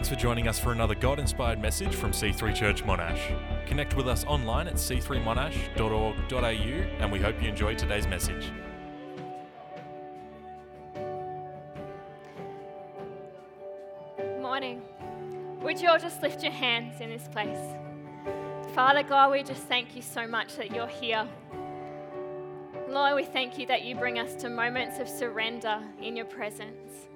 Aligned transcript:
Thanks 0.00 0.08
for 0.08 0.16
joining 0.16 0.48
us 0.48 0.58
for 0.58 0.72
another 0.72 0.94
God 0.94 1.18
inspired 1.18 1.60
message 1.60 1.94
from 1.94 2.12
C3 2.12 2.54
Church 2.54 2.82
Monash. 2.84 3.20
Connect 3.66 3.94
with 3.94 4.08
us 4.08 4.24
online 4.24 4.66
at 4.66 4.76
c3monash.org.au 4.76 6.42
and 6.42 7.12
we 7.12 7.18
hope 7.18 7.42
you 7.42 7.50
enjoy 7.50 7.74
today's 7.74 8.06
message. 8.06 8.50
Morning. 14.40 14.80
Would 15.60 15.78
you 15.82 15.90
all 15.90 15.98
just 15.98 16.22
lift 16.22 16.42
your 16.42 16.52
hands 16.52 17.02
in 17.02 17.10
this 17.10 17.28
place? 17.28 17.60
Father 18.74 19.02
God, 19.02 19.30
we 19.30 19.42
just 19.42 19.64
thank 19.64 19.94
you 19.94 20.00
so 20.00 20.26
much 20.26 20.56
that 20.56 20.74
you're 20.74 20.88
here. 20.88 21.28
Lord, 22.88 23.16
we 23.16 23.24
thank 23.26 23.58
you 23.58 23.66
that 23.66 23.82
you 23.82 23.96
bring 23.96 24.18
us 24.18 24.34
to 24.36 24.48
moments 24.48 24.98
of 24.98 25.06
surrender 25.06 25.82
in 26.00 26.16
your 26.16 26.24
presence. 26.24 27.06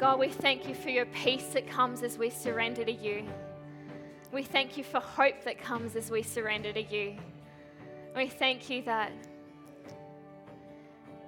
God, 0.00 0.18
we 0.18 0.30
thank 0.30 0.66
you 0.66 0.74
for 0.74 0.88
your 0.88 1.04
peace 1.04 1.48
that 1.48 1.68
comes 1.68 2.02
as 2.02 2.16
we 2.16 2.30
surrender 2.30 2.82
to 2.86 2.90
you. 2.90 3.22
We 4.32 4.42
thank 4.42 4.78
you 4.78 4.82
for 4.82 4.98
hope 4.98 5.44
that 5.44 5.60
comes 5.60 5.94
as 5.94 6.10
we 6.10 6.22
surrender 6.22 6.72
to 6.72 6.80
you. 6.80 7.18
We 8.16 8.26
thank 8.28 8.70
you 8.70 8.80
that 8.84 9.12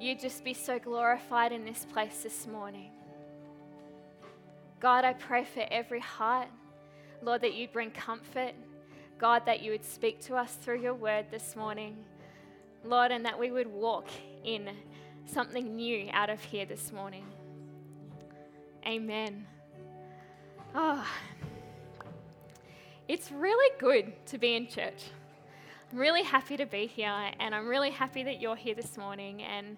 you 0.00 0.16
just 0.16 0.42
be 0.42 0.54
so 0.54 0.78
glorified 0.78 1.52
in 1.52 1.66
this 1.66 1.84
place 1.92 2.22
this 2.22 2.46
morning. 2.46 2.92
God, 4.80 5.04
I 5.04 5.12
pray 5.12 5.44
for 5.44 5.66
every 5.70 6.00
heart, 6.00 6.48
Lord, 7.20 7.42
that 7.42 7.52
you'd 7.52 7.74
bring 7.74 7.90
comfort. 7.90 8.54
God, 9.18 9.44
that 9.44 9.62
you 9.62 9.72
would 9.72 9.84
speak 9.84 10.22
to 10.22 10.36
us 10.36 10.54
through 10.54 10.80
your 10.80 10.94
word 10.94 11.26
this 11.30 11.56
morning. 11.56 11.98
Lord, 12.84 13.12
and 13.12 13.26
that 13.26 13.38
we 13.38 13.50
would 13.50 13.66
walk 13.66 14.08
in 14.44 14.70
something 15.26 15.76
new 15.76 16.08
out 16.14 16.30
of 16.30 16.42
here 16.42 16.64
this 16.64 16.90
morning. 16.90 17.26
Amen. 18.86 19.46
Oh, 20.74 21.06
it's 23.06 23.30
really 23.30 23.70
good 23.78 24.12
to 24.26 24.38
be 24.38 24.56
in 24.56 24.66
church. 24.66 25.04
I'm 25.92 25.98
really 25.98 26.24
happy 26.24 26.56
to 26.56 26.66
be 26.66 26.86
here, 26.86 27.30
and 27.38 27.54
I'm 27.54 27.68
really 27.68 27.90
happy 27.90 28.24
that 28.24 28.40
you're 28.40 28.56
here 28.56 28.74
this 28.74 28.96
morning. 28.96 29.42
And 29.42 29.76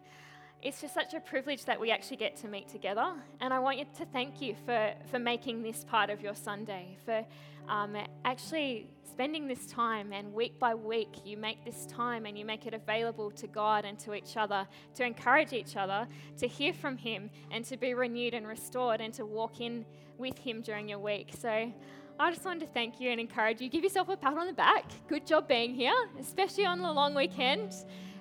it's 0.62 0.80
just 0.80 0.94
such 0.94 1.12
a 1.12 1.20
privilege 1.20 1.66
that 1.66 1.78
we 1.78 1.90
actually 1.90 2.16
get 2.16 2.36
to 2.38 2.48
meet 2.48 2.68
together. 2.68 3.12
And 3.40 3.52
I 3.52 3.58
want 3.58 3.78
you 3.78 3.84
to 3.98 4.06
thank 4.06 4.40
you 4.40 4.56
for, 4.64 4.94
for 5.10 5.18
making 5.18 5.62
this 5.62 5.84
part 5.84 6.08
of 6.08 6.22
your 6.22 6.34
Sunday, 6.34 6.96
for 7.04 7.26
um, 7.68 7.96
actually 8.24 8.88
spending 9.14 9.46
this 9.46 9.66
time, 9.66 10.12
and 10.12 10.34
week 10.34 10.58
by 10.58 10.74
week, 10.74 11.18
you 11.24 11.36
make 11.36 11.64
this 11.64 11.86
time 11.86 12.26
and 12.26 12.36
you 12.36 12.44
make 12.44 12.66
it 12.66 12.74
available 12.74 13.30
to 13.30 13.46
God 13.46 13.84
and 13.84 13.96
to 14.00 14.12
each 14.12 14.36
other 14.36 14.66
to 14.96 15.04
encourage 15.04 15.52
each 15.52 15.76
other, 15.76 16.08
to 16.36 16.48
hear 16.48 16.72
from 16.72 16.96
Him, 16.96 17.30
and 17.52 17.64
to 17.66 17.76
be 17.76 17.94
renewed 17.94 18.34
and 18.34 18.44
restored, 18.44 19.00
and 19.00 19.14
to 19.14 19.24
walk 19.24 19.60
in 19.60 19.84
with 20.18 20.36
Him 20.36 20.62
during 20.62 20.88
your 20.88 20.98
week. 20.98 21.30
So 21.38 21.72
I 22.18 22.30
just 22.32 22.44
wanted 22.44 22.66
to 22.66 22.72
thank 22.74 23.00
you 23.00 23.12
and 23.12 23.20
encourage 23.20 23.60
you. 23.60 23.68
Give 23.68 23.84
yourself 23.84 24.08
a 24.08 24.16
pat 24.16 24.36
on 24.36 24.48
the 24.48 24.52
back. 24.52 24.90
Good 25.06 25.28
job 25.28 25.46
being 25.46 25.76
here, 25.76 25.94
especially 26.18 26.66
on 26.66 26.82
the 26.82 26.90
long 26.90 27.14
weekend. 27.14 27.72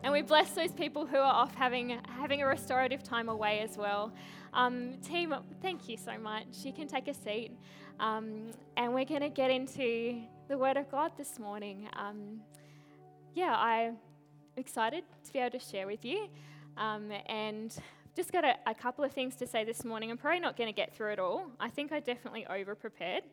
And 0.03 0.13
we 0.13 0.21
bless 0.21 0.51
those 0.51 0.73
people 0.73 1.07
who 1.07 1.17
are 1.17 1.33
off 1.41 1.55
having, 1.55 1.97
having 2.07 2.43
a 2.43 2.45
restorative 2.45 3.01
time 3.01 3.29
away 3.29 3.61
as 3.61 3.77
well. 3.77 4.13
Um, 4.53 4.97
team, 4.97 5.33
thank 5.59 5.89
you 5.89 5.97
so 5.97 6.19
much. 6.19 6.45
You 6.63 6.71
can 6.71 6.87
take 6.87 7.07
a 7.07 7.15
seat. 7.15 7.57
Um, 7.99 8.51
and 8.77 8.93
we're 8.93 9.05
going 9.05 9.21
to 9.21 9.29
get 9.29 9.49
into 9.49 10.21
the 10.47 10.57
Word 10.57 10.75
of 10.75 10.91
God 10.91 11.11
this 11.17 11.39
morning. 11.39 11.87
Um, 11.93 12.41
yeah, 13.33 13.55
I'm 13.57 13.97
excited 14.57 15.03
to 15.25 15.33
be 15.33 15.39
able 15.39 15.57
to 15.57 15.65
share 15.65 15.87
with 15.87 16.03
you. 16.03 16.27
Um, 16.75 17.11
and 17.27 17.73
just 18.15 18.31
got 18.31 18.43
a, 18.43 18.55
a, 18.67 18.73
couple 18.73 19.05
of 19.05 19.13
things 19.13 19.35
to 19.37 19.47
say 19.47 19.63
this 19.63 19.85
morning. 19.85 20.11
I'm 20.11 20.17
probably 20.17 20.41
not 20.41 20.57
going 20.57 20.67
to 20.67 20.75
get 20.75 20.95
through 20.95 21.13
it 21.13 21.19
all. 21.19 21.45
I 21.59 21.69
think 21.69 21.91
I 21.91 21.99
definitely 21.99 22.45
over 22.47 22.75
prepared, 22.75 23.23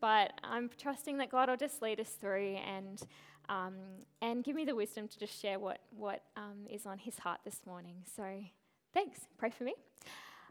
but 0.00 0.32
I'm 0.44 0.70
trusting 0.78 1.18
that 1.18 1.30
God 1.30 1.48
will 1.48 1.56
just 1.56 1.82
lead 1.82 1.98
us 1.98 2.10
through 2.10 2.56
and 2.56 3.02
um, 3.48 3.74
and 4.22 4.42
give 4.42 4.56
me 4.56 4.64
the 4.64 4.74
wisdom 4.74 5.08
to 5.08 5.18
just 5.18 5.40
share 5.40 5.58
what 5.58 5.80
what 5.96 6.22
um, 6.36 6.66
is 6.70 6.86
on 6.86 6.98
His 6.98 7.18
heart 7.18 7.40
this 7.44 7.60
morning. 7.66 7.96
So 8.16 8.22
thanks. 8.92 9.20
Pray 9.38 9.50
for 9.50 9.64
me. 9.64 9.74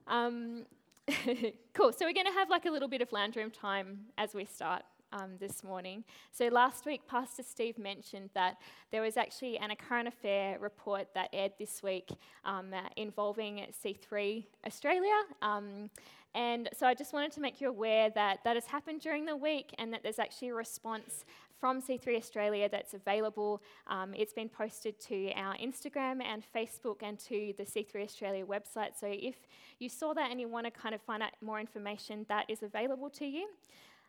Um, 0.07 0.65
cool. 1.73 1.93
So 1.93 2.05
we're 2.05 2.13
going 2.13 2.27
to 2.27 2.33
have 2.33 2.49
like 2.49 2.65
a 2.65 2.71
little 2.71 2.89
bit 2.89 3.01
of 3.01 3.11
lounge 3.11 3.35
room 3.35 3.51
time 3.51 3.99
as 4.17 4.33
we 4.33 4.45
start 4.45 4.83
um, 5.13 5.31
this 5.39 5.63
morning. 5.63 6.03
So 6.31 6.47
last 6.47 6.85
week, 6.85 7.07
Pastor 7.07 7.43
Steve 7.43 7.77
mentioned 7.77 8.31
that 8.33 8.57
there 8.91 9.01
was 9.01 9.15
actually 9.15 9.57
an, 9.59 9.71
a 9.71 9.75
current 9.75 10.07
affair 10.07 10.59
report 10.59 11.07
that 11.13 11.29
aired 11.31 11.53
this 11.57 11.81
week 11.81 12.09
um, 12.43 12.73
uh, 12.73 12.81
involving 12.97 13.65
C3 13.83 14.43
Australia. 14.65 15.15
Um, 15.41 15.89
and 16.35 16.67
so 16.75 16.87
I 16.87 16.95
just 16.95 17.13
wanted 17.13 17.31
to 17.33 17.41
make 17.41 17.61
you 17.61 17.69
aware 17.69 18.09
that 18.09 18.39
that 18.43 18.55
has 18.55 18.65
happened 18.65 19.01
during 19.01 19.25
the 19.25 19.37
week 19.37 19.73
and 19.77 19.93
that 19.93 20.01
there's 20.01 20.19
actually 20.19 20.49
a 20.49 20.55
response 20.55 21.25
from 21.59 21.81
C3 21.81 22.17
Australia 22.17 22.67
that's 22.67 22.93
available. 22.93 23.61
Um, 23.87 24.13
it's 24.15 24.33
been 24.33 24.49
posted 24.49 24.99
to 25.01 25.31
our 25.33 25.55
Instagram 25.57 26.21
and 26.23 26.43
Facebook 26.53 26.97
and 27.03 27.17
to 27.19 27.53
the 27.55 27.63
C3 27.63 28.03
Australia 28.03 28.45
website. 28.45 28.99
So 28.99 29.07
if 29.07 29.35
you 29.79 29.89
saw 29.89 30.13
that 30.13 30.31
and 30.31 30.41
you 30.41 30.49
want 30.49 30.65
to 30.65 30.71
kind 30.71 30.93
of 30.95 31.01
find 31.01 31.23
out 31.23 31.31
more 31.39 31.59
information, 31.59 32.25
that 32.27 32.49
is 32.49 32.63
available 32.63 33.09
to 33.11 33.25
you. 33.25 33.47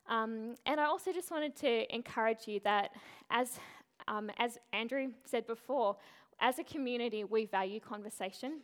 Um, 0.09 0.55
and 0.67 0.81
I 0.81 0.85
also 0.85 1.13
just 1.13 1.31
wanted 1.31 1.57
to 1.57 1.95
encourage 1.95 2.47
you 2.47 2.61
that, 2.65 2.91
as, 3.31 3.59
um, 4.07 4.31
as 4.39 4.59
Andrew 4.73 5.09
said 5.25 5.47
before, 5.47 5.97
as 6.41 6.59
a 6.59 6.65
community, 6.65 7.25
we 7.25 7.47
value 7.47 7.81
conversation. 7.81 8.61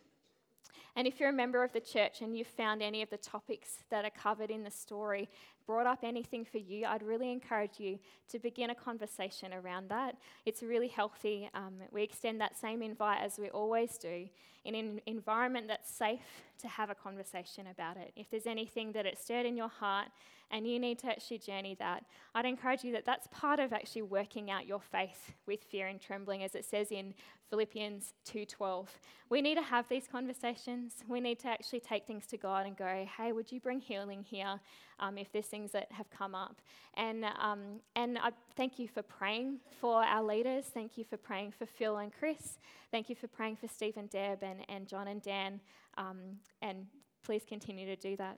And 0.95 1.07
if 1.07 1.19
you're 1.19 1.29
a 1.29 1.33
member 1.33 1.63
of 1.63 1.71
the 1.71 1.79
church 1.79 2.21
and 2.21 2.37
you've 2.37 2.47
found 2.47 2.81
any 2.83 3.01
of 3.01 3.09
the 3.09 3.17
topics 3.17 3.77
that 3.89 4.03
are 4.03 4.11
covered 4.11 4.51
in 4.51 4.63
the 4.63 4.71
story 4.71 5.29
brought 5.65 5.87
up 5.87 5.99
anything 6.03 6.45
for 6.45 6.57
you, 6.57 6.85
I'd 6.85 7.03
really 7.03 7.31
encourage 7.31 7.79
you 7.79 7.99
to 8.29 8.39
begin 8.39 8.69
a 8.69 8.75
conversation 8.75 9.53
around 9.53 9.89
that. 9.89 10.17
It's 10.45 10.63
really 10.63 10.87
healthy. 10.87 11.49
Um, 11.53 11.75
we 11.91 12.03
extend 12.03 12.41
that 12.41 12.57
same 12.57 12.81
invite 12.81 13.21
as 13.21 13.37
we 13.37 13.49
always 13.49 13.97
do 13.97 14.27
in 14.63 14.75
an 14.75 15.01
environment 15.05 15.67
that's 15.67 15.89
safe 15.89 16.43
to 16.59 16.67
have 16.67 16.89
a 16.89 16.95
conversation 16.95 17.67
about 17.67 17.97
it. 17.97 18.11
If 18.15 18.29
there's 18.29 18.45
anything 18.45 18.91
that 18.91 19.05
it 19.05 19.17
stirred 19.17 19.45
in 19.45 19.57
your 19.57 19.69
heart 19.69 20.07
and 20.51 20.67
you 20.67 20.79
need 20.79 20.99
to 20.99 21.07
actually 21.07 21.39
journey 21.39 21.75
that, 21.79 22.03
I'd 22.35 22.45
encourage 22.45 22.83
you 22.83 22.91
that 22.93 23.05
that's 23.05 23.27
part 23.31 23.59
of 23.59 23.73
actually 23.73 24.03
working 24.03 24.51
out 24.51 24.67
your 24.67 24.81
faith 24.81 25.33
with 25.47 25.63
fear 25.63 25.87
and 25.87 25.99
trembling, 25.99 26.43
as 26.43 26.53
it 26.53 26.65
says 26.65 26.91
in 26.91 27.13
Philippians 27.49 28.13
2:12. 28.25 28.99
We 29.29 29.41
need 29.41 29.55
to 29.55 29.61
have 29.61 29.87
these 29.89 30.07
conversations. 30.07 31.03
We 31.07 31.19
need 31.19 31.39
to 31.39 31.47
actually 31.47 31.79
take 31.79 32.05
things 32.05 32.25
to 32.27 32.37
God 32.37 32.65
and 32.65 32.77
go, 32.77 33.05
"Hey, 33.17 33.31
would 33.31 33.51
you 33.51 33.59
bring 33.59 33.81
healing 33.81 34.23
here? 34.23 34.59
Um, 35.01 35.17
if 35.17 35.31
there's 35.31 35.47
things 35.47 35.71
that 35.71 35.91
have 35.91 36.09
come 36.09 36.35
up." 36.35 36.61
And 36.95 37.25
um, 37.39 37.81
and 37.95 38.17
I 38.17 38.31
thank 38.55 38.79
you 38.79 38.87
for 38.87 39.01
praying 39.01 39.59
for 39.79 40.03
our 40.03 40.23
leaders. 40.23 40.65
Thank 40.65 40.97
you 40.97 41.03
for 41.03 41.17
praying 41.17 41.53
for 41.57 41.65
Phil 41.65 41.97
and 41.97 42.11
Chris. 42.13 42.59
Thank 42.91 43.09
you 43.09 43.15
for 43.15 43.27
praying 43.27 43.57
for 43.57 43.67
Steve 43.67 43.97
and 43.97 44.09
Deb 44.09 44.43
and, 44.43 44.59
and 44.69 44.87
John 44.87 45.07
and 45.07 45.21
Dan. 45.21 45.59
Um, 45.97 46.39
and 46.61 46.85
please 47.23 47.43
continue 47.47 47.85
to 47.85 47.95
do 47.95 48.15
that. 48.17 48.37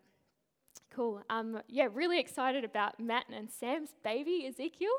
Cool. 0.90 1.23
Um, 1.29 1.62
yeah, 1.68 1.88
really 1.91 2.19
excited 2.19 2.63
about 2.63 3.00
Matt 3.00 3.25
and 3.34 3.50
Sam's 3.50 3.94
baby, 4.03 4.46
Ezekiel. 4.47 4.90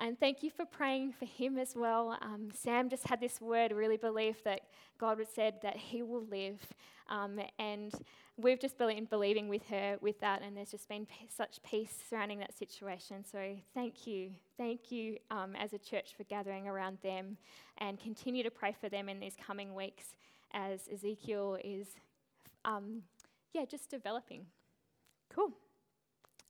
And 0.00 0.18
thank 0.18 0.42
you 0.42 0.50
for 0.50 0.64
praying 0.64 1.12
for 1.12 1.24
him 1.24 1.58
as 1.58 1.74
well. 1.74 2.16
Um, 2.22 2.50
Sam 2.54 2.88
just 2.88 3.08
had 3.08 3.20
this 3.20 3.40
word, 3.40 3.72
really 3.72 3.96
believed 3.96 4.44
that 4.44 4.60
God 4.98 5.18
said 5.34 5.54
that 5.62 5.76
he 5.76 6.02
will 6.02 6.24
live. 6.26 6.60
Um, 7.08 7.40
and 7.58 7.92
we've 8.36 8.60
just 8.60 8.78
been 8.78 9.06
believing 9.06 9.48
with 9.48 9.66
her 9.68 9.96
with 10.00 10.20
that, 10.20 10.42
and 10.42 10.56
there's 10.56 10.70
just 10.70 10.88
been 10.88 11.06
p- 11.06 11.28
such 11.34 11.60
peace 11.62 11.92
surrounding 12.08 12.38
that 12.38 12.56
situation. 12.56 13.24
So 13.30 13.56
thank 13.74 14.06
you. 14.06 14.30
Thank 14.56 14.92
you 14.92 15.16
um, 15.30 15.56
as 15.56 15.72
a 15.72 15.78
church 15.78 16.14
for 16.16 16.24
gathering 16.24 16.68
around 16.68 16.98
them 17.02 17.36
and 17.78 17.98
continue 17.98 18.42
to 18.44 18.50
pray 18.50 18.76
for 18.78 18.88
them 18.88 19.08
in 19.08 19.18
these 19.18 19.34
coming 19.44 19.74
weeks 19.74 20.04
as 20.52 20.88
Ezekiel 20.92 21.58
is, 21.64 21.88
um, 22.64 23.02
yeah, 23.52 23.64
just 23.64 23.90
developing. 23.90 24.46
Cool. 25.28 25.52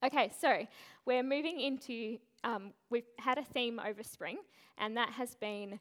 Okay, 0.01 0.31
so 0.39 0.65
we're 1.05 1.23
moving 1.23 1.59
into, 1.59 2.17
um, 2.45 2.71
we've 2.89 3.03
had 3.17 3.37
a 3.37 3.43
theme 3.43 3.81
over 3.85 4.01
spring, 4.01 4.37
and 4.77 4.95
that 4.95 5.09
has 5.09 5.35
been 5.35 5.77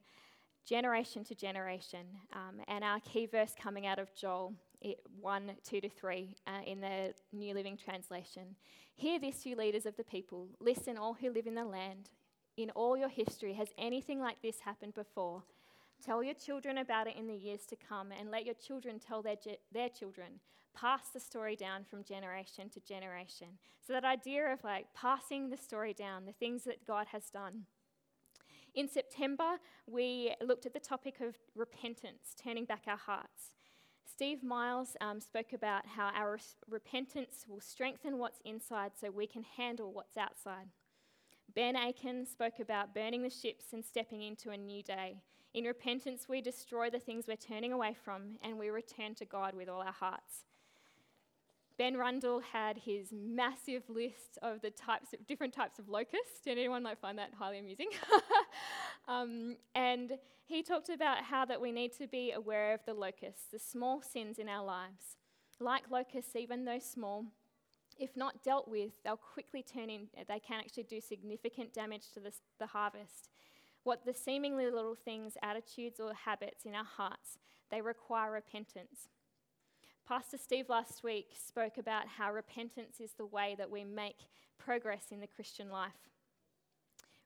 generation 0.66 1.22
to 1.22 1.36
generation. 1.36 2.04
Um, 2.32 2.60
and 2.66 2.82
our 2.82 2.98
key 2.98 3.26
verse 3.26 3.52
coming 3.56 3.86
out 3.86 4.00
of 4.00 4.12
Joel 4.16 4.54
it, 4.80 4.98
1, 5.20 5.52
2 5.62 5.80
to 5.80 5.88
3 5.88 6.34
uh, 6.48 6.50
in 6.66 6.80
the 6.80 7.14
New 7.32 7.54
Living 7.54 7.76
Translation. 7.76 8.56
Hear 8.96 9.20
this, 9.20 9.46
you 9.46 9.54
leaders 9.54 9.86
of 9.86 9.96
the 9.96 10.02
people. 10.02 10.48
Listen, 10.60 10.98
all 10.98 11.14
who 11.14 11.30
live 11.30 11.46
in 11.46 11.54
the 11.54 11.64
land. 11.64 12.10
In 12.56 12.70
all 12.70 12.96
your 12.96 13.08
history, 13.08 13.54
has 13.54 13.68
anything 13.78 14.18
like 14.18 14.42
this 14.42 14.58
happened 14.58 14.94
before? 14.94 15.44
Tell 16.04 16.22
your 16.22 16.34
children 16.34 16.78
about 16.78 17.06
it 17.06 17.16
in 17.16 17.26
the 17.26 17.34
years 17.34 17.66
to 17.66 17.76
come, 17.76 18.12
and 18.18 18.30
let 18.30 18.46
your 18.46 18.54
children 18.54 18.98
tell 18.98 19.22
their, 19.22 19.36
ge- 19.36 19.58
their 19.72 19.88
children 19.88 20.40
pass 20.74 21.08
the 21.12 21.20
story 21.20 21.56
down 21.56 21.84
from 21.84 22.04
generation 22.04 22.68
to 22.70 22.80
generation. 22.80 23.48
So, 23.84 23.92
that 23.92 24.04
idea 24.04 24.52
of 24.52 24.62
like 24.62 24.86
passing 24.94 25.50
the 25.50 25.56
story 25.56 25.92
down, 25.92 26.24
the 26.24 26.32
things 26.32 26.64
that 26.64 26.86
God 26.86 27.08
has 27.08 27.30
done. 27.30 27.64
In 28.74 28.88
September, 28.88 29.58
we 29.86 30.34
looked 30.40 30.66
at 30.66 30.72
the 30.72 30.80
topic 30.80 31.20
of 31.20 31.36
repentance, 31.56 32.34
turning 32.40 32.64
back 32.64 32.82
our 32.86 32.96
hearts. 32.96 33.52
Steve 34.08 34.42
Miles 34.42 34.96
um, 35.00 35.20
spoke 35.20 35.52
about 35.52 35.86
how 35.86 36.10
our 36.14 36.38
repentance 36.68 37.44
will 37.48 37.60
strengthen 37.60 38.18
what's 38.18 38.40
inside 38.44 38.92
so 38.98 39.10
we 39.10 39.26
can 39.26 39.44
handle 39.56 39.92
what's 39.92 40.16
outside. 40.16 40.68
Ben 41.54 41.76
Aiken 41.76 42.26
spoke 42.26 42.60
about 42.60 42.94
burning 42.94 43.22
the 43.22 43.30
ships 43.30 43.72
and 43.72 43.84
stepping 43.84 44.22
into 44.22 44.50
a 44.50 44.56
new 44.56 44.82
day. 44.82 45.16
In 45.54 45.64
repentance, 45.64 46.28
we 46.28 46.40
destroy 46.40 46.90
the 46.90 46.98
things 46.98 47.26
we're 47.26 47.36
turning 47.36 47.72
away 47.72 47.96
from 48.04 48.38
and 48.42 48.58
we 48.58 48.68
return 48.68 49.14
to 49.16 49.24
God 49.24 49.54
with 49.54 49.68
all 49.68 49.80
our 49.80 49.92
hearts. 49.92 50.44
Ben 51.78 51.96
Rundle 51.96 52.40
had 52.40 52.76
his 52.76 53.12
massive 53.12 53.84
list 53.88 54.36
of 54.42 54.60
the 54.60 54.70
types 54.70 55.12
of 55.12 55.24
different 55.28 55.54
types 55.54 55.78
of 55.78 55.88
locusts. 55.88 56.40
Did 56.44 56.58
anyone 56.58 56.82
like 56.82 57.00
find 57.00 57.16
that 57.18 57.30
highly 57.38 57.60
amusing? 57.60 57.88
um, 59.08 59.56
and 59.76 60.18
he 60.44 60.62
talked 60.62 60.88
about 60.88 61.22
how 61.22 61.44
that 61.44 61.60
we 61.60 61.70
need 61.70 61.92
to 61.98 62.08
be 62.08 62.32
aware 62.32 62.74
of 62.74 62.80
the 62.84 62.94
locusts, 62.94 63.44
the 63.52 63.60
small 63.60 64.02
sins 64.02 64.40
in 64.40 64.48
our 64.48 64.64
lives. 64.64 65.16
Like 65.60 65.84
locusts, 65.88 66.34
even 66.34 66.64
though 66.64 66.80
small, 66.80 67.26
if 67.96 68.16
not 68.16 68.42
dealt 68.42 68.66
with, 68.66 68.92
they'll 69.04 69.16
quickly 69.16 69.62
turn 69.62 69.88
in. 69.88 70.08
They 70.16 70.40
can 70.40 70.58
actually 70.58 70.84
do 70.84 71.00
significant 71.00 71.72
damage 71.72 72.10
to 72.14 72.20
the, 72.20 72.32
the 72.58 72.66
harvest. 72.66 73.28
What 73.88 74.04
the 74.04 74.12
seemingly 74.12 74.70
little 74.70 74.94
things, 74.94 75.38
attitudes, 75.42 75.98
or 75.98 76.12
habits 76.12 76.66
in 76.66 76.74
our 76.74 76.84
hearts, 76.84 77.38
they 77.70 77.80
require 77.80 78.30
repentance. 78.30 79.08
Pastor 80.06 80.36
Steve 80.36 80.68
last 80.68 81.02
week 81.02 81.28
spoke 81.34 81.78
about 81.78 82.06
how 82.06 82.30
repentance 82.30 83.00
is 83.00 83.12
the 83.12 83.24
way 83.24 83.54
that 83.56 83.70
we 83.70 83.84
make 83.84 84.26
progress 84.58 85.06
in 85.10 85.20
the 85.20 85.26
Christian 85.26 85.70
life. 85.70 86.10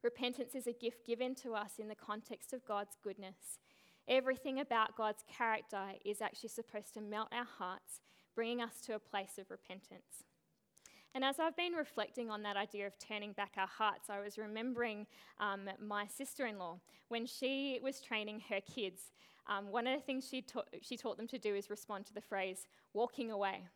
Repentance 0.04 0.54
is 0.54 0.68
a 0.68 0.72
gift 0.72 1.04
given 1.04 1.34
to 1.34 1.54
us 1.54 1.80
in 1.80 1.88
the 1.88 1.96
context 1.96 2.52
of 2.52 2.64
God's 2.64 2.96
goodness. 3.02 3.58
Everything 4.06 4.60
about 4.60 4.96
God's 4.96 5.24
character 5.26 5.94
is 6.04 6.22
actually 6.22 6.50
supposed 6.50 6.94
to 6.94 7.00
melt 7.00 7.32
our 7.32 7.48
hearts, 7.58 7.98
bringing 8.36 8.60
us 8.60 8.80
to 8.82 8.94
a 8.94 9.00
place 9.00 9.36
of 9.36 9.50
repentance. 9.50 10.22
And 11.14 11.24
as 11.24 11.38
I've 11.38 11.56
been 11.56 11.72
reflecting 11.72 12.30
on 12.30 12.42
that 12.44 12.56
idea 12.56 12.86
of 12.86 12.98
turning 12.98 13.32
back 13.32 13.52
our 13.58 13.66
hearts, 13.66 14.08
I 14.08 14.20
was 14.20 14.38
remembering 14.38 15.06
um, 15.40 15.68
my 15.78 16.06
sister 16.06 16.46
in 16.46 16.58
law 16.58 16.78
when 17.08 17.26
she 17.26 17.78
was 17.82 18.00
training 18.00 18.42
her 18.48 18.60
kids 18.60 19.12
um, 19.46 19.70
one 19.70 19.86
of 19.86 19.98
the 19.98 20.04
things 20.04 20.26
she, 20.28 20.42
ta- 20.42 20.64
she 20.80 20.96
taught 20.96 21.16
them 21.16 21.26
to 21.28 21.38
do 21.38 21.54
is 21.54 21.70
respond 21.70 22.06
to 22.06 22.14
the 22.14 22.20
phrase, 22.20 22.66
walking 22.94 23.30
away. 23.30 23.66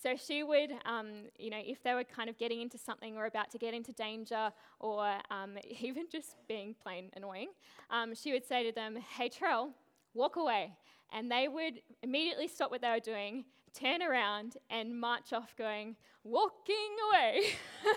So 0.00 0.14
she 0.14 0.42
would, 0.42 0.72
um, 0.84 1.24
you 1.38 1.50
know, 1.50 1.60
if 1.64 1.82
they 1.82 1.94
were 1.94 2.04
kind 2.04 2.28
of 2.28 2.36
getting 2.36 2.60
into 2.60 2.78
something 2.78 3.16
or 3.16 3.26
about 3.26 3.50
to 3.52 3.58
get 3.58 3.72
into 3.74 3.92
danger 3.92 4.52
or 4.78 5.06
um, 5.30 5.56
even 5.80 6.04
just 6.10 6.36
being 6.46 6.74
plain 6.80 7.10
annoying, 7.16 7.48
um, 7.90 8.14
she 8.14 8.32
would 8.32 8.46
say 8.46 8.62
to 8.64 8.72
them, 8.72 8.96
Hey, 8.96 9.28
Trell, 9.28 9.70
walk 10.14 10.36
away. 10.36 10.72
And 11.12 11.30
they 11.30 11.48
would 11.48 11.80
immediately 12.02 12.48
stop 12.48 12.70
what 12.70 12.82
they 12.82 12.90
were 12.90 13.00
doing, 13.00 13.44
turn 13.78 14.02
around, 14.02 14.56
and 14.70 14.98
march 14.98 15.32
off, 15.32 15.54
going, 15.56 15.96
walking 16.24 16.96
away. 17.10 17.40
and 17.84 17.94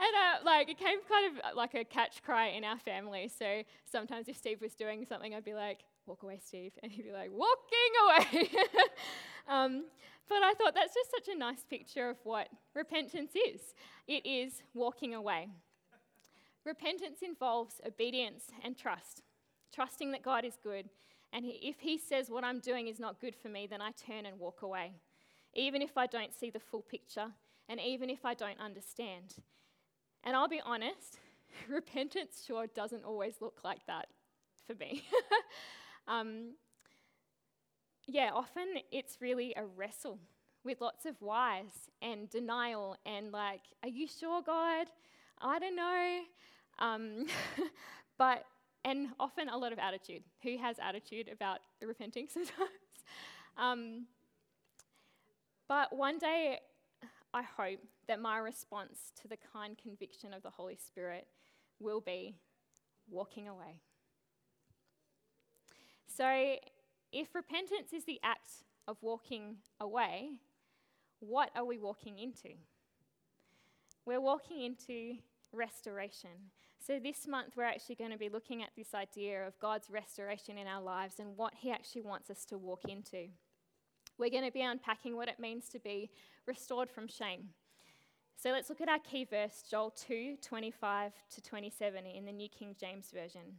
uh, 0.00 0.44
like 0.44 0.68
it 0.68 0.78
came 0.78 0.98
kind 1.08 1.36
of 1.36 1.56
like 1.56 1.74
a 1.74 1.84
catch 1.84 2.22
cry 2.22 2.48
in 2.48 2.64
our 2.64 2.78
family. 2.78 3.28
So 3.28 3.62
sometimes 3.90 4.28
if 4.28 4.36
Steve 4.36 4.60
was 4.60 4.74
doing 4.74 5.04
something, 5.04 5.34
I'd 5.34 5.44
be 5.44 5.54
like, 5.54 5.80
walk 6.06 6.22
away, 6.22 6.40
Steve. 6.44 6.72
And 6.82 6.90
he'd 6.90 7.04
be 7.04 7.12
like, 7.12 7.30
walking 7.30 7.92
away. 8.04 8.50
um, 9.48 9.84
but 10.28 10.42
I 10.42 10.54
thought 10.54 10.74
that's 10.74 10.94
just 10.94 11.10
such 11.10 11.34
a 11.34 11.38
nice 11.38 11.64
picture 11.68 12.08
of 12.08 12.16
what 12.24 12.48
repentance 12.74 13.32
is 13.34 13.60
it 14.08 14.26
is 14.26 14.62
walking 14.74 15.14
away. 15.14 15.48
Repentance 16.64 17.18
involves 17.22 17.80
obedience 17.86 18.44
and 18.62 18.76
trust, 18.76 19.22
trusting 19.74 20.12
that 20.12 20.22
God 20.22 20.44
is 20.44 20.56
good. 20.62 20.88
And 21.32 21.44
if 21.46 21.80
He 21.80 21.98
says 21.98 22.30
what 22.30 22.44
I'm 22.44 22.60
doing 22.60 22.88
is 22.88 23.00
not 23.00 23.20
good 23.20 23.34
for 23.34 23.48
me, 23.48 23.66
then 23.66 23.80
I 23.80 23.90
turn 23.92 24.26
and 24.26 24.38
walk 24.38 24.62
away, 24.62 24.92
even 25.54 25.82
if 25.82 25.96
I 25.96 26.06
don't 26.06 26.34
see 26.34 26.50
the 26.50 26.60
full 26.60 26.82
picture 26.82 27.28
and 27.68 27.80
even 27.80 28.10
if 28.10 28.24
I 28.24 28.34
don't 28.34 28.60
understand. 28.60 29.36
And 30.24 30.36
I'll 30.36 30.48
be 30.48 30.60
honest, 30.64 31.18
repentance 31.68 32.44
sure 32.46 32.66
doesn't 32.66 33.04
always 33.04 33.36
look 33.40 33.60
like 33.64 33.86
that 33.86 34.08
for 34.66 34.74
me. 34.74 35.04
Um, 36.08 36.54
yeah, 38.06 38.30
often 38.34 38.66
it's 38.90 39.18
really 39.20 39.54
a 39.56 39.64
wrestle 39.64 40.18
with 40.64 40.80
lots 40.80 41.06
of 41.06 41.20
whys 41.20 41.90
and 42.00 42.28
denial 42.30 42.96
and 43.06 43.32
like, 43.32 43.62
are 43.82 43.88
you 43.88 44.06
sure, 44.06 44.42
God? 44.42 44.86
I 45.40 45.58
don't 45.58 45.76
know. 45.76 46.20
Um, 46.78 47.26
but, 48.18 48.44
and 48.84 49.08
often 49.20 49.48
a 49.48 49.56
lot 49.56 49.72
of 49.72 49.78
attitude. 49.78 50.22
Who 50.42 50.58
has 50.58 50.76
attitude 50.78 51.28
about 51.32 51.60
repenting 51.80 52.28
sometimes? 52.32 52.70
um, 53.56 54.06
but 55.68 55.94
one 55.94 56.18
day, 56.18 56.58
I 57.34 57.42
hope 57.42 57.80
that 58.08 58.20
my 58.20 58.38
response 58.38 59.12
to 59.22 59.28
the 59.28 59.38
kind 59.52 59.76
conviction 59.78 60.34
of 60.34 60.42
the 60.42 60.50
Holy 60.50 60.76
Spirit 60.76 61.26
will 61.80 62.00
be 62.00 62.36
walking 63.10 63.48
away. 63.48 63.80
So, 66.06 66.56
if 67.12 67.34
repentance 67.34 67.92
is 67.94 68.04
the 68.04 68.20
act 68.22 68.50
of 68.86 68.98
walking 69.00 69.56
away, 69.80 70.30
what 71.20 71.50
are 71.54 71.64
we 71.64 71.78
walking 71.78 72.18
into? 72.18 72.54
We're 74.04 74.20
walking 74.20 74.60
into 74.60 75.14
restoration. 75.52 76.30
So, 76.84 76.98
this 76.98 77.28
month, 77.28 77.52
we're 77.56 77.62
actually 77.62 77.94
going 77.94 78.10
to 78.10 78.18
be 78.18 78.28
looking 78.28 78.60
at 78.60 78.70
this 78.76 78.92
idea 78.92 79.46
of 79.46 79.56
God's 79.60 79.88
restoration 79.88 80.58
in 80.58 80.66
our 80.66 80.82
lives 80.82 81.20
and 81.20 81.36
what 81.36 81.52
He 81.56 81.70
actually 81.70 82.02
wants 82.02 82.28
us 82.28 82.44
to 82.46 82.58
walk 82.58 82.80
into. 82.88 83.28
We're 84.18 84.30
going 84.30 84.44
to 84.44 84.50
be 84.50 84.62
unpacking 84.62 85.14
what 85.14 85.28
it 85.28 85.38
means 85.38 85.68
to 85.68 85.78
be 85.78 86.10
restored 86.44 86.90
from 86.90 87.06
shame. 87.06 87.50
So, 88.36 88.50
let's 88.50 88.68
look 88.68 88.80
at 88.80 88.88
our 88.88 88.98
key 88.98 89.24
verse, 89.24 89.62
Joel 89.70 89.90
2 89.90 90.38
25 90.42 91.12
to 91.34 91.40
27 91.40 92.04
in 92.04 92.24
the 92.24 92.32
New 92.32 92.48
King 92.48 92.74
James 92.80 93.12
Version. 93.14 93.58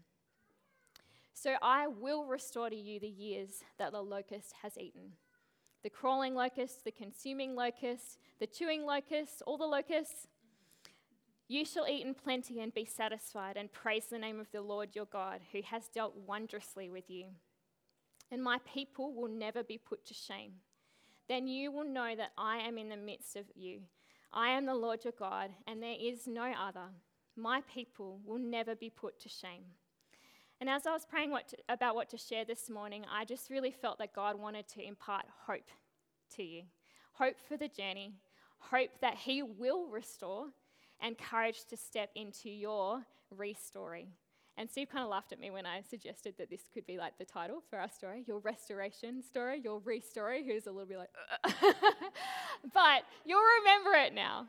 So 1.33 1.55
I 1.61 1.87
will 1.87 2.25
restore 2.25 2.69
to 2.69 2.75
you 2.75 2.99
the 2.99 3.07
years 3.07 3.63
that 3.79 3.91
the 3.91 4.01
locust 4.01 4.53
has 4.61 4.77
eaten 4.77 5.13
the 5.83 5.89
crawling 5.89 6.33
locust, 6.33 6.85
the 6.85 6.91
consuming 6.91 7.55
locust, 7.55 8.17
the 8.39 8.47
chewing 8.47 8.85
locust, 8.85 9.41
all 9.45 9.57
the 9.57 9.65
locusts. 9.65 10.27
You 11.53 11.65
shall 11.65 11.88
eat 11.88 12.03
in 12.03 12.15
plenty 12.15 12.61
and 12.61 12.73
be 12.73 12.83
satisfied, 12.83 13.57
and 13.57 13.71
praise 13.71 14.05
the 14.07 14.17
name 14.17 14.39
of 14.39 14.50
the 14.51 14.63
Lord 14.63 14.95
your 14.95 15.05
God, 15.05 15.41
who 15.51 15.61
has 15.61 15.88
dealt 15.88 16.15
wondrously 16.25 16.89
with 16.89 17.11
you. 17.11 17.25
And 18.31 18.44
my 18.44 18.57
people 18.65 19.13
will 19.13 19.27
never 19.27 19.63
be 19.63 19.77
put 19.77 20.03
to 20.07 20.15
shame. 20.15 20.53
Then 21.29 21.47
you 21.47 21.71
will 21.71 21.83
know 21.83 22.15
that 22.15 22.31
I 22.39 22.57
am 22.57 22.79
in 22.79 22.89
the 22.89 22.97
midst 22.97 23.35
of 23.35 23.45
you. 23.53 23.81
I 24.33 24.50
am 24.50 24.65
the 24.65 24.73
Lord 24.73 25.03
your 25.03 25.13
God, 25.13 25.51
and 25.67 25.83
there 25.83 25.95
is 26.01 26.25
no 26.25 26.51
other. 26.60 26.89
My 27.36 27.62
people 27.72 28.19
will 28.25 28.39
never 28.39 28.74
be 28.74 28.89
put 28.89 29.19
to 29.19 29.29
shame. 29.29 29.65
And 30.60 30.67
as 30.67 30.88
I 30.88 30.91
was 30.91 31.05
praying 31.05 31.29
what 31.29 31.50
to, 31.50 31.57
about 31.69 31.93
what 31.93 32.10
to 32.10 32.17
share 32.17 32.45
this 32.45 32.67
morning, 32.67 33.05
I 33.15 33.25
just 33.25 33.51
really 33.51 33.69
felt 33.69 34.00
that 34.00 34.15
God 34.15 34.39
wanted 34.39 34.67
to 34.69 34.83
impart 34.83 35.25
hope 35.45 35.69
to 36.36 36.41
you 36.41 36.63
hope 37.17 37.36
for 37.48 37.57
the 37.57 37.67
journey, 37.67 38.13
hope 38.57 38.89
that 39.01 39.17
He 39.17 39.43
will 39.43 39.86
restore, 39.86 40.48
and 41.03 41.17
courage 41.17 41.65
to 41.69 41.77
step 41.77 42.10
into 42.15 42.50
your 42.50 43.03
restory. 43.38 44.07
And 44.57 44.69
Steve 44.69 44.89
kind 44.89 45.03
of 45.03 45.10
laughed 45.10 45.31
at 45.31 45.39
me 45.39 45.51
when 45.51 45.65
I 45.65 45.81
suggested 45.81 46.36
that 46.38 46.50
this 46.50 46.62
could 46.74 46.86
be 46.86 46.98
like 46.98 47.17
the 47.17 47.25
title 47.25 47.62
for 47.69 47.79
our 47.79 47.89
story 47.89 48.24
your 48.27 48.39
restoration 48.39 49.22
story, 49.22 49.60
your 49.63 49.81
restory, 49.81 50.45
who's 50.45 50.67
a 50.67 50.72
little 50.72 50.88
bit 50.88 50.98
like, 50.98 51.10
but 52.74 53.03
you'll 53.25 53.41
remember 53.62 53.91
it 53.98 54.13
now. 54.13 54.48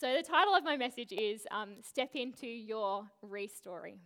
So, 0.00 0.14
the 0.16 0.22
title 0.22 0.54
of 0.54 0.64
my 0.64 0.78
message 0.78 1.12
is 1.12 1.46
um, 1.50 1.74
Step 1.82 2.10
into 2.14 2.46
Your 2.46 3.04
Restory. 3.22 3.98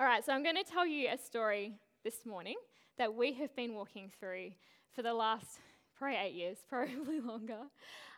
All 0.00 0.06
right, 0.06 0.24
so 0.24 0.32
I'm 0.32 0.42
going 0.42 0.56
to 0.56 0.64
tell 0.64 0.86
you 0.86 1.08
a 1.12 1.18
story 1.18 1.74
this 2.04 2.24
morning 2.24 2.56
that 2.96 3.12
we 3.14 3.34
have 3.34 3.54
been 3.54 3.74
walking 3.74 4.10
through 4.18 4.52
for 4.94 5.02
the 5.02 5.12
last 5.12 5.58
probably 5.98 6.16
eight 6.16 6.34
years, 6.34 6.58
probably 6.68 7.20
longer. 7.20 7.62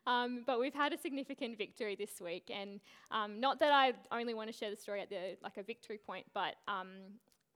Um, 0.07 0.43
but 0.47 0.59
we've 0.59 0.75
had 0.75 0.93
a 0.93 0.99
significant 0.99 1.59
victory 1.59 1.95
this 1.95 2.21
week, 2.21 2.51
and 2.55 2.81
um, 3.11 3.41
not 3.41 3.61
that 3.61 3.73
I 3.73 3.93
only 4.11 4.35
want 4.35 4.51
to 4.51 4.57
share 4.57 4.71
the 4.71 4.77
story 4.77 5.03
at 5.03 5.11
the 5.11 5.37
like 5.43 5.57
a 5.57 5.63
victory 5.63 5.99
point, 5.99 6.27
but 6.33 6.55
um, 6.67 6.89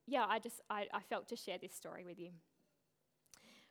yeah, 0.07 0.27
I 0.29 0.39
just 0.39 0.61
I, 0.69 0.87
I 0.93 1.01
felt 1.01 1.29
to 1.29 1.37
share 1.37 1.59
this 1.59 1.75
story 1.75 2.05
with 2.05 2.19
you. 2.19 2.31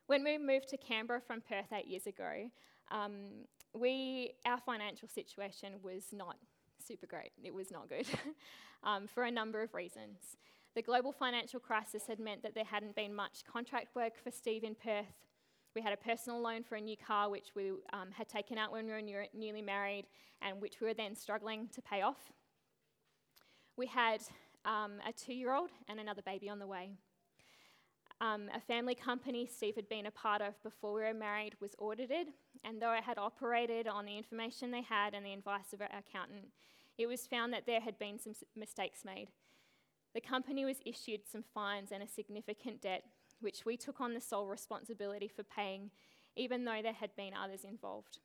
When 0.08 0.24
we 0.24 0.38
moved 0.38 0.70
to 0.70 0.78
Canberra 0.78 1.22
from 1.22 1.42
Perth 1.42 1.72
eight 1.74 1.88
years 1.88 2.08
ago, 2.08 2.50
um, 2.90 3.46
we 3.74 4.34
our 4.46 4.60
financial 4.60 5.08
situation 5.08 5.74
was 5.84 6.06
not 6.12 6.38
super 6.86 7.06
great. 7.06 7.32
It 7.44 7.54
was 7.54 7.72
not 7.72 7.88
good 7.88 8.08
um, 8.84 9.08
for 9.08 9.24
a 9.24 9.32
number 9.32 9.62
of 9.62 9.74
reasons. 9.74 10.38
The 10.74 10.82
global 10.82 11.12
financial 11.12 11.60
crisis 11.60 12.04
had 12.08 12.20
meant 12.20 12.44
that 12.44 12.56
there 12.56 12.64
hadn't 12.64 12.96
been 12.96 13.14
much 13.14 13.44
contract 13.46 13.96
work 13.96 14.14
for 14.22 14.32
Steve 14.32 14.64
in 14.64 14.76
Perth. 14.76 15.06
We 15.76 15.82
had 15.82 15.94
a 15.94 15.98
personal 15.98 16.42
loan 16.42 16.64
for 16.64 16.76
a 16.76 16.82
new 16.82 16.98
car, 16.98 17.30
which 17.30 17.56
we 17.56 17.72
um, 17.94 18.10
had 18.12 18.28
taken 18.28 18.58
out 18.58 18.72
when 18.72 18.86
we 18.86 18.92
were 18.92 19.02
new- 19.02 19.28
newly 19.34 19.62
married 19.62 20.06
and 20.42 20.62
which 20.62 20.82
we 20.82 20.88
were 20.88 20.94
then 20.94 21.16
struggling 21.16 21.70
to 21.70 21.82
pay 21.82 22.02
off. 22.02 22.32
We 23.78 23.88
had 23.88 24.22
um, 24.66 25.00
a 25.08 25.14
two 25.14 25.34
year 25.34 25.54
old 25.54 25.70
and 25.88 26.00
another 26.00 26.22
baby 26.22 26.50
on 26.50 26.60
the 26.60 26.68
way. 26.68 26.92
Um, 28.20 28.50
a 28.54 28.60
family 28.60 28.94
company 28.94 29.48
Steve 29.52 29.76
had 29.76 29.90
been 29.90 30.06
a 30.06 30.12
part 30.12 30.42
of 30.42 30.62
before 30.62 30.94
we 30.94 31.02
were 31.02 31.14
married 31.14 31.56
was 31.60 31.74
audited, 31.80 32.28
and 32.64 32.80
though 32.80 32.94
it 32.94 33.04
had 33.04 33.18
operated 33.18 33.88
on 33.88 34.06
the 34.06 34.16
information 34.16 34.70
they 34.70 34.84
had 34.84 35.16
and 35.16 35.26
the 35.26 35.34
advice 35.34 35.74
of 35.74 35.82
our 35.82 35.88
accountant, 35.88 36.50
it 37.00 37.08
was 37.08 37.26
found 37.26 37.52
that 37.52 37.66
there 37.66 37.82
had 37.82 37.98
been 37.98 38.20
some 38.20 38.34
mistakes 38.56 39.04
made. 39.04 39.30
The 40.14 40.22
company 40.22 40.66
was 40.66 40.78
issued 40.86 41.22
some 41.26 41.44
fines 41.54 41.92
and 41.92 42.04
a 42.04 42.08
significant 42.08 42.82
debt, 42.82 43.06
which 43.42 43.66
we 43.66 43.78
took 43.78 44.02
on 44.02 44.14
the 44.14 44.22
sole 44.22 44.48
responsibility 44.48 45.28
for 45.28 45.44
paying, 45.44 45.92
even 46.36 46.66
though 46.66 46.82
there 46.82 46.94
had 46.94 47.16
been 47.16 47.34
others 47.34 47.64
involved. 47.64 48.20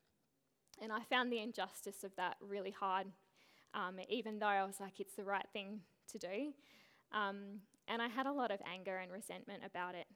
And 0.81 0.91
I 0.91 1.01
found 1.01 1.31
the 1.31 1.41
injustice 1.41 2.03
of 2.03 2.15
that 2.15 2.37
really 2.39 2.71
hard, 2.71 3.07
um, 3.73 3.99
even 4.09 4.39
though 4.39 4.47
I 4.47 4.63
was 4.63 4.79
like, 4.79 4.99
it's 4.99 5.15
the 5.15 5.23
right 5.23 5.47
thing 5.51 5.81
to 6.11 6.17
do. 6.17 6.53
Um, 7.11 7.61
and 7.87 8.01
I 8.01 8.07
had 8.07 8.25
a 8.25 8.31
lot 8.31 8.51
of 8.51 8.59
anger 8.71 8.97
and 8.97 9.11
resentment 9.11 9.63
about 9.65 9.95
it. 9.95 10.07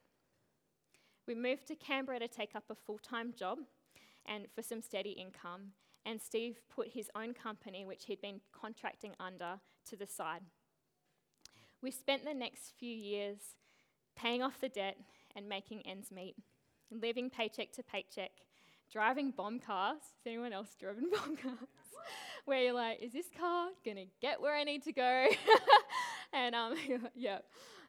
We 1.28 1.36
moved 1.36 1.68
to 1.68 1.76
Canberra 1.76 2.20
to 2.20 2.28
take 2.28 2.56
up 2.56 2.66
a 2.70 2.76
full 2.76 3.00
time 3.00 3.34
job 3.38 3.60
and 4.26 4.46
for 4.54 4.62
some 4.62 4.82
steady 4.82 5.12
income, 5.12 5.72
and 6.06 6.22
Steve 6.22 6.60
put 6.70 6.90
his 6.90 7.10
own 7.16 7.34
company, 7.34 7.86
which 7.86 8.06
he'd 8.06 8.22
been 8.22 8.42
contracting 8.52 9.14
under, 9.20 9.60
to 9.90 9.96
the 9.96 10.08
side. 10.08 10.42
We 11.82 11.92
spent 11.92 12.24
the 12.24 12.34
next 12.34 12.74
few 12.78 12.94
years 12.94 13.56
paying 14.16 14.42
off 14.42 14.60
the 14.60 14.70
debt 14.70 14.98
and 15.36 15.48
making 15.48 15.82
ends 15.82 16.12
meet, 16.12 16.36
living 16.90 17.30
paycheck 17.30 17.72
to 17.74 17.84
paycheck, 17.84 18.32
driving 18.92 19.32
bomb 19.32 19.60
cars. 19.60 20.00
Has 20.02 20.28
anyone 20.28 20.54
else 20.54 20.76
driven 20.80 21.10
bomb 21.12 21.38
cars? 21.38 21.58
Where 22.46 22.64
you're 22.64 22.74
like, 22.74 23.02
is 23.02 23.14
this 23.14 23.28
car 23.38 23.70
gonna 23.86 24.06
get 24.22 24.42
where 24.42 24.56
I 24.56 24.64
need 24.64 24.84
to 24.84 24.92
go? 24.92 25.28
and 26.34 26.56
um, 26.56 26.76
yeah, 27.16 27.40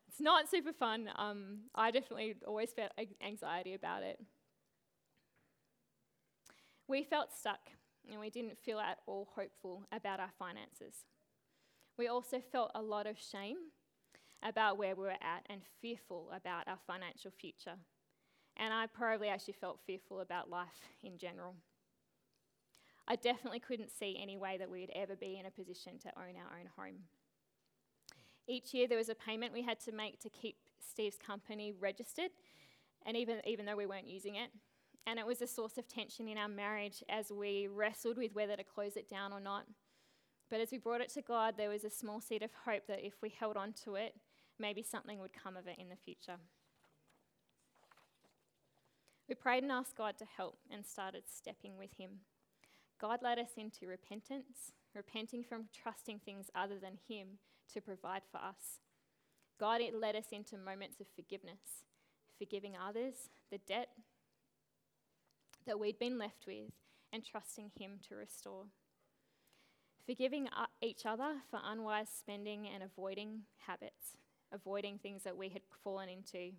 it's 0.08 0.20
not 0.20 0.48
super 0.48 0.72
fun. 0.72 1.08
Um, 1.16 1.60
I 1.74 1.90
definitely 1.90 2.36
always 2.46 2.70
felt 2.72 2.92
anxiety 3.24 3.74
about 3.74 4.02
it. 4.02 4.20
We 6.86 7.04
felt 7.04 7.32
stuck 7.32 7.70
and 8.10 8.20
we 8.20 8.30
didn't 8.30 8.58
feel 8.58 8.78
at 8.78 8.98
all 9.06 9.28
hopeful 9.34 9.84
about 9.92 10.20
our 10.20 10.30
finances. 10.38 11.04
We 11.96 12.08
also 12.08 12.40
felt 12.40 12.70
a 12.74 12.82
lot 12.82 13.06
of 13.06 13.16
shame 13.18 13.56
about 14.42 14.78
where 14.78 14.94
we 14.94 15.04
were 15.04 15.10
at 15.10 15.46
and 15.48 15.60
fearful 15.80 16.30
about 16.34 16.68
our 16.68 16.78
financial 16.86 17.30
future. 17.30 17.76
And 18.56 18.74
I 18.74 18.86
probably 18.86 19.28
actually 19.28 19.54
felt 19.54 19.80
fearful 19.86 20.20
about 20.20 20.50
life 20.50 20.88
in 21.02 21.16
general. 21.16 21.54
I 23.08 23.16
definitely 23.16 23.60
couldn't 23.60 23.90
see 23.90 24.18
any 24.20 24.36
way 24.36 24.56
that 24.58 24.70
we'd 24.70 24.92
ever 24.94 25.16
be 25.16 25.38
in 25.38 25.46
a 25.46 25.50
position 25.50 25.98
to 26.00 26.08
own 26.16 26.34
our 26.36 26.58
own 26.58 26.68
home. 26.76 27.00
Each 28.46 28.74
year 28.74 28.88
there 28.88 28.98
was 28.98 29.08
a 29.08 29.14
payment 29.14 29.52
we 29.52 29.62
had 29.62 29.80
to 29.80 29.92
make 29.92 30.20
to 30.20 30.28
keep 30.28 30.56
Steve's 30.80 31.18
company 31.18 31.72
registered, 31.72 32.30
and 33.06 33.16
even, 33.16 33.40
even 33.46 33.66
though 33.66 33.76
we 33.76 33.86
weren't 33.86 34.08
using 34.08 34.36
it. 34.36 34.50
And 35.06 35.18
it 35.18 35.26
was 35.26 35.42
a 35.42 35.46
source 35.46 35.78
of 35.78 35.88
tension 35.88 36.28
in 36.28 36.38
our 36.38 36.48
marriage 36.48 37.02
as 37.08 37.32
we 37.32 37.68
wrestled 37.68 38.18
with 38.18 38.34
whether 38.34 38.56
to 38.56 38.64
close 38.64 38.96
it 38.96 39.08
down 39.08 39.32
or 39.32 39.40
not. 39.40 39.64
But 40.48 40.60
as 40.60 40.70
we 40.70 40.78
brought 40.78 41.00
it 41.00 41.12
to 41.14 41.22
God, 41.22 41.54
there 41.56 41.70
was 41.70 41.82
a 41.82 41.90
small 41.90 42.20
seed 42.20 42.42
of 42.42 42.50
hope 42.64 42.86
that 42.86 43.04
if 43.04 43.14
we 43.22 43.30
held 43.30 43.56
on 43.56 43.72
to 43.84 43.94
it, 43.94 44.14
maybe 44.58 44.82
something 44.82 45.18
would 45.18 45.32
come 45.32 45.56
of 45.56 45.66
it 45.66 45.78
in 45.78 45.88
the 45.88 45.96
future. 45.96 46.38
We 49.28 49.34
prayed 49.34 49.62
and 49.62 49.72
asked 49.72 49.96
God 49.96 50.18
to 50.18 50.24
help 50.24 50.58
and 50.70 50.84
started 50.84 51.22
stepping 51.26 51.78
with 51.78 51.90
Him. 51.98 52.20
God 53.00 53.20
led 53.22 53.38
us 53.38 53.52
into 53.56 53.86
repentance, 53.86 54.72
repenting 54.94 55.42
from 55.42 55.68
trusting 55.72 56.20
things 56.20 56.50
other 56.54 56.78
than 56.78 56.98
Him 57.08 57.38
to 57.72 57.80
provide 57.80 58.22
for 58.30 58.38
us. 58.38 58.80
God 59.58 59.80
led 59.94 60.16
us 60.16 60.26
into 60.32 60.56
moments 60.56 61.00
of 61.00 61.06
forgiveness, 61.14 61.84
forgiving 62.38 62.74
others, 62.76 63.30
the 63.50 63.58
debt 63.58 63.88
that 65.66 65.78
we'd 65.78 65.98
been 65.98 66.18
left 66.18 66.44
with, 66.46 66.72
and 67.12 67.24
trusting 67.24 67.70
Him 67.78 68.00
to 68.08 68.16
restore. 68.16 68.64
Forgiving 70.04 70.48
uh, 70.48 70.66
each 70.80 71.06
other 71.06 71.36
for 71.50 71.60
unwise 71.64 72.08
spending 72.08 72.66
and 72.66 72.82
avoiding 72.82 73.42
habits, 73.66 74.16
avoiding 74.52 74.98
things 74.98 75.22
that 75.24 75.36
we 75.36 75.48
had 75.48 75.62
fallen 75.82 76.08
into. 76.08 76.52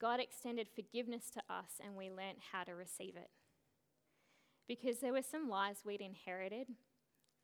God 0.00 0.20
extended 0.20 0.68
forgiveness 0.74 1.30
to 1.34 1.40
us, 1.48 1.80
and 1.82 1.96
we 1.96 2.10
learnt 2.10 2.38
how 2.52 2.64
to 2.64 2.72
receive 2.74 3.16
it. 3.16 3.30
Because 4.66 4.98
there 4.98 5.12
were 5.12 5.22
some 5.22 5.48
lies 5.48 5.82
we'd 5.84 6.00
inherited 6.00 6.68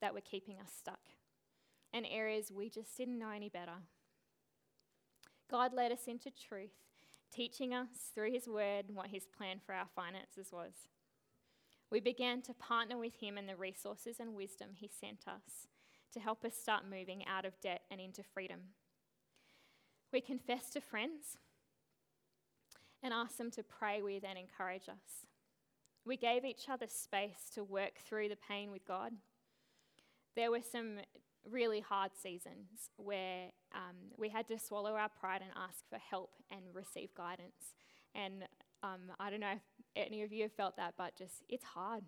that 0.00 0.15
were 0.15 0.21
keeping 0.21 0.57
us 0.59 0.73
stuck 0.79 1.00
and 1.93 2.07
areas 2.11 2.53
we 2.55 2.69
just 2.69 2.97
didn't 2.97 3.19
know 3.19 3.31
any 3.31 3.49
better. 3.49 3.83
God 5.50 5.73
led 5.73 5.93
us 5.93 6.07
into 6.07 6.31
truth, 6.31 6.71
teaching 7.33 7.75
us 7.75 7.89
through 8.15 8.33
His 8.33 8.47
Word 8.47 8.87
what 8.93 9.09
His 9.09 9.27
plan 9.27 9.59
for 9.65 9.75
our 9.75 9.89
finances 9.95 10.53
was. 10.53 10.73
We 11.91 12.00
began 12.00 12.43
to 12.43 12.55
partner 12.55 12.97
with 12.97 13.17
Him 13.21 13.37
in 13.37 13.47
the 13.47 13.57
resources 13.57 14.17
and 14.21 14.35
wisdom 14.35 14.71
He 14.75 14.89
sent 14.89 15.27
us 15.27 15.67
to 16.12 16.21
help 16.21 16.45
us 16.45 16.55
start 16.55 16.85
moving 16.89 17.25
out 17.27 17.45
of 17.45 17.61
debt 17.61 17.83
and 17.91 18.00
into 18.00 18.23
freedom. 18.23 18.61
We 20.12 20.21
confessed 20.21 20.73
to 20.73 20.81
friends 20.81 21.38
and 23.02 23.14
asked 23.14 23.38
them 23.38 23.50
to 23.52 23.62
pray 23.62 24.02
with 24.02 24.25
and 24.25 24.38
encourage 24.38 24.88
us. 24.88 25.26
We 26.05 26.17
gave 26.17 26.45
each 26.45 26.69
other 26.69 26.87
space 26.88 27.50
to 27.55 27.62
work 27.62 27.99
through 28.05 28.29
the 28.29 28.37
pain 28.49 28.71
with 28.71 28.87
God. 28.87 29.12
There 30.35 30.50
were 30.50 30.62
some 30.62 30.99
really 31.49 31.81
hard 31.81 32.11
seasons 32.21 32.90
where 32.97 33.47
um, 33.75 33.97
we 34.17 34.29
had 34.29 34.49
to 34.49 34.59
swallow 34.59 34.95
our 34.95 35.09
pride 35.09 35.43
and 35.43 35.50
ask 35.57 35.88
for 35.88 35.99
help 35.99 36.35
and 36.50 36.61
receive 36.73 37.14
guidance. 37.14 37.75
And 38.14 38.45
um, 38.83 39.12
I 39.19 39.31
don't 39.31 39.40
know 39.40 39.52
if 39.52 39.62
any 39.97 40.23
of 40.23 40.33
you 40.33 40.43
have 40.43 40.52
felt 40.52 40.76
that, 40.76 40.95
but 40.99 41.17
just 41.17 41.45
it's 41.49 41.64
hard. 41.64 42.05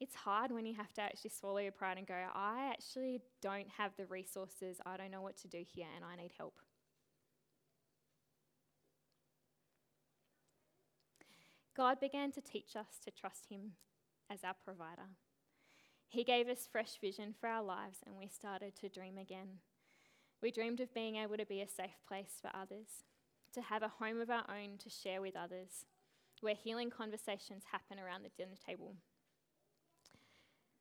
It's 0.00 0.14
hard 0.14 0.50
when 0.50 0.64
you 0.64 0.74
have 0.76 0.92
to 0.94 1.02
actually 1.02 1.30
swallow 1.30 1.58
your 1.58 1.72
pride 1.72 1.98
and 1.98 2.06
go, 2.06 2.14
I 2.14 2.70
actually 2.72 3.20
don't 3.42 3.68
have 3.76 3.92
the 3.98 4.06
resources, 4.06 4.78
I 4.86 4.96
don't 4.96 5.10
know 5.10 5.20
what 5.20 5.36
to 5.38 5.48
do 5.48 5.62
here, 5.74 5.88
and 5.94 6.04
I 6.04 6.16
need 6.16 6.32
help. 6.38 6.54
God 11.80 11.98
began 11.98 12.30
to 12.32 12.42
teach 12.42 12.76
us 12.76 12.98
to 13.02 13.10
trust 13.10 13.46
Him 13.48 13.72
as 14.30 14.44
our 14.44 14.52
provider. 14.66 15.08
He 16.08 16.24
gave 16.24 16.46
us 16.46 16.68
fresh 16.70 17.00
vision 17.00 17.34
for 17.40 17.48
our 17.48 17.62
lives, 17.62 18.00
and 18.04 18.18
we 18.18 18.28
started 18.28 18.76
to 18.76 18.90
dream 18.90 19.16
again. 19.16 19.60
We 20.42 20.50
dreamed 20.50 20.80
of 20.80 20.92
being 20.92 21.16
able 21.16 21.38
to 21.38 21.46
be 21.46 21.62
a 21.62 21.66
safe 21.66 21.96
place 22.06 22.32
for 22.38 22.50
others, 22.54 23.04
to 23.54 23.62
have 23.62 23.82
a 23.82 23.88
home 23.88 24.20
of 24.20 24.28
our 24.28 24.44
own 24.46 24.76
to 24.80 24.90
share 24.90 25.22
with 25.22 25.34
others, 25.34 25.86
where 26.42 26.54
healing 26.54 26.90
conversations 26.90 27.62
happen 27.72 27.98
around 27.98 28.24
the 28.24 28.30
dinner 28.36 28.58
table. 28.66 28.96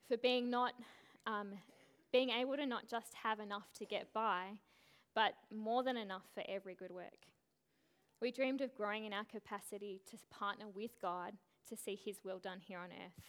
For 0.09 0.17
being 0.17 0.49
not 0.49 0.73
um, 1.25 1.53
being 2.11 2.29
able 2.29 2.57
to 2.57 2.65
not 2.65 2.89
just 2.89 3.13
have 3.23 3.39
enough 3.39 3.71
to 3.75 3.85
get 3.85 4.11
by, 4.11 4.47
but 5.15 5.35
more 5.49 5.81
than 5.81 5.95
enough 5.95 6.25
for 6.33 6.43
every 6.49 6.75
good 6.75 6.91
work. 6.91 7.29
We 8.21 8.31
dreamed 8.31 8.61
of 8.61 8.75
growing 8.75 9.05
in 9.05 9.13
our 9.13 9.23
capacity 9.23 10.01
to 10.11 10.17
partner 10.29 10.65
with 10.73 10.99
God 11.01 11.33
to 11.69 11.77
see 11.77 11.95
His 11.95 12.19
will 12.23 12.39
done 12.39 12.59
here 12.59 12.79
on 12.79 12.89
earth. 12.89 13.23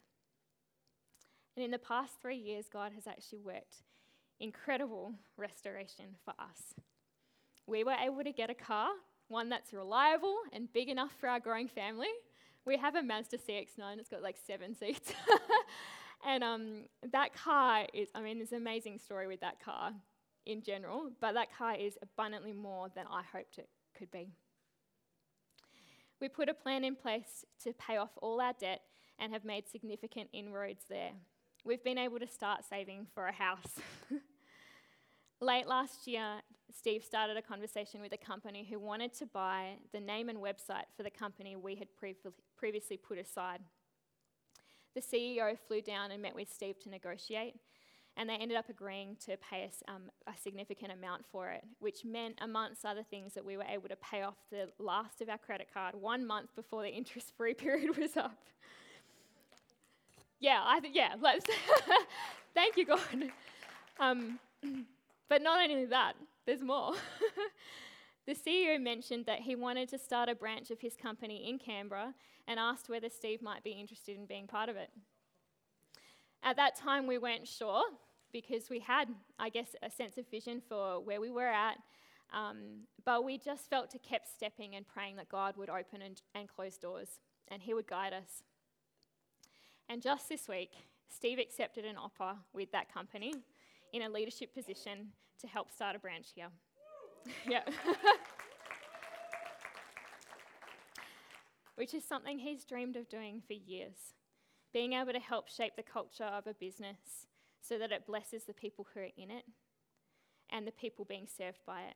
And 1.57 1.65
in 1.65 1.71
the 1.71 1.79
past 1.79 2.15
three 2.21 2.37
years, 2.37 2.67
God 2.73 2.93
has 2.95 3.07
actually 3.07 3.41
worked 3.41 3.83
incredible 4.41 5.15
restoration 5.37 6.17
for 6.25 6.33
us. 6.41 6.75
We 7.67 7.85
were 7.85 7.95
able 8.03 8.25
to 8.25 8.33
get 8.33 8.51
a 8.51 8.55
car, 8.55 8.91
one 9.29 9.49
that's 9.49 9.73
reliable 9.73 10.37
and 10.53 10.73
big 10.73 10.89
enough 10.89 11.13
for 11.21 11.29
our 11.29 11.39
growing 11.39 11.69
family. 11.69 12.09
We 12.65 12.77
have 12.79 12.97
a 12.97 13.03
Mazda 13.03 13.39
CX9, 13.39 13.99
it's 13.99 14.09
got 14.09 14.23
like 14.23 14.37
seven 14.45 14.75
seats. 14.75 15.13
and 16.27 16.43
um, 16.43 16.85
that 17.13 17.35
car 17.35 17.87
is, 17.95 18.09
I 18.15 18.23
mean, 18.23 18.39
there's 18.39 18.53
an 18.53 18.59
amazing 18.59 18.99
story 18.99 19.29
with 19.29 19.41
that 19.41 19.63
car 19.63 19.93
in 20.47 20.63
general, 20.63 21.11
but 21.21 21.35
that 21.35 21.57
car 21.57 21.75
is 21.75 21.97
abundantly 22.03 22.53
more 22.53 22.89
than 22.95 23.05
I 23.11 23.23
hoped 23.33 23.59
it 23.59 23.69
could 23.97 24.11
be. 24.11 24.33
We 26.21 26.29
put 26.29 26.49
a 26.49 26.55
plan 26.55 26.85
in 26.85 26.97
place 26.97 27.45
to 27.65 27.73
pay 27.73 27.97
off 27.97 28.11
all 28.21 28.41
our 28.41 28.53
debt 28.53 28.83
and 29.19 29.33
have 29.33 29.45
made 29.45 29.69
significant 29.69 30.29
inroads 30.33 30.85
there 30.89 31.13
we've 31.65 31.85
been 31.85 31.99
able 31.99 32.19
to 32.19 32.27
start 32.27 32.65
saving 32.69 33.07
for 33.15 33.27
a 33.27 33.33
house. 33.33 33.79
Late 35.41 35.67
last 35.67 36.07
year, 36.07 36.41
Steve 36.77 37.05
started 37.05 37.37
a 37.37 37.43
conversation 37.43 38.01
with 38.01 38.13
a 38.13 38.17
company 38.17 38.67
who 38.69 38.79
wanted 38.79 39.13
to 39.15 39.27
buy 39.27 39.75
the 39.93 40.01
name 40.01 40.29
and 40.29 40.39
website 40.39 40.85
for 40.97 41.03
the 41.03 41.11
company 41.11 41.57
we 41.57 41.77
had 41.77 41.89
previously 42.57 42.97
put 42.97 43.19
aside. 43.19 43.61
The 44.95 45.01
CEO 45.01 45.57
flew 45.67 45.81
down 45.81 46.11
and 46.11 46.21
met 46.21 46.35
with 46.35 46.53
Steve 46.53 46.79
to 46.81 46.91
negotiate, 46.91 47.55
and 48.17 48.29
they 48.29 48.35
ended 48.35 48.57
up 48.57 48.69
agreeing 48.69 49.17
to 49.27 49.37
pay 49.39 49.65
us 49.65 49.83
um, 49.89 50.11
a 50.27 50.33
significant 50.41 50.93
amount 50.93 51.25
for 51.31 51.51
it, 51.51 51.65
which 51.79 52.05
meant, 52.05 52.39
amongst 52.41 52.85
other 52.85 53.03
things, 53.03 53.35
that 53.35 53.45
we 53.45 53.57
were 53.57 53.65
able 53.65 53.89
to 53.89 53.97
pay 53.97 54.23
off 54.23 54.37
the 54.51 54.69
last 54.79 55.21
of 55.21 55.29
our 55.29 55.39
credit 55.39 55.69
card 55.73 55.95
one 55.95 56.27
month 56.27 56.55
before 56.55 56.83
the 56.83 56.91
interest 56.91 57.33
free 57.37 57.55
period 57.65 57.97
was 57.97 58.17
up. 58.17 58.39
Yeah, 60.39 60.61
I 60.65 60.81
th- 60.81 60.95
yeah, 60.95 61.15
let's. 61.21 61.45
Thank 62.55 62.77
you, 62.77 62.87
God. 62.87 63.01
Um, 63.99 64.39
but 65.29 65.43
not 65.43 65.61
only 65.63 65.85
that, 65.87 66.15
there's 66.47 66.63
more. 66.63 66.95
The 68.27 68.37
CEO 68.37 68.81
mentioned 68.81 69.27
that 69.27 69.41
he 69.41 69.57
wanted 69.57 69.89
to 69.89 69.99
start 69.99 70.29
a 70.29 70.37
branch 70.37 70.71
of 70.71 70.81
his 70.81 70.95
company 70.95 71.49
in 71.49 71.59
Canberra 71.59 72.15
and 72.47 72.61
asked 72.61 72.89
whether 72.89 73.09
Steve 73.09 73.43
might 73.43 73.65
be 73.65 73.73
interested 73.73 74.17
in 74.17 74.27
being 74.27 74.47
part 74.47 74.69
of 74.69 74.77
it. 74.77 74.91
At 76.43 76.57
that 76.57 76.77
time, 76.77 77.07
we 77.07 77.19
weren't 77.19 77.47
sure 77.47 77.83
because 78.33 78.71
we 78.71 78.79
had, 78.79 79.09
I 79.39 79.49
guess, 79.51 79.75
a 79.83 79.91
sense 79.91 80.17
of 80.17 80.29
vision 80.31 80.63
for 80.67 81.01
where 81.01 81.21
we 81.21 81.31
were 81.31 81.49
at, 81.49 81.77
um, 82.33 82.87
but 83.05 83.25
we 83.25 83.39
just 83.39 83.69
felt 83.69 83.91
to 83.91 83.99
keep 83.99 84.23
stepping 84.25 84.77
and 84.77 84.87
praying 84.87 85.17
that 85.17 85.29
God 85.29 85.57
would 85.57 85.69
open 85.69 86.01
and, 86.03 86.23
and 86.35 86.49
close 86.49 86.77
doors 86.77 87.21
and 87.49 87.61
He 87.61 87.75
would 87.75 87.87
guide 87.87 88.13
us. 88.13 88.43
And 89.89 90.01
just 90.01 90.29
this 90.29 90.49
week, 90.49 90.71
Steve 91.09 91.39
accepted 91.39 91.85
an 91.85 91.97
offer 91.97 92.37
with 92.53 92.71
that 92.73 92.93
company 92.93 93.35
in 93.93 94.03
a 94.03 94.09
leadership 94.09 94.55
position 94.55 95.09
to 95.41 95.49
help 95.49 95.71
start 95.71 95.97
a 95.97 95.99
branch 95.99 96.29
here. 96.35 96.49
yeah. 97.49 97.63
Which 101.75 101.93
is 101.95 102.05
something 102.05 102.39
he's 102.39 102.65
dreamed 102.65 102.97
of 102.97 103.09
doing 103.09 103.43
for 103.47 103.55
years. 103.55 104.15
Being 104.73 104.93
able 104.93 105.13
to 105.13 105.21
help 105.21 105.49
shape 105.49 105.75
the 105.77 105.83
culture 105.83 106.25
of 106.25 106.47
a 106.47 106.55
business 106.55 107.27
so 107.61 107.79
that 107.79 107.93
it 107.93 108.07
blesses 108.07 108.45
the 108.45 108.55
people 108.55 108.87
who 108.93 109.01
are 109.01 109.09
in 109.17 109.31
it 109.31 109.45
and 110.51 110.67
the 110.67 110.73
people 110.73 111.05
being 111.05 111.27
served 111.27 111.61
by 111.67 111.83
it. 111.83 111.95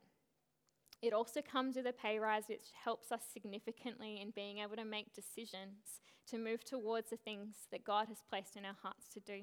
It 1.03 1.13
also 1.13 1.43
comes 1.43 1.77
with 1.77 1.87
a 1.87 1.93
pay 1.93 2.19
rise, 2.19 2.45
which 2.49 2.69
helps 2.85 3.13
us 3.13 3.23
significantly 3.33 4.21
in 4.21 4.31
being 4.31 4.59
able 4.59 4.77
to 4.77 4.85
make 4.85 5.15
decisions 5.15 6.01
to 6.31 6.39
move 6.39 6.65
towards 6.65 7.11
the 7.11 7.17
things 7.17 7.57
that 7.71 7.85
God 7.85 8.09
has 8.09 8.23
placed 8.29 8.57
in 8.57 8.65
our 8.65 8.77
hearts 8.83 9.09
to 9.13 9.21
do. 9.21 9.43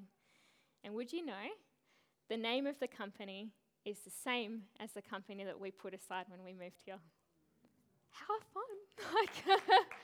And 0.84 0.96
would 0.96 1.14
you 1.14 1.24
know, 1.26 1.52
the 2.30 2.38
name 2.38 2.66
of 2.66 2.80
the 2.80 2.88
company 2.88 3.52
is 3.86 4.00
the 4.00 4.10
same 4.10 4.64
as 4.80 4.92
the 4.94 5.02
company 5.02 5.44
that 5.44 5.60
we 5.60 5.70
put 5.70 5.94
aside 5.94 6.26
when 6.30 6.44
we 6.44 6.54
moved 6.54 6.82
here. 6.86 7.00
How 8.10 8.40
fun! 8.54 9.84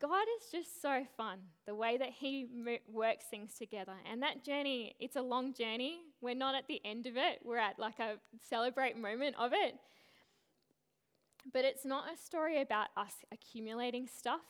God 0.00 0.24
is 0.38 0.50
just 0.50 0.80
so 0.80 1.04
fun, 1.16 1.38
the 1.66 1.74
way 1.74 1.98
that 1.98 2.10
He 2.18 2.48
works 2.90 3.26
things 3.30 3.52
together. 3.54 3.92
And 4.10 4.22
that 4.22 4.44
journey, 4.44 4.94
it's 4.98 5.16
a 5.16 5.22
long 5.22 5.52
journey. 5.52 6.00
We're 6.22 6.34
not 6.34 6.54
at 6.54 6.66
the 6.68 6.80
end 6.84 7.06
of 7.06 7.16
it, 7.16 7.40
we're 7.44 7.58
at 7.58 7.78
like 7.78 7.98
a 7.98 8.14
celebrate 8.48 8.96
moment 8.96 9.36
of 9.38 9.52
it. 9.52 9.74
But 11.52 11.64
it's 11.64 11.84
not 11.84 12.04
a 12.12 12.16
story 12.16 12.60
about 12.60 12.88
us 12.96 13.12
accumulating 13.30 14.06
stuff, 14.06 14.40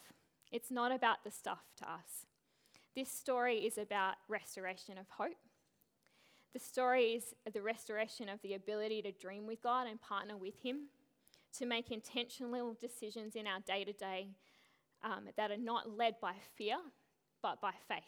it's 0.52 0.70
not 0.70 0.92
about 0.92 1.24
the 1.24 1.30
stuff 1.30 1.64
to 1.78 1.84
us. 1.84 2.26
This 2.94 3.10
story 3.10 3.58
is 3.58 3.78
about 3.78 4.16
restoration 4.28 4.98
of 4.98 5.06
hope. 5.08 5.36
The 6.52 6.58
story 6.58 7.12
is 7.12 7.34
the 7.52 7.62
restoration 7.62 8.28
of 8.28 8.42
the 8.42 8.54
ability 8.54 9.02
to 9.02 9.12
dream 9.12 9.46
with 9.46 9.62
God 9.62 9.86
and 9.88 10.00
partner 10.00 10.36
with 10.36 10.54
Him, 10.62 10.88
to 11.58 11.66
make 11.66 11.90
intentional 11.90 12.76
decisions 12.80 13.34
in 13.34 13.48
our 13.48 13.60
day 13.60 13.84
to 13.84 13.92
day 13.92 14.28
um, 15.02 15.28
that 15.36 15.50
are 15.50 15.56
not 15.56 15.96
led 15.96 16.14
by 16.20 16.32
fear, 16.56 16.76
but 17.42 17.60
by 17.60 17.72
faith. 17.88 18.02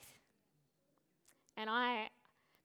And 1.57 1.69
I, 1.69 2.09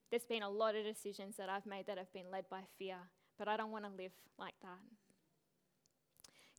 there's 0.09 0.25
been 0.25 0.43
a 0.43 0.49
lot 0.49 0.75
of 0.75 0.85
decisions 0.85 1.35
that 1.37 1.49
I've 1.49 1.65
made 1.65 1.87
that 1.87 1.97
have 1.97 2.11
been 2.13 2.31
led 2.31 2.45
by 2.49 2.61
fear, 2.77 2.97
but 3.37 3.47
I 3.47 3.57
don't 3.57 3.71
want 3.71 3.85
to 3.85 3.91
live 3.91 4.13
like 4.37 4.55
that. 4.61 4.79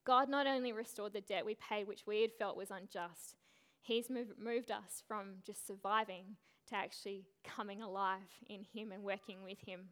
God 0.05 0.29
not 0.29 0.47
only 0.47 0.71
restored 0.71 1.13
the 1.13 1.21
debt 1.21 1.45
we 1.45 1.55
paid, 1.55 1.87
which 1.87 2.07
we 2.07 2.21
had 2.21 2.31
felt 2.37 2.57
was 2.57 2.71
unjust, 2.71 3.35
He's 3.81 4.09
moved, 4.09 4.31
moved 4.37 4.71
us 4.71 5.03
from 5.07 5.35
just 5.45 5.65
surviving 5.65 6.35
to 6.67 6.75
actually 6.75 7.25
coming 7.43 7.81
alive 7.81 8.19
in 8.47 8.65
Him 8.73 8.91
and 8.91 9.03
working 9.03 9.43
with 9.43 9.57
Him. 9.65 9.89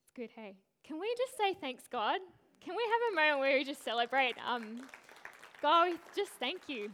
It's 0.00 0.12
good, 0.14 0.30
hey? 0.34 0.56
Can 0.84 1.00
we 1.00 1.14
just 1.18 1.36
say 1.36 1.54
thanks, 1.60 1.84
God? 1.90 2.20
Can 2.60 2.74
we 2.76 2.82
have 2.82 3.12
a 3.12 3.16
moment 3.16 3.40
where 3.40 3.58
we 3.58 3.64
just 3.64 3.84
celebrate? 3.84 4.34
Um, 4.46 4.82
God, 5.62 5.92
just 6.16 6.32
thank 6.38 6.62
you. 6.68 6.90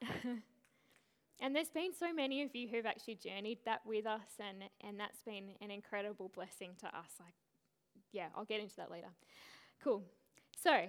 and 1.40 1.54
there's 1.54 1.70
been 1.70 1.92
so 1.98 2.12
many 2.12 2.42
of 2.42 2.54
you 2.54 2.68
who've 2.68 2.86
actually 2.86 3.16
journeyed 3.16 3.58
that 3.64 3.80
with 3.84 4.06
us, 4.06 4.38
and, 4.38 4.64
and 4.80 4.98
that's 4.98 5.20
been 5.24 5.50
an 5.60 5.70
incredible 5.70 6.30
blessing 6.34 6.70
to 6.80 6.86
us. 6.86 7.10
Like, 7.20 7.34
yeah, 8.12 8.28
I'll 8.36 8.44
get 8.44 8.60
into 8.60 8.76
that 8.76 8.90
later. 8.90 9.08
Cool. 9.82 10.02
So, 10.62 10.86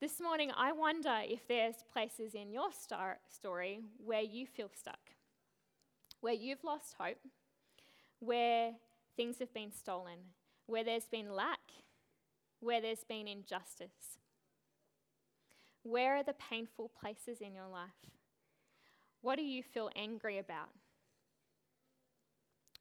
this 0.00 0.20
morning, 0.20 0.50
I 0.56 0.72
wonder 0.72 1.20
if 1.24 1.48
there's 1.48 1.76
places 1.92 2.34
in 2.34 2.52
your 2.52 2.72
star- 2.72 3.20
story 3.28 3.80
where 4.04 4.20
you 4.20 4.46
feel 4.46 4.68
stuck, 4.76 5.00
where 6.20 6.34
you've 6.34 6.64
lost 6.64 6.96
hope, 6.98 7.16
where 8.18 8.72
things 9.16 9.38
have 9.38 9.54
been 9.54 9.72
stolen, 9.72 10.18
where 10.66 10.84
there's 10.84 11.06
been 11.06 11.34
lack, 11.34 11.60
where 12.60 12.80
there's 12.80 13.04
been 13.04 13.28
injustice. 13.28 14.18
Where 15.84 16.16
are 16.16 16.22
the 16.24 16.34
painful 16.34 16.90
places 17.00 17.40
in 17.40 17.54
your 17.54 17.68
life? 17.68 17.90
What 19.20 19.36
do 19.36 19.42
you 19.42 19.62
feel 19.62 19.90
angry 19.94 20.38
about? 20.38 20.70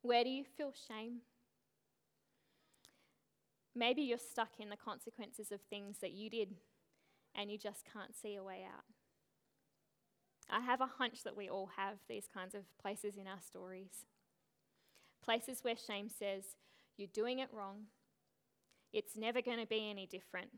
Where 0.02 0.24
do 0.24 0.30
you 0.30 0.44
feel 0.58 0.74
shame? 0.88 1.20
Maybe 3.76 4.02
you're 4.02 4.18
stuck 4.18 4.60
in 4.60 4.70
the 4.70 4.78
consequences 4.78 5.52
of 5.52 5.60
things 5.70 5.98
that 6.02 6.14
you 6.14 6.30
did 6.30 6.56
and 7.36 7.52
you 7.52 7.58
just 7.58 7.84
can't 7.92 8.16
see 8.16 8.36
a 8.36 8.44
way 8.44 8.66
out. 8.66 8.84
I 10.50 10.62
have 10.62 10.82
a 10.82 10.90
hunch 10.98 11.24
that 11.24 11.36
we 11.36 11.50
all 11.50 11.72
have 11.78 11.98
these 12.08 12.28
kinds 12.32 12.56
of 12.56 12.62
places 12.82 13.18
in 13.18 13.28
our 13.28 13.42
stories. 13.42 14.06
Places 15.24 15.60
where 15.64 15.76
shame 15.76 16.10
says, 16.10 16.44
You're 16.98 17.08
doing 17.14 17.40
it 17.40 17.50
wrong. 17.52 17.86
It's 18.92 19.18
never 19.18 19.42
going 19.42 19.60
to 19.60 19.66
be 19.66 19.90
any 19.90 20.06
different. 20.06 20.52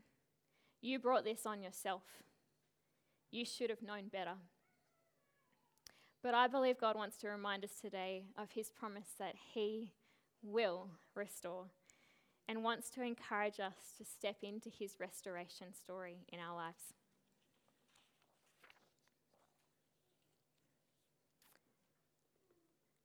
You 0.82 0.98
brought 0.98 1.24
this 1.24 1.46
on 1.46 1.62
yourself. 1.62 2.02
You 3.36 3.44
should 3.44 3.68
have 3.68 3.82
known 3.82 4.08
better. 4.10 4.36
But 6.22 6.32
I 6.32 6.46
believe 6.46 6.78
God 6.78 6.96
wants 6.96 7.18
to 7.18 7.28
remind 7.28 7.64
us 7.64 7.72
today 7.78 8.24
of 8.38 8.52
his 8.52 8.70
promise 8.70 9.08
that 9.18 9.34
he 9.52 9.92
will 10.42 10.88
restore 11.14 11.66
and 12.48 12.64
wants 12.64 12.88
to 12.92 13.02
encourage 13.02 13.60
us 13.60 13.74
to 13.98 14.06
step 14.06 14.36
into 14.42 14.70
his 14.70 14.96
restoration 14.98 15.74
story 15.74 16.24
in 16.32 16.40
our 16.40 16.56
lives. 16.56 16.94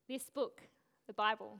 This 0.08 0.30
book, 0.30 0.62
the 1.08 1.13
Bible, 1.13 1.60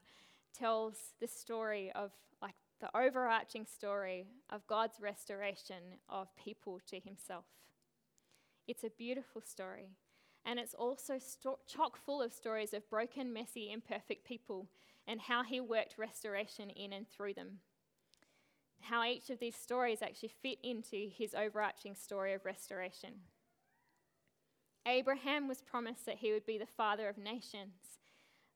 tells 0.58 0.96
the 1.20 1.28
story 1.28 1.92
of 1.94 2.12
like 2.42 2.56
the 2.80 2.90
overarching 2.98 3.66
story 3.66 4.28
of 4.50 4.66
God's 4.66 5.02
restoration 5.02 6.00
of 6.08 6.34
people 6.38 6.80
to 6.88 7.02
himself. 7.02 7.44
It's 8.68 8.84
a 8.84 8.92
beautiful 8.98 9.42
story. 9.42 9.98
And 10.46 10.60
it's 10.60 10.74
also 10.74 11.20
sto- 11.20 11.60
chock 11.68 11.98
full 11.98 12.22
of 12.22 12.34
stories 12.34 12.74
of 12.74 12.90
broken, 12.90 13.32
messy, 13.32 13.72
imperfect 13.72 14.26
people 14.26 14.68
and 15.08 15.20
how 15.22 15.44
he 15.44 15.60
worked 15.60 15.98
restoration 15.98 16.70
in 16.70 16.94
and 16.94 17.08
through 17.08 17.34
them. 17.34 17.60
How 18.82 19.04
each 19.04 19.30
of 19.30 19.40
these 19.40 19.56
stories 19.56 20.02
actually 20.02 20.32
fit 20.42 20.58
into 20.64 21.10
his 21.10 21.36
overarching 21.36 21.96
story 21.96 22.34
of 22.34 22.46
restoration. 22.46 23.22
Abraham 24.88 25.48
was 25.48 25.62
promised 25.62 26.06
that 26.08 26.18
he 26.18 26.32
would 26.32 26.46
be 26.46 26.58
the 26.58 26.66
father 26.66 27.08
of 27.08 27.18
nations, 27.18 28.00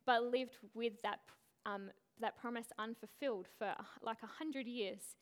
but 0.06 0.24
lived 0.24 0.58
with 0.74 0.94
that, 1.04 1.20
um, 1.66 1.92
that 2.20 2.40
promise 2.40 2.68
unfulfilled 2.80 3.48
for 3.60 3.76
like 4.02 4.24
a 4.24 4.38
hundred 4.38 4.66
years. 4.66 5.16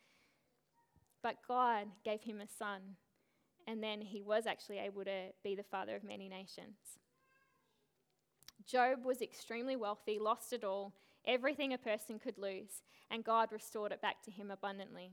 But 1.22 1.38
God 1.48 1.88
gave 2.06 2.22
him 2.22 2.40
a 2.40 2.48
son 2.48 2.96
and 3.68 3.84
then 3.84 4.02
he 4.02 4.22
was 4.22 4.46
actually 4.46 4.80
able 4.80 5.04
to 5.04 5.30
be 5.44 5.56
the 5.56 5.64
father 5.64 5.96
of 5.96 6.04
many 6.04 6.30
nations. 6.30 6.78
Job 8.66 9.06
was 9.06 9.22
extremely 9.22 9.76
wealthy, 9.76 10.20
lost 10.20 10.54
it 10.54 10.64
all, 10.64 10.94
everything 11.26 11.74
a 11.74 11.78
person 11.78 12.20
could 12.20 12.38
lose, 12.38 12.82
and 13.12 13.24
God 13.24 13.52
restored 13.52 13.92
it 13.92 14.02
back 14.02 14.22
to 14.24 14.32
him 14.32 14.52
abundantly. 14.52 15.12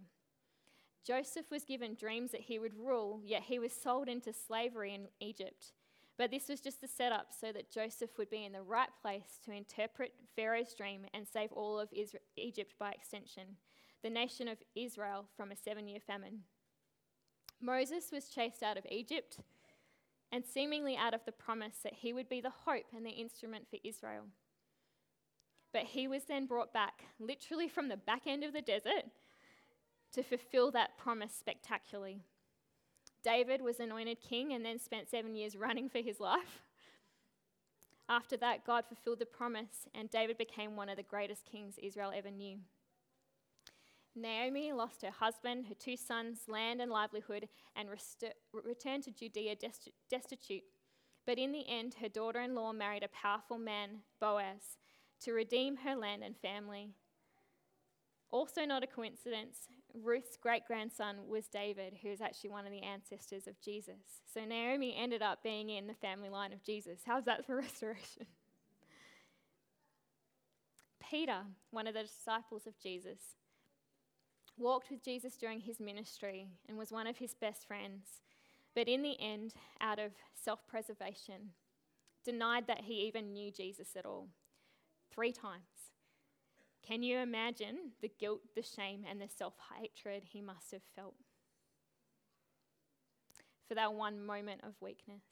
Joseph 1.07 1.51
was 1.51 1.65
given 1.65 1.95
dreams 1.95 2.31
that 2.31 2.43
he 2.43 2.59
would 2.59 2.75
rule, 2.75 3.21
yet 3.25 3.43
he 3.43 3.59
was 3.59 3.73
sold 3.73 4.09
into 4.09 4.33
slavery 4.33 4.95
in 4.95 5.09
Egypt. 5.21 5.73
But 6.19 6.31
this 6.31 6.49
was 6.49 6.61
just 6.61 6.83
the 6.83 6.89
setup 6.89 7.29
so 7.33 7.51
that 7.53 7.73
Joseph 7.73 8.19
would 8.19 8.29
be 8.29 8.45
in 8.45 8.53
the 8.53 8.63
right 8.63 8.91
place 9.01 9.39
to 9.47 9.53
interpret 9.53 10.13
Pharaoh's 10.37 10.75
dream 10.75 11.07
and 11.15 11.27
save 11.27 11.51
all 11.53 11.81
of 11.81 11.89
Egypt 12.37 12.75
by 12.79 12.91
extension, 12.91 13.57
the 14.03 14.11
nation 14.11 14.47
of 14.47 14.59
Israel 14.77 15.25
from 15.35 15.51
a 15.51 15.57
seven 15.57 15.89
year 15.89 16.01
famine. 16.07 16.41
Moses 17.61 18.11
was 18.13 18.29
chased 18.29 18.63
out 18.63 18.79
of 18.79 18.87
Egypt 18.91 19.39
and 20.33 20.45
seemingly 20.45 20.97
out 20.97 21.15
of 21.15 21.25
the 21.25 21.33
promise 21.33 21.79
that 21.83 21.95
he 21.95 22.13
would 22.13 22.29
be 22.29 22.41
the 22.41 22.51
hope 22.51 22.87
and 22.97 23.05
the 23.05 23.11
instrument 23.11 23.67
for 23.69 23.79
Israel. 23.85 24.25
But 25.73 25.85
he 25.85 26.09
was 26.09 26.25
then 26.25 26.47
brought 26.47 26.73
back, 26.73 27.05
literally 27.19 27.69
from 27.69 27.89
the 27.89 27.97
back 27.97 28.23
end 28.27 28.43
of 28.45 28.53
the 28.53 28.63
desert, 28.63 29.05
to 30.13 30.23
fulfill 30.23 30.71
that 30.73 30.99
promise 30.99 31.33
spectacularly. 31.33 32.23
David 33.23 33.61
was 33.61 33.79
anointed 33.79 34.19
king 34.21 34.53
and 34.53 34.65
then 34.65 34.79
spent 34.79 35.11
seven 35.11 35.35
years 35.35 35.57
running 35.57 35.89
for 35.89 35.99
his 35.99 36.19
life. 36.19 36.63
After 38.09 38.37
that, 38.39 38.67
God 38.67 38.85
fulfilled 38.87 39.21
the 39.21 39.27
promise, 39.27 39.87
and 39.95 40.11
David 40.11 40.37
became 40.37 40.75
one 40.75 40.89
of 40.89 40.97
the 40.97 41.03
greatest 41.05 41.45
kings 41.45 41.79
Israel 41.81 42.13
ever 42.15 42.31
knew. 42.31 42.59
Naomi 44.21 44.73
lost 44.73 45.03
her 45.03 45.11
husband, 45.11 45.67
her 45.69 45.75
two 45.75 45.97
sons, 45.97 46.41
land, 46.49 46.81
and 46.81 46.91
livelihood, 46.91 47.49
and 47.77 47.89
returned 48.53 49.05
to 49.05 49.11
Judea 49.11 49.57
destitute. 50.11 50.65
But 51.27 51.39
in 51.39 51.53
the 51.53 51.69
end, 51.69 51.97
her 52.01 52.09
daughter 52.09 52.41
in 52.41 52.55
law 52.55 52.73
married 52.73 53.03
a 53.03 53.09
powerful 53.09 53.59
man, 53.59 54.01
Boaz, 54.21 54.79
to 55.23 55.33
redeem 55.33 55.77
her 55.79 55.95
land 55.95 56.23
and 56.25 56.37
family. 56.37 56.91
Also, 58.31 58.65
not 58.65 58.85
a 58.85 58.87
coincidence, 58.87 59.69
Ruth's 59.95 60.37
great 60.37 60.67
grandson 60.67 61.17
was 61.29 61.47
David, 61.49 61.99
who 62.03 62.09
is 62.09 62.21
actually 62.21 62.51
one 62.51 62.65
of 62.65 62.73
the 62.73 62.83
ancestors 62.83 63.47
of 63.47 63.61
Jesus. 63.61 64.23
So 64.33 64.45
Naomi 64.45 64.95
ended 64.97 65.23
up 65.23 65.43
being 65.43 65.71
in 65.71 65.87
the 65.87 65.95
family 65.95 66.29
line 66.29 66.53
of 66.53 66.63
Jesus. 66.63 67.01
How's 67.05 67.25
that 67.25 67.45
for 67.47 67.57
restoration? 67.61 68.27
Peter, 71.11 71.41
one 71.71 71.87
of 71.87 71.95
the 71.95 72.03
disciples 72.05 72.67
of 72.67 72.79
Jesus, 72.79 73.19
walked 74.61 74.91
with 74.91 75.03
Jesus 75.03 75.37
during 75.37 75.61
his 75.61 75.81
ministry 75.81 76.49
and 76.69 76.79
was 76.79 76.93
one 76.93 77.07
of 77.07 77.19
his 77.19 77.35
best 77.35 77.67
friends, 77.67 78.21
but 78.75 78.89
in 78.89 79.03
the 79.03 79.19
end, 79.21 79.55
out 79.81 79.99
of 79.99 80.13
self 80.35 80.67
preservation, 80.69 81.51
denied 82.25 82.67
that 82.67 82.83
he 82.83 83.07
even 83.07 83.33
knew 83.33 83.51
Jesus 83.51 83.97
at 83.97 84.07
all 84.07 84.29
three 85.11 85.33
times. 85.33 85.63
Can 86.87 87.03
you 87.03 87.19
imagine 87.19 87.93
the 88.01 88.11
guilt, 88.21 88.41
the 88.55 88.63
shame, 88.63 89.05
and 89.09 89.21
the 89.21 89.29
self 89.29 89.55
hatred 89.79 90.25
he 90.31 90.41
must 90.41 90.71
have 90.73 90.83
felt 90.95 91.15
for 93.67 93.75
that 93.75 93.95
one 93.95 94.25
moment 94.25 94.61
of 94.65 94.75
weakness? 94.81 95.23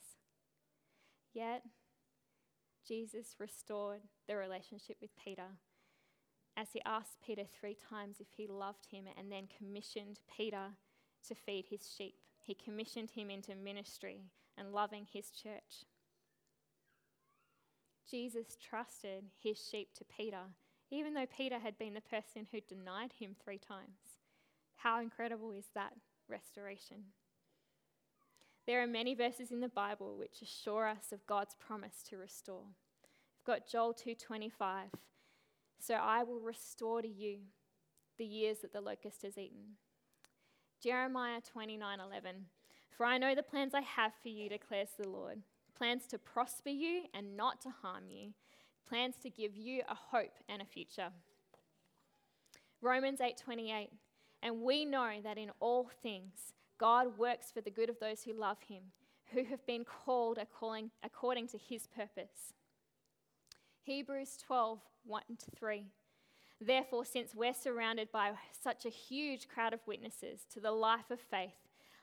Yet, 1.33 1.63
Jesus 2.87 3.37
restored 3.39 4.01
the 4.27 4.37
relationship 4.37 4.97
with 5.01 5.11
Peter 5.23 5.59
as 6.59 6.69
he 6.73 6.83
asked 6.85 7.23
Peter 7.25 7.45
three 7.45 7.77
times 7.77 8.17
if 8.19 8.27
he 8.37 8.47
loved 8.47 8.87
him 8.91 9.05
and 9.17 9.31
then 9.31 9.49
commissioned 9.57 10.19
Peter 10.37 10.75
to 11.29 11.35
feed 11.35 11.67
his 11.71 11.89
sheep. 11.97 12.17
He 12.43 12.55
commissioned 12.55 13.13
him 13.13 13.31
into 13.31 13.55
ministry 13.55 14.23
and 14.57 14.73
loving 14.73 15.07
his 15.13 15.31
church. 15.31 15.85
Jesus 18.11 18.57
trusted 18.57 19.25
his 19.41 19.59
sheep 19.71 19.91
to 19.95 20.05
Peter 20.05 20.49
even 20.91 21.15
though 21.15 21.27
Peter 21.27 21.59
had 21.59 21.79
been 21.79 21.95
the 21.95 22.01
person 22.01 22.47
who 22.51 22.61
denied 22.61 23.13
him 23.19 23.35
three 23.35 23.59
times. 23.59 24.17
How 24.77 25.01
incredible 25.01 25.53
is 25.53 25.67
that 25.75 25.93
restoration? 26.29 27.05
There 28.67 28.83
are 28.83 28.87
many 28.87 29.15
verses 29.15 29.51
in 29.51 29.61
the 29.61 29.69
Bible 29.69 30.17
which 30.19 30.43
assure 30.43 30.87
us 30.87 31.13
of 31.13 31.27
God's 31.27 31.55
promise 31.55 32.03
to 32.09 32.17
restore. 32.17 32.65
We've 32.65 33.45
got 33.45 33.67
Joel 33.67 33.95
2:25. 33.95 34.93
So 35.79 35.95
I 35.95 36.23
will 36.23 36.41
restore 36.41 37.03
to 37.03 37.09
you 37.09 37.39
the 38.19 38.25
years 38.25 38.59
that 38.61 38.73
the 38.73 38.81
locust 38.81 39.23
has 39.23 39.39
eaten. 39.39 39.77
Jeremiah 40.81 41.41
29:11. 41.41 42.47
For 42.91 43.07
I 43.07 43.19
know 43.19 43.35
the 43.35 43.43
plans 43.43 43.75
I 43.75 43.81
have 43.81 44.13
for 44.23 44.29
you 44.29 44.49
declares 44.49 44.91
the 44.97 45.09
Lord, 45.09 45.43
plans 45.77 46.07
to 46.09 46.19
prosper 46.19 46.71
you 46.71 47.05
and 47.15 47.37
not 47.37 47.61
to 47.63 47.71
harm 47.71 48.09
you, 48.09 48.35
plans 48.89 49.17
to 49.23 49.31
give 49.31 49.57
you 49.57 49.83
a 49.89 49.95
hope 49.95 50.35
and 50.49 50.61
a 50.61 50.65
future. 50.65 51.13
Romans 52.81 53.21
8:28 53.21 53.91
And 54.43 54.63
we 54.63 54.85
know 54.85 55.21
that 55.23 55.39
in 55.39 55.51
all 55.61 55.91
things 56.03 56.55
God 56.79 57.19
works 57.19 57.51
for 57.51 57.61
the 57.61 57.71
good 57.71 57.91
of 57.91 57.99
those 57.99 58.23
who 58.23 58.33
love 58.33 58.63
him, 58.63 58.93
who 59.33 59.45
have 59.45 59.67
been 59.67 59.85
called 59.85 60.39
according, 60.39 60.91
according 61.03 61.49
to 61.49 61.59
his 61.59 61.87
purpose. 61.87 62.55
Hebrews 63.89 64.37
12, 64.47 64.81
1 65.07 65.23
to 65.39 65.51
3. 65.59 65.87
Therefore, 66.61 67.07
since 67.07 67.35
we're 67.35 67.55
surrounded 67.55 68.13
by 68.13 68.33
such 68.63 68.85
a 68.85 68.91
huge 68.91 69.49
crowd 69.49 69.73
of 69.73 69.81
witnesses 69.87 70.43
to 70.53 70.61
the 70.61 70.73
life 70.73 71.11
of 71.11 71.19
faith, 71.19 71.57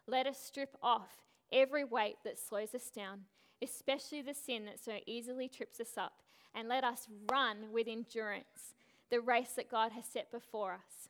let 0.07 0.25
us 0.25 0.39
strip 0.39 0.75
off 0.81 1.21
every 1.51 1.83
weight 1.83 2.15
that 2.23 2.39
slows 2.39 2.73
us 2.73 2.89
down, 2.89 3.25
especially 3.61 4.23
the 4.23 4.33
sin 4.33 4.65
that 4.65 4.83
so 4.83 4.93
easily 5.05 5.47
trips 5.47 5.79
us 5.79 5.95
up, 5.95 6.13
and 6.55 6.67
let 6.67 6.83
us 6.83 7.07
run 7.31 7.71
with 7.71 7.87
endurance 7.87 8.73
the 9.11 9.21
race 9.21 9.51
that 9.55 9.69
God 9.69 9.91
has 9.91 10.05
set 10.05 10.31
before 10.31 10.73
us. 10.73 11.09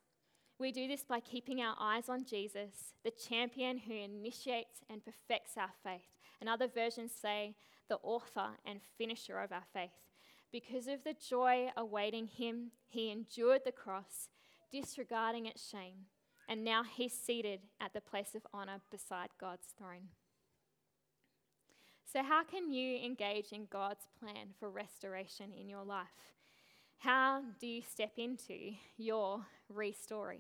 We 0.60 0.74
do 0.74 0.90
this 0.90 1.06
by 1.06 1.22
keeping 1.22 1.62
our 1.62 1.78
eyes 1.80 2.10
on 2.10 2.26
Jesus, 2.26 2.92
the 3.06 3.12
champion 3.12 3.78
who 3.78 3.94
initiates 3.94 4.82
and 4.90 5.02
perfects 5.06 5.54
our 5.58 5.72
faith. 5.86 6.02
And 6.42 6.50
other 6.50 6.68
versions 6.68 7.14
say, 7.14 7.56
the 7.88 8.00
author 8.04 8.50
and 8.66 8.82
finisher 8.98 9.40
of 9.40 9.54
our 9.54 9.64
faith. 9.72 9.92
Because 10.56 10.88
of 10.88 11.04
the 11.04 11.13
joy 11.13 11.68
awaiting 11.76 12.28
him, 12.28 12.72
he 12.88 13.12
endured 13.12 13.63
the 13.65 13.74
cross, 13.74 14.30
disregarding 14.72 15.48
its 15.48 15.70
shame, 15.70 16.06
and 16.48 16.63
now 16.63 16.82
he's 16.82 17.12
seated 17.12 17.60
at 17.82 17.91
the 17.91 18.00
place 18.00 18.36
of 18.36 18.48
honor 18.54 18.80
beside 18.89 19.32
God's 19.38 19.74
throne. 19.78 20.08
So, 22.10 22.24
how 22.24 22.46
can 22.46 22.72
you 22.72 22.96
engage 23.04 23.52
in 23.52 23.68
God's 23.70 24.08
plan 24.18 24.54
for 24.58 24.70
restoration 24.70 25.52
in 25.52 25.68
your 25.68 25.84
life? 25.84 26.32
How 27.00 27.41
do 27.60 27.68
you 27.68 27.82
step 27.82 28.13
into 28.15 28.76
your 28.96 29.41
restory? 29.70 30.39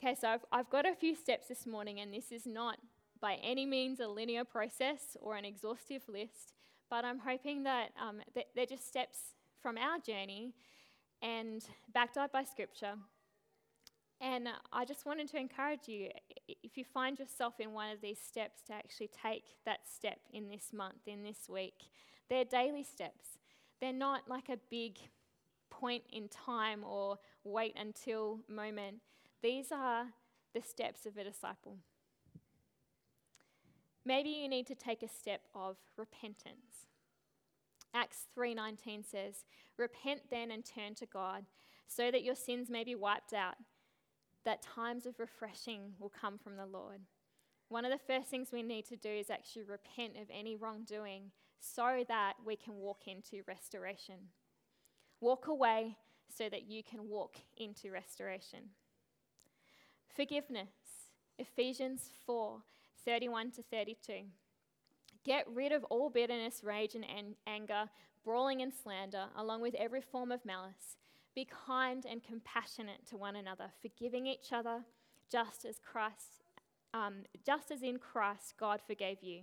Okay, 0.00 0.16
so 0.18 0.28
I've, 0.28 0.44
I've 0.50 0.70
got 0.70 0.86
a 0.86 0.94
few 0.94 1.14
steps 1.14 1.48
this 1.48 1.66
morning, 1.66 2.00
and 2.00 2.14
this 2.14 2.32
is 2.32 2.46
not 2.46 2.78
by 3.20 3.34
any 3.42 3.66
means 3.66 4.00
a 4.00 4.08
linear 4.08 4.44
process 4.46 5.18
or 5.20 5.36
an 5.36 5.44
exhaustive 5.44 6.08
list, 6.08 6.54
but 6.90 7.04
I'm 7.04 7.18
hoping 7.18 7.62
that 7.64 7.90
um, 8.00 8.20
they're 8.54 8.66
just 8.66 8.86
steps 8.86 9.18
from 9.60 9.76
our 9.78 9.98
journey 9.98 10.54
and 11.22 11.64
backed 11.92 12.16
up 12.16 12.32
by 12.32 12.44
scripture 12.44 12.94
and 14.20 14.48
I 14.72 14.84
just 14.84 15.04
wanted 15.04 15.28
to 15.30 15.36
encourage 15.36 15.88
you 15.88 16.08
if 16.48 16.78
you 16.78 16.84
find 16.84 17.18
yourself 17.18 17.54
in 17.60 17.72
one 17.72 17.90
of 17.90 18.00
these 18.00 18.18
steps, 18.18 18.62
to 18.66 18.72
actually 18.72 19.10
take 19.22 19.44
that 19.66 19.80
step 19.86 20.20
in 20.32 20.48
this 20.48 20.72
month, 20.72 21.06
in 21.06 21.22
this 21.22 21.48
week. 21.48 21.88
They're 22.30 22.44
daily 22.44 22.82
steps, 22.82 23.38
they're 23.80 23.92
not 23.92 24.22
like 24.28 24.48
a 24.48 24.58
big 24.70 24.98
point 25.70 26.04
in 26.10 26.28
time 26.28 26.82
or 26.82 27.18
wait 27.44 27.74
until 27.78 28.40
moment. 28.48 28.96
These 29.42 29.70
are 29.70 30.06
the 30.54 30.62
steps 30.62 31.04
of 31.04 31.18
a 31.18 31.24
disciple. 31.24 31.76
Maybe 34.06 34.30
you 34.30 34.48
need 34.48 34.66
to 34.68 34.74
take 34.74 35.02
a 35.02 35.08
step 35.08 35.42
of 35.54 35.76
repentance. 35.98 36.86
Acts 37.92 38.28
3:19 38.34 39.02
says, 39.02 39.44
"Repent 39.76 40.30
then 40.30 40.50
and 40.50 40.64
turn 40.64 40.94
to 40.94 41.06
God, 41.06 41.44
so 41.86 42.10
that 42.10 42.22
your 42.22 42.34
sins 42.34 42.70
may 42.70 42.84
be 42.84 42.94
wiped 42.94 43.34
out." 43.34 43.58
that 44.46 44.62
times 44.62 45.06
of 45.06 45.18
refreshing 45.18 45.92
will 45.98 46.08
come 46.08 46.38
from 46.38 46.56
the 46.56 46.64
Lord. 46.64 47.00
One 47.68 47.84
of 47.84 47.90
the 47.90 47.98
first 47.98 48.28
things 48.28 48.52
we 48.52 48.62
need 48.62 48.86
to 48.86 48.96
do 48.96 49.10
is 49.10 49.28
actually 49.28 49.64
repent 49.64 50.16
of 50.16 50.30
any 50.30 50.54
wrongdoing 50.54 51.32
so 51.58 52.04
that 52.06 52.34
we 52.46 52.54
can 52.54 52.76
walk 52.76 53.08
into 53.08 53.42
restoration. 53.48 54.30
Walk 55.20 55.48
away 55.48 55.96
so 56.28 56.48
that 56.48 56.70
you 56.70 56.84
can 56.84 57.08
walk 57.08 57.38
into 57.56 57.90
restoration. 57.90 58.70
Forgiveness. 60.14 61.10
Ephesians 61.38 62.08
4 62.24 62.62
31 63.06 63.52
to 63.52 63.62
32. 63.62 64.24
Get 65.24 65.46
rid 65.52 65.72
of 65.72 65.84
all 65.84 66.10
bitterness, 66.10 66.62
rage, 66.62 66.94
and 66.94 67.04
an- 67.04 67.36
anger, 67.46 67.88
brawling 68.24 68.60
and 68.60 68.72
slander, 68.74 69.26
along 69.36 69.62
with 69.62 69.74
every 69.76 70.00
form 70.00 70.30
of 70.30 70.44
malice. 70.44 70.96
Be 71.34 71.46
kind 71.66 72.04
and 72.04 72.22
compassionate 72.22 73.06
to 73.08 73.16
one 73.16 73.36
another, 73.36 73.70
forgiving 73.80 74.26
each 74.26 74.52
other, 74.52 74.84
just 75.30 75.64
as 75.64 75.78
Christ, 75.78 76.44
um, 76.92 77.24
just 77.44 77.70
as 77.70 77.82
in 77.82 77.98
Christ 77.98 78.54
God 78.58 78.80
forgave 78.84 79.22
you. 79.22 79.42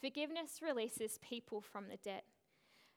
Forgiveness 0.00 0.60
releases 0.62 1.18
people 1.18 1.60
from 1.60 1.88
the 1.88 1.96
debt. 1.96 2.24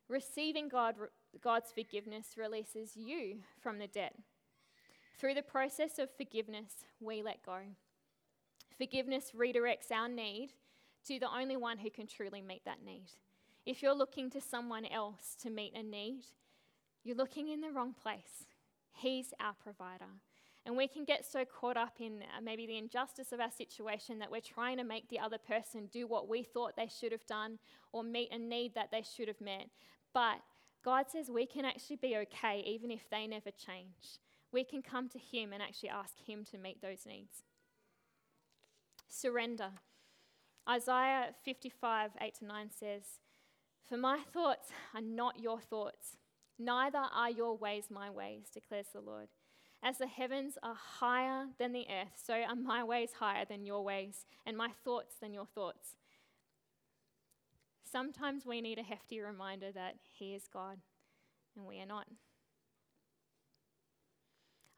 Receiving 0.09 0.69
God, 0.69 0.95
God's 1.41 1.71
forgiveness 1.71 2.35
releases 2.37 2.97
you 2.97 3.37
from 3.61 3.79
the 3.79 3.87
debt. 3.87 4.15
Through 5.17 5.35
the 5.35 5.41
process 5.41 5.99
of 5.99 6.09
forgiveness, 6.17 6.85
we 6.99 7.21
let 7.21 7.45
go. 7.45 7.59
Forgiveness 8.79 9.33
redirects 9.37 9.91
our 9.91 10.07
need 10.07 10.53
to 11.05 11.19
the 11.19 11.29
only 11.29 11.57
one 11.57 11.77
who 11.77 11.89
can 11.89 12.07
truly 12.07 12.41
meet 12.41 12.63
that 12.63 12.83
need. 12.83 13.07
If 13.65 13.83
you're 13.83 13.93
looking 13.93 14.29
to 14.29 14.39
someone 14.39 14.85
else 14.85 15.35
to 15.41 15.49
meet 15.49 15.75
a 15.75 15.83
need, 15.83 16.23
you're 17.03 17.17
looking 17.17 17.49
in 17.49 17.59
the 17.59 17.71
wrong 17.71 17.93
place. 17.93 18.45
He's 18.93 19.33
our 19.37 19.53
provider. 19.53 20.05
And 20.65 20.77
we 20.77 20.87
can 20.87 21.03
get 21.03 21.25
so 21.25 21.43
caught 21.43 21.75
up 21.75 21.97
in 21.99 22.21
uh, 22.21 22.41
maybe 22.41 22.67
the 22.67 22.77
injustice 22.77 23.33
of 23.33 23.41
our 23.41 23.51
situation 23.51 24.17
that 24.19 24.31
we're 24.31 24.39
trying 24.39 24.77
to 24.77 24.85
make 24.85 25.09
the 25.09 25.19
other 25.19 25.37
person 25.37 25.89
do 25.91 26.07
what 26.07 26.29
we 26.29 26.43
thought 26.43 26.77
they 26.77 26.87
should 26.87 27.11
have 27.11 27.25
done 27.25 27.59
or 27.91 28.03
meet 28.03 28.31
a 28.31 28.37
need 28.37 28.75
that 28.75 28.91
they 28.91 29.03
should 29.03 29.27
have 29.27 29.41
met. 29.41 29.67
But 30.13 30.39
God 30.85 31.05
says 31.09 31.29
we 31.29 31.45
can 31.45 31.65
actually 31.65 31.97
be 31.97 32.15
okay 32.17 32.63
even 32.65 32.91
if 32.91 33.09
they 33.09 33.27
never 33.27 33.51
change. 33.51 34.19
We 34.53 34.63
can 34.63 34.81
come 34.81 35.09
to 35.09 35.19
Him 35.19 35.51
and 35.51 35.61
actually 35.61 35.89
ask 35.89 36.13
Him 36.25 36.45
to 36.51 36.57
meet 36.57 36.81
those 36.81 37.05
needs. 37.05 37.43
Surrender. 39.09 39.71
Isaiah 40.69 41.33
55, 41.43 42.11
8 42.21 42.35
to 42.35 42.45
9 42.45 42.69
says, 42.71 43.03
For 43.87 43.97
my 43.97 44.19
thoughts 44.31 44.69
are 44.93 45.01
not 45.01 45.39
your 45.39 45.59
thoughts 45.59 46.17
Neither 46.59 46.99
are 46.99 47.31
your 47.31 47.55
ways 47.55 47.85
my 47.89 48.09
ways, 48.09 48.49
declares 48.53 48.87
the 48.93 48.99
Lord. 48.99 49.29
As 49.81 49.97
the 49.97 50.07
heavens 50.07 50.57
are 50.61 50.75
higher 50.75 51.45
than 51.57 51.71
the 51.71 51.85
earth, 51.89 52.21
so 52.21 52.33
are 52.33 52.55
my 52.55 52.83
ways 52.83 53.11
higher 53.17 53.45
than 53.45 53.65
your 53.65 53.81
ways, 53.81 54.25
and 54.45 54.57
my 54.57 54.67
thoughts 54.83 55.15
than 55.21 55.33
your 55.33 55.45
thoughts. 55.45 55.95
Sometimes 57.89 58.45
we 58.45 58.59
need 58.59 58.77
a 58.77 58.83
hefty 58.83 59.21
reminder 59.21 59.71
that 59.71 59.95
He 60.03 60.35
is 60.35 60.49
God 60.51 60.79
and 61.55 61.65
we 61.65 61.79
are 61.79 61.85
not. 61.85 62.07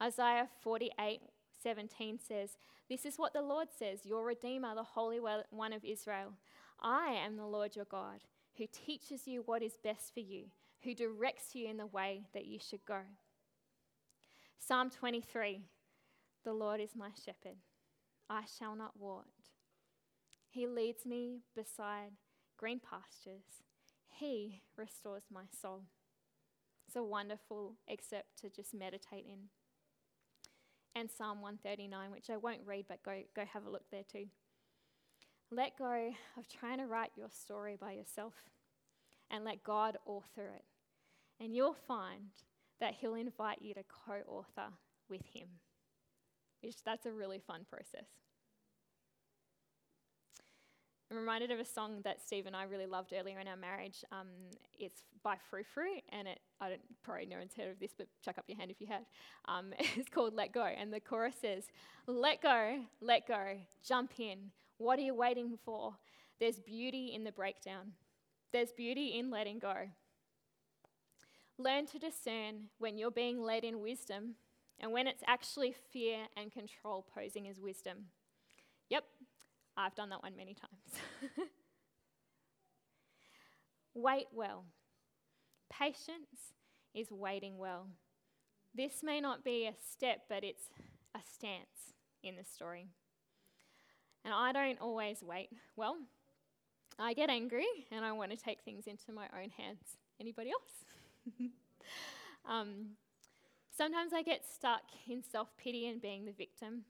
Isaiah 0.01 0.47
48 0.61 1.21
17 1.61 2.19
says, 2.19 2.57
This 2.89 3.05
is 3.05 3.17
what 3.17 3.33
the 3.33 3.41
Lord 3.41 3.67
says, 3.77 4.05
your 4.05 4.25
Redeemer, 4.25 4.75
the 4.75 4.83
Holy 4.83 5.19
One 5.19 5.73
of 5.73 5.83
Israel. 5.83 6.33
I 6.81 7.13
am 7.23 7.37
the 7.37 7.45
Lord 7.45 7.75
your 7.75 7.85
God, 7.85 8.21
who 8.57 8.65
teaches 8.71 9.27
you 9.27 9.43
what 9.45 9.61
is 9.61 9.77
best 9.83 10.13
for 10.13 10.19
you, 10.19 10.45
who 10.83 10.95
directs 10.95 11.55
you 11.55 11.67
in 11.67 11.77
the 11.77 11.85
way 11.85 12.23
that 12.33 12.45
you 12.45 12.59
should 12.59 12.85
go. 12.85 13.01
Psalm 14.59 14.89
23 14.89 15.61
The 16.43 16.53
Lord 16.53 16.79
is 16.79 16.95
my 16.95 17.09
shepherd, 17.25 17.57
I 18.29 18.43
shall 18.57 18.75
not 18.75 18.99
want. 18.99 19.27
He 20.49 20.67
leads 20.67 21.05
me 21.05 21.41
beside 21.55 22.11
green 22.57 22.79
pastures. 22.79 23.63
He 24.09 24.61
restores 24.75 25.23
my 25.31 25.43
soul. 25.61 25.83
It's 26.87 26.95
a 26.95 27.03
wonderful 27.03 27.77
excerpt 27.87 28.37
to 28.41 28.49
just 28.49 28.73
meditate 28.73 29.25
in. 29.25 29.49
And 30.95 31.09
Psalm 31.09 31.41
139, 31.41 32.11
which 32.11 32.29
I 32.29 32.37
won't 32.37 32.61
read, 32.65 32.85
but 32.87 33.01
go, 33.03 33.21
go 33.35 33.43
have 33.45 33.65
a 33.65 33.69
look 33.69 33.89
there 33.91 34.03
too. 34.11 34.25
Let 35.49 35.77
go 35.77 36.11
of 36.37 36.47
trying 36.47 36.79
to 36.79 36.85
write 36.85 37.11
your 37.15 37.29
story 37.29 37.77
by 37.79 37.93
yourself 37.93 38.33
and 39.29 39.45
let 39.45 39.63
God 39.63 39.97
author 40.05 40.51
it. 40.55 40.65
And 41.43 41.55
you'll 41.55 41.75
find 41.87 42.29
that 42.79 42.95
He'll 42.99 43.15
invite 43.15 43.61
you 43.61 43.73
to 43.73 43.83
co 43.83 44.21
author 44.27 44.73
with 45.09 45.21
Him. 45.33 45.47
Which 46.61 46.83
that's 46.85 47.05
a 47.05 47.11
really 47.11 47.39
fun 47.39 47.65
process. 47.69 48.07
I'm 51.11 51.17
reminded 51.17 51.51
of 51.51 51.59
a 51.59 51.65
song 51.65 51.99
that 52.05 52.21
Steve 52.25 52.45
and 52.45 52.55
I 52.55 52.63
really 52.63 52.85
loved 52.85 53.11
earlier 53.13 53.37
in 53.39 53.47
our 53.47 53.57
marriage. 53.57 54.05
Um, 54.13 54.27
it's 54.79 55.03
by 55.23 55.35
Frou 55.49 55.61
Frou, 55.61 55.99
and 56.09 56.25
it, 56.25 56.39
I 56.61 56.69
don't 56.69 56.81
probably 57.03 57.25
no 57.25 57.37
one's 57.37 57.53
heard 57.53 57.69
of 57.69 57.79
this, 57.81 57.91
but 57.97 58.07
chuck 58.23 58.37
up 58.37 58.45
your 58.47 58.57
hand 58.57 58.71
if 58.71 58.79
you 58.79 58.87
have. 58.87 59.03
Um, 59.45 59.73
it's 59.97 60.07
called 60.09 60.33
Let 60.33 60.53
Go, 60.53 60.63
and 60.63 60.93
the 60.93 61.01
chorus 61.01 61.35
says, 61.41 61.65
Let 62.07 62.41
go, 62.41 62.79
let 63.01 63.27
go, 63.27 63.57
jump 63.85 64.13
in. 64.19 64.51
What 64.77 64.99
are 64.99 65.01
you 65.01 65.13
waiting 65.13 65.57
for? 65.65 65.95
There's 66.39 66.59
beauty 66.59 67.11
in 67.13 67.25
the 67.25 67.33
breakdown, 67.33 67.91
there's 68.53 68.71
beauty 68.71 69.19
in 69.19 69.29
letting 69.29 69.59
go. 69.59 69.75
Learn 71.57 71.87
to 71.87 71.99
discern 71.99 72.69
when 72.79 72.97
you're 72.97 73.11
being 73.11 73.41
led 73.43 73.65
in 73.65 73.81
wisdom 73.81 74.35
and 74.79 74.93
when 74.93 75.07
it's 75.07 75.23
actually 75.27 75.75
fear 75.91 76.19
and 76.37 76.53
control 76.53 77.05
posing 77.13 77.49
as 77.49 77.59
wisdom. 77.59 78.05
I've 79.81 79.95
done 79.95 80.09
that 80.09 80.21
one 80.21 80.35
many 80.37 80.53
times. 80.53 81.01
Wait 83.93 84.27
well. 84.31 84.65
Patience 85.71 86.53
is 86.93 87.11
waiting 87.11 87.57
well. 87.57 87.87
This 88.75 89.01
may 89.03 89.19
not 89.19 89.43
be 89.43 89.65
a 89.65 89.73
step, 89.91 90.21
but 90.29 90.43
it's 90.43 90.65
a 91.15 91.19
stance 91.33 91.95
in 92.23 92.35
the 92.35 92.43
story. 92.43 92.87
And 94.23 94.33
I 94.33 94.51
don't 94.51 94.79
always 94.79 95.23
wait 95.23 95.49
well. 95.75 95.97
I 96.99 97.13
get 97.13 97.29
angry 97.29 97.65
and 97.91 98.05
I 98.05 98.11
want 98.11 98.31
to 98.31 98.37
take 98.37 98.61
things 98.61 98.85
into 98.85 99.11
my 99.11 99.25
own 99.33 99.49
hands. 99.49 99.97
Anybody 100.19 100.51
else? 100.51 101.49
um, 102.45 102.91
sometimes 103.75 104.13
I 104.13 104.21
get 104.21 104.45
stuck 104.45 104.83
in 105.09 105.23
self 105.23 105.49
pity 105.57 105.87
and 105.87 105.99
being 106.01 106.25
the 106.25 106.33
victim. 106.33 106.83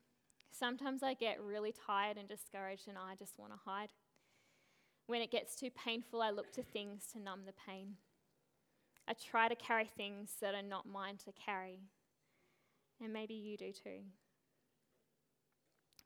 Sometimes 0.51 1.01
I 1.01 1.13
get 1.13 1.41
really 1.41 1.73
tired 1.73 2.17
and 2.17 2.27
discouraged 2.27 2.87
and 2.87 2.97
I 2.97 3.15
just 3.15 3.39
want 3.39 3.53
to 3.53 3.59
hide. 3.65 3.89
When 5.07 5.21
it 5.21 5.31
gets 5.31 5.55
too 5.55 5.69
painful, 5.69 6.21
I 6.21 6.29
look 6.29 6.51
to 6.53 6.63
things 6.63 7.05
to 7.13 7.19
numb 7.19 7.41
the 7.45 7.53
pain. 7.53 7.95
I 9.07 9.13
try 9.13 9.47
to 9.47 9.55
carry 9.55 9.85
things 9.85 10.35
that 10.41 10.53
are 10.53 10.61
not 10.61 10.87
mine 10.87 11.17
to 11.25 11.31
carry. 11.31 11.79
And 13.03 13.11
maybe 13.11 13.33
you 13.33 13.57
do 13.57 13.71
too. 13.71 14.03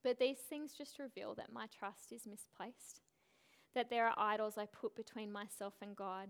But 0.03 0.19
these 0.19 0.37
things 0.37 0.73
just 0.77 0.99
reveal 0.99 1.33
that 1.35 1.51
my 1.51 1.65
trust 1.67 2.11
is 2.11 2.27
misplaced, 2.27 3.01
that 3.73 3.89
there 3.89 4.07
are 4.07 4.13
idols 4.17 4.53
I 4.57 4.67
put 4.67 4.95
between 4.95 5.31
myself 5.31 5.73
and 5.81 5.95
God, 5.95 6.29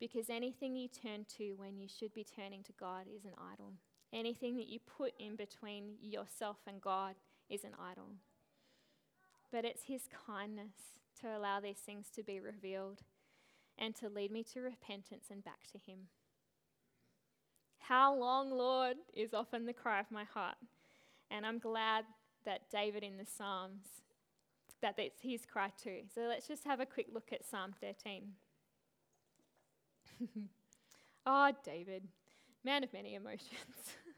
because 0.00 0.30
anything 0.30 0.74
you 0.74 0.88
turn 0.88 1.26
to 1.36 1.52
when 1.52 1.78
you 1.78 1.86
should 1.86 2.14
be 2.14 2.24
turning 2.24 2.62
to 2.64 2.72
God 2.80 3.04
is 3.14 3.26
an 3.26 3.34
idol. 3.52 3.74
Anything 4.12 4.56
that 4.56 4.68
you 4.68 4.78
put 4.80 5.12
in 5.18 5.36
between 5.36 5.96
yourself 6.00 6.56
and 6.66 6.80
God 6.80 7.14
is 7.50 7.64
an 7.64 7.74
idol. 7.80 8.12
But 9.52 9.64
it's 9.64 9.84
His 9.84 10.02
kindness 10.26 11.00
to 11.20 11.36
allow 11.36 11.60
these 11.60 11.78
things 11.78 12.08
to 12.14 12.22
be 12.22 12.40
revealed 12.40 13.02
and 13.76 13.94
to 13.96 14.08
lead 14.08 14.30
me 14.30 14.44
to 14.54 14.60
repentance 14.60 15.26
and 15.30 15.44
back 15.44 15.66
to 15.72 15.78
Him. 15.78 16.08
How 17.78 18.14
long, 18.14 18.50
Lord, 18.50 18.96
is 19.14 19.34
often 19.34 19.66
the 19.66 19.72
cry 19.72 20.00
of 20.00 20.10
my 20.10 20.24
heart. 20.24 20.56
And 21.30 21.44
I'm 21.44 21.58
glad 21.58 22.04
that 22.44 22.70
David 22.70 23.02
in 23.02 23.16
the 23.16 23.26
Psalms, 23.26 23.86
that 24.80 24.96
that's 24.96 25.20
his 25.20 25.44
cry 25.44 25.72
too. 25.82 26.02
So 26.14 26.22
let's 26.22 26.46
just 26.46 26.64
have 26.64 26.80
a 26.80 26.86
quick 26.86 27.08
look 27.12 27.32
at 27.32 27.44
Psalm 27.44 27.74
13. 27.80 28.32
oh, 31.26 31.52
David, 31.64 32.04
man 32.64 32.84
of 32.84 32.92
many 32.92 33.14
emotions. 33.14 33.50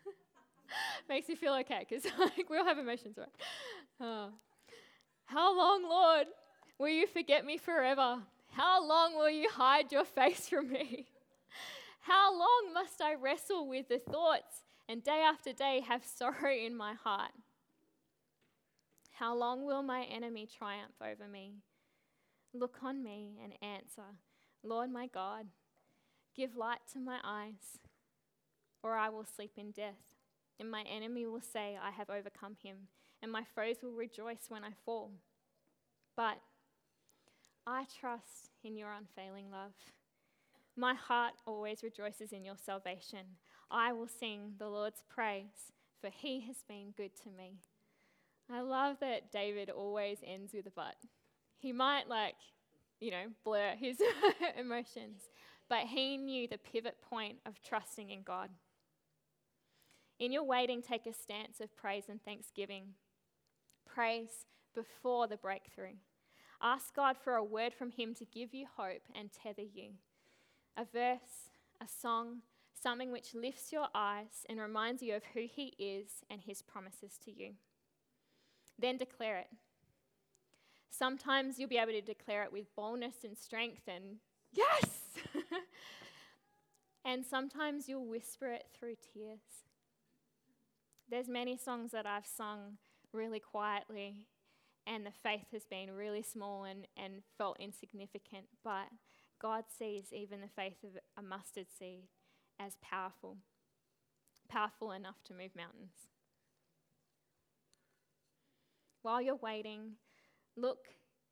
Makes 1.09 1.29
me 1.29 1.35
feel 1.35 1.55
okay 1.61 1.87
because 1.89 2.05
like, 2.19 2.49
we 2.49 2.59
all 2.59 2.65
have 2.65 2.79
emotions, 2.79 3.17
right? 3.19 3.29
Oh. 4.01 4.31
How 5.25 5.57
long, 5.57 5.83
Lord, 5.83 6.27
will 6.79 6.89
you 6.89 7.07
forget 7.07 7.45
me 7.45 7.59
forever? 7.59 8.19
How 8.51 8.87
long 8.87 9.15
will 9.17 9.31
you 9.31 9.49
hide 9.49 9.93
your 9.93 10.05
face 10.05 10.49
from 10.49 10.71
me? 10.71 11.07
How 12.01 12.33
long 12.33 12.75
must 12.75 13.01
I 13.01 13.15
wrestle 13.15 13.67
with 13.67 13.89
the 13.89 13.99
thoughts 13.99 14.65
and 14.89 15.03
day 15.03 15.23
after 15.25 15.53
day 15.53 15.81
have 15.87 16.05
sorrow 16.05 16.53
in 16.53 16.77
my 16.77 16.95
heart? 16.95 17.33
How 19.13 19.35
long 19.35 19.65
will 19.65 19.83
my 19.83 20.05
enemy 20.05 20.47
triumph 20.47 20.95
over 21.01 21.29
me? 21.29 21.55
Look 22.53 22.79
on 22.83 23.03
me 23.03 23.39
and 23.43 23.53
answer, 23.63 24.17
Lord 24.63 24.91
my 24.93 25.07
God, 25.07 25.47
give 26.37 26.57
light 26.57 26.81
to 26.93 26.99
my 26.99 27.19
eyes, 27.25 27.79
or 28.83 28.97
I 28.97 29.09
will 29.09 29.25
sleep 29.25 29.53
in 29.57 29.71
death. 29.71 30.12
And 30.61 30.71
my 30.71 30.85
enemy 30.91 31.27
will 31.27 31.41
say, 31.41 31.79
I 31.83 31.91
have 31.91 32.11
overcome 32.11 32.57
him, 32.63 32.77
and 33.23 33.33
my 33.33 33.43
foes 33.55 33.77
will 33.83 33.93
rejoice 33.93 34.47
when 34.49 34.65
I 34.65 34.71
fall. 34.85 35.11
But 36.17 36.39
I 37.67 37.87
trust 38.01 38.51
in 38.65 38.77
your 38.77 38.91
unfailing 38.93 39.51
love. 39.51 39.73
My 40.77 40.95
heart 40.95 41.35
always 41.47 41.83
rejoices 41.83 42.33
in 42.33 42.45
your 42.45 42.57
salvation. 42.57 43.37
I 43.71 43.93
will 43.93 44.09
sing 44.09 44.55
the 44.59 44.69
Lord's 44.69 45.03
praise, 45.09 45.73
for 46.01 46.11
he 46.11 46.41
has 46.41 46.57
been 46.69 46.93
good 46.97 47.13
to 47.23 47.31
me. 47.31 47.59
I 48.51 48.61
love 48.61 48.97
that 49.01 49.31
David 49.31 49.71
always 49.71 50.19
ends 50.27 50.53
with 50.53 50.67
a 50.67 50.71
but. 50.71 50.97
He 51.59 51.73
might, 51.73 52.09
like, 52.09 52.35
you 53.01 53.11
know, 53.11 53.27
blur 53.45 53.75
his 53.79 53.99
emotions, 54.59 55.23
but 55.69 55.87
he 55.87 56.17
knew 56.17 56.49
the 56.49 56.59
pivot 56.59 56.97
point 57.09 57.39
of 57.47 57.63
trusting 57.63 58.11
in 58.11 58.23
God. 58.23 58.51
In 60.23 60.31
your 60.31 60.45
waiting, 60.45 60.83
take 60.83 61.07
a 61.07 61.13
stance 61.13 61.61
of 61.61 61.77
praise 61.77 62.05
and 62.09 62.23
thanksgiving. 62.23 62.95
Praise 63.85 64.47
before 64.73 65.27
the 65.27 65.37
breakthrough. 65.37 65.97
Ask 66.63 66.95
God 66.95 67.17
for 67.19 67.35
a 67.35 67.43
word 67.43 67.75
from 67.75 67.91
Him 67.91 68.15
to 68.15 68.25
give 68.25 68.55
you 68.55 68.67
hope 68.77 69.03
and 69.17 69.31
tether 69.33 69.63
you. 69.63 69.95
A 70.77 70.85
verse, 70.85 71.51
a 71.81 71.89
song, 71.89 72.43
something 72.81 73.11
which 73.11 73.35
lifts 73.35 73.73
your 73.73 73.89
eyes 73.97 74.47
and 74.49 74.61
reminds 74.61 75.03
you 75.03 75.17
of 75.17 75.25
who 75.35 75.41
He 75.53 75.75
is 75.77 76.23
and 76.31 76.41
His 76.41 76.63
promises 76.63 77.19
to 77.25 77.33
you. 77.33 77.55
Then 78.79 78.99
declare 78.99 79.39
it. 79.39 79.49
Sometimes 80.89 81.59
you'll 81.59 81.69
be 81.69 81.79
able 81.79 81.91
to 81.91 82.01
declare 82.01 82.45
it 82.45 82.53
with 82.53 82.73
boldness 82.77 83.25
and 83.25 83.37
strength 83.37 83.89
and 83.89 84.19
yes! 84.53 85.01
and 87.05 87.27
sometimes 87.27 87.89
you'll 87.89 88.07
whisper 88.07 88.47
it 88.47 88.67
through 88.79 88.95
tears. 89.13 89.41
There's 91.09 91.29
many 91.29 91.57
songs 91.57 91.93
that 91.93 92.07
I've 92.07 92.27
sung 92.27 92.79
really 93.13 93.41
quietly, 93.41 94.27
and 94.87 95.05
the 95.05 95.13
faith 95.23 95.47
has 95.53 95.65
been 95.65 95.91
really 95.91 96.23
small 96.23 96.65
and, 96.65 96.87
and 96.97 97.23
felt 97.37 97.59
insignificant, 97.61 98.47
but 98.65 98.89
God 99.41 99.65
sees 99.77 100.13
even 100.13 100.41
the 100.41 100.49
faith 100.49 100.85
of 100.85 100.91
a 101.17 101.23
mustard 101.27 101.67
seed 101.77 102.05
as 102.59 102.77
powerful, 102.81 103.39
powerful 104.49 104.93
enough 104.93 105.23
to 105.25 105.35
move 105.35 105.55
mountains. 105.57 106.09
While 109.03 109.21
you're 109.21 109.35
waiting, 109.35 109.97
look 110.57 110.87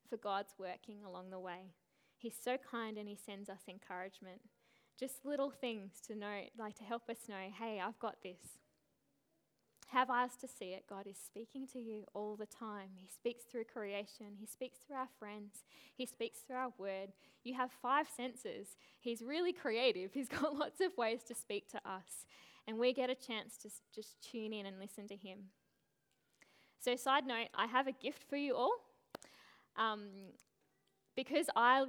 for 0.09 0.17
God's 0.17 0.55
working 0.59 1.05
along 1.07 1.31
the 1.31 1.39
way. 1.39 1.73
He's 2.19 2.37
so 2.39 2.57
kind 2.59 2.99
and 2.99 3.09
He 3.09 3.17
sends 3.17 3.49
us 3.49 3.61
encouragement. 3.69 4.41
Just 4.99 5.25
little 5.25 5.51
things 5.51 5.93
to 6.07 6.15
know, 6.15 6.43
like 6.59 6.75
to 6.77 6.85
help 6.85 7.09
us 7.09 7.29
know, 7.29 7.49
hey, 7.59 7.81
I've 7.81 7.99
got 8.01 8.17
this. 8.23 8.60
Have 9.93 10.11
eyes 10.11 10.37
to 10.41 10.49
see 10.49 10.73
it. 10.73 10.85
God 10.89 11.07
is 11.07 11.17
speaking 11.17 11.67
to 11.73 11.79
you 11.79 12.05
all 12.15 12.37
the 12.37 12.47
time. 12.47 12.91
He 12.97 13.09
speaks 13.09 13.45
through 13.45 13.65
creation, 13.65 14.27
He 14.39 14.47
speaks 14.47 14.79
through 14.79 14.97
our 14.97 15.09
friends, 15.19 15.65
He 15.95 16.07
speaks 16.07 16.41
through 16.41 16.57
our 16.57 16.73
word. 16.79 17.13
You 17.45 17.55
have 17.55 17.71
five 17.83 18.07
senses. 18.15 18.77
He's 19.01 19.23
really 19.23 19.53
creative, 19.53 20.13
He's 20.15 20.29
got 20.29 20.55
lots 20.55 20.81
of 20.81 20.97
ways 20.97 21.23
to 21.29 21.35
speak 21.35 21.69
to 21.71 21.79
us. 21.79 22.27
And 22.67 22.79
we 22.79 22.93
get 22.93 23.11
a 23.11 23.15
chance 23.15 23.57
to 23.59 23.71
just 23.95 24.17
tune 24.23 24.53
in 24.53 24.67
and 24.67 24.79
listen 24.79 25.09
to 25.09 25.17
Him. 25.17 25.39
So, 26.79 26.97
side 26.97 27.27
note, 27.27 27.49
I 27.55 27.67
have 27.67 27.87
a 27.87 27.93
gift 27.93 28.25
for 28.29 28.37
you 28.37 28.55
all. 28.57 28.75
Um, 29.77 30.09
because 31.17 31.47
I 31.57 31.85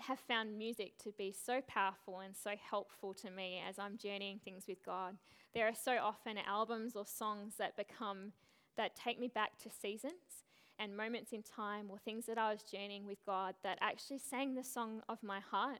have 0.00 0.18
found 0.20 0.56
music 0.56 0.98
to 0.98 1.12
be 1.12 1.32
so 1.32 1.60
powerful 1.66 2.20
and 2.20 2.36
so 2.36 2.50
helpful 2.70 3.14
to 3.14 3.30
me 3.30 3.62
as 3.68 3.78
I'm 3.78 3.96
journeying 3.96 4.40
things 4.44 4.64
with 4.68 4.84
God. 4.84 5.16
There 5.54 5.66
are 5.66 5.74
so 5.74 5.96
often 6.02 6.38
albums 6.38 6.96
or 6.96 7.06
songs 7.06 7.54
that 7.58 7.76
become, 7.76 8.32
that 8.76 8.96
take 8.96 9.18
me 9.18 9.28
back 9.28 9.58
to 9.58 9.70
seasons 9.70 10.44
and 10.78 10.96
moments 10.96 11.32
in 11.32 11.42
time 11.42 11.86
or 11.90 11.98
things 11.98 12.26
that 12.26 12.38
I 12.38 12.52
was 12.52 12.62
journeying 12.62 13.06
with 13.06 13.24
God 13.24 13.54
that 13.62 13.78
actually 13.80 14.18
sang 14.18 14.54
the 14.54 14.64
song 14.64 15.02
of 15.08 15.22
my 15.22 15.40
heart, 15.40 15.78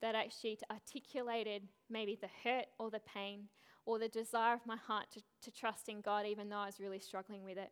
that 0.00 0.14
actually 0.14 0.58
articulated 0.70 1.62
maybe 1.90 2.18
the 2.20 2.28
hurt 2.42 2.66
or 2.78 2.90
the 2.90 3.00
pain 3.00 3.48
or 3.84 3.98
the 3.98 4.08
desire 4.08 4.54
of 4.54 4.66
my 4.66 4.76
heart 4.76 5.06
to, 5.12 5.20
to 5.42 5.50
trust 5.50 5.88
in 5.88 6.00
God 6.00 6.26
even 6.26 6.48
though 6.48 6.56
I 6.56 6.66
was 6.66 6.80
really 6.80 6.98
struggling 6.98 7.44
with 7.44 7.58
it. 7.58 7.70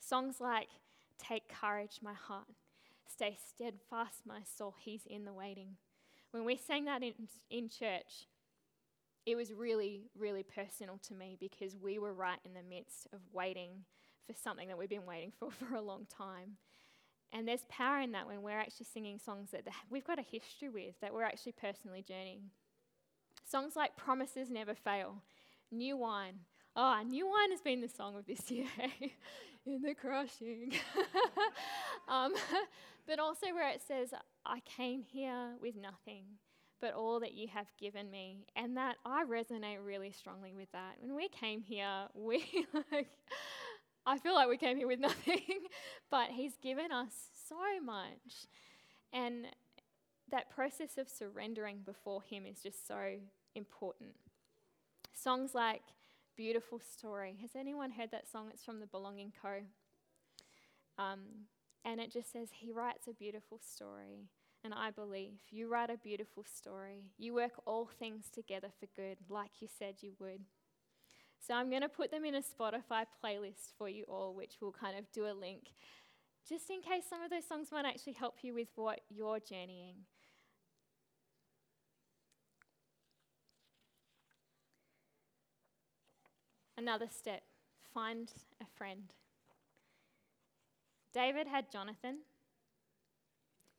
Songs 0.00 0.36
like 0.40 0.68
Take 1.18 1.48
Courage, 1.48 1.98
My 2.02 2.14
Heart, 2.14 2.46
Stay 3.10 3.36
Steadfast, 3.48 4.26
My 4.26 4.40
Soul, 4.44 4.74
He's 4.78 5.06
in 5.06 5.24
the 5.24 5.32
Waiting. 5.32 5.76
When 6.30 6.44
we 6.44 6.56
sang 6.56 6.84
that 6.84 7.02
in, 7.02 7.14
in 7.50 7.68
church, 7.68 8.28
it 9.26 9.36
was 9.36 9.52
really, 9.52 10.10
really 10.16 10.42
personal 10.42 10.98
to 11.08 11.14
me 11.14 11.36
because 11.40 11.76
we 11.76 11.98
were 11.98 12.12
right 12.12 12.38
in 12.44 12.54
the 12.54 12.62
midst 12.62 13.08
of 13.12 13.20
waiting 13.32 13.84
for 14.26 14.34
something 14.34 14.68
that 14.68 14.78
we've 14.78 14.88
been 14.88 15.06
waiting 15.06 15.32
for 15.38 15.50
for 15.50 15.74
a 15.74 15.82
long 15.82 16.06
time. 16.06 16.56
And 17.32 17.46
there's 17.46 17.64
power 17.68 18.00
in 18.00 18.12
that 18.12 18.26
when 18.26 18.42
we're 18.42 18.58
actually 18.58 18.86
singing 18.92 19.18
songs 19.18 19.50
that 19.50 19.66
we've 19.90 20.06
got 20.06 20.18
a 20.18 20.22
history 20.22 20.68
with, 20.68 20.94
that 21.00 21.12
we're 21.12 21.24
actually 21.24 21.52
personally 21.52 22.02
journeying. 22.06 22.50
Songs 23.46 23.76
like 23.76 23.96
Promises 23.96 24.50
Never 24.50 24.74
Fail, 24.74 25.22
New 25.70 25.96
Wine. 25.96 26.40
Oh, 26.74 27.02
New 27.06 27.26
Wine 27.28 27.50
has 27.50 27.60
been 27.60 27.80
the 27.80 27.88
song 27.88 28.16
of 28.16 28.26
this 28.26 28.50
year. 28.50 28.66
In 29.68 29.82
the 29.82 29.94
crushing. 29.94 30.72
um, 32.08 32.34
but 33.06 33.18
also 33.18 33.46
where 33.52 33.68
it 33.70 33.82
says, 33.86 34.10
I 34.44 34.60
came 34.60 35.02
here 35.02 35.54
with 35.60 35.76
nothing 35.76 36.24
but 36.80 36.94
all 36.94 37.20
that 37.20 37.34
you 37.34 37.48
have 37.48 37.66
given 37.78 38.10
me. 38.10 38.46
And 38.56 38.76
that 38.76 38.96
I 39.04 39.24
resonate 39.24 39.78
really 39.84 40.12
strongly 40.12 40.52
with 40.52 40.70
that. 40.72 40.96
When 41.00 41.14
we 41.14 41.28
came 41.28 41.60
here, 41.60 42.06
we 42.14 42.66
like, 42.92 43.08
I 44.06 44.18
feel 44.18 44.34
like 44.34 44.48
we 44.48 44.56
came 44.56 44.76
here 44.76 44.86
with 44.86 45.00
nothing, 45.00 45.66
but 46.10 46.30
He's 46.30 46.56
given 46.62 46.92
us 46.92 47.12
so 47.48 47.56
much. 47.84 48.46
And 49.12 49.46
that 50.30 50.50
process 50.50 50.98
of 50.98 51.08
surrendering 51.08 51.78
before 51.84 52.22
Him 52.22 52.44
is 52.46 52.62
just 52.62 52.86
so 52.86 53.16
important. 53.54 54.10
Songs 55.14 55.54
like 55.54 55.82
Beautiful 56.38 56.78
Story. 56.78 57.36
Has 57.40 57.50
anyone 57.58 57.90
heard 57.90 58.12
that 58.12 58.30
song? 58.30 58.50
It's 58.54 58.64
from 58.64 58.78
the 58.78 58.86
Belonging 58.86 59.32
Co. 59.42 59.62
Um, 60.96 61.18
and 61.84 62.00
it 62.00 62.12
just 62.12 62.32
says, 62.32 62.50
He 62.52 62.70
writes 62.70 63.08
a 63.08 63.12
beautiful 63.12 63.58
story. 63.58 64.28
And 64.62 64.72
I 64.72 64.92
believe 64.92 65.40
you 65.50 65.68
write 65.68 65.90
a 65.90 65.96
beautiful 65.96 66.44
story. 66.44 67.10
You 67.18 67.34
work 67.34 67.60
all 67.66 67.90
things 67.98 68.26
together 68.32 68.68
for 68.78 68.86
good, 68.94 69.18
like 69.28 69.50
you 69.58 69.66
said 69.80 69.96
you 70.00 70.12
would. 70.20 70.42
So 71.44 71.54
I'm 71.54 71.70
going 71.70 71.82
to 71.82 71.88
put 71.88 72.12
them 72.12 72.24
in 72.24 72.36
a 72.36 72.40
Spotify 72.40 73.06
playlist 73.24 73.72
for 73.76 73.88
you 73.88 74.04
all, 74.04 74.32
which 74.32 74.58
will 74.60 74.70
kind 74.70 74.96
of 74.96 75.10
do 75.10 75.26
a 75.26 75.34
link, 75.34 75.72
just 76.48 76.70
in 76.70 76.82
case 76.82 77.02
some 77.10 77.20
of 77.20 77.30
those 77.30 77.48
songs 77.48 77.72
might 77.72 77.84
actually 77.84 78.12
help 78.12 78.36
you 78.42 78.54
with 78.54 78.68
what 78.76 79.00
you're 79.08 79.40
journeying. 79.40 79.96
Another 86.78 87.08
step 87.10 87.42
find 87.92 88.30
a 88.62 88.64
friend. 88.76 89.12
David 91.12 91.48
had 91.48 91.72
Jonathan, 91.72 92.18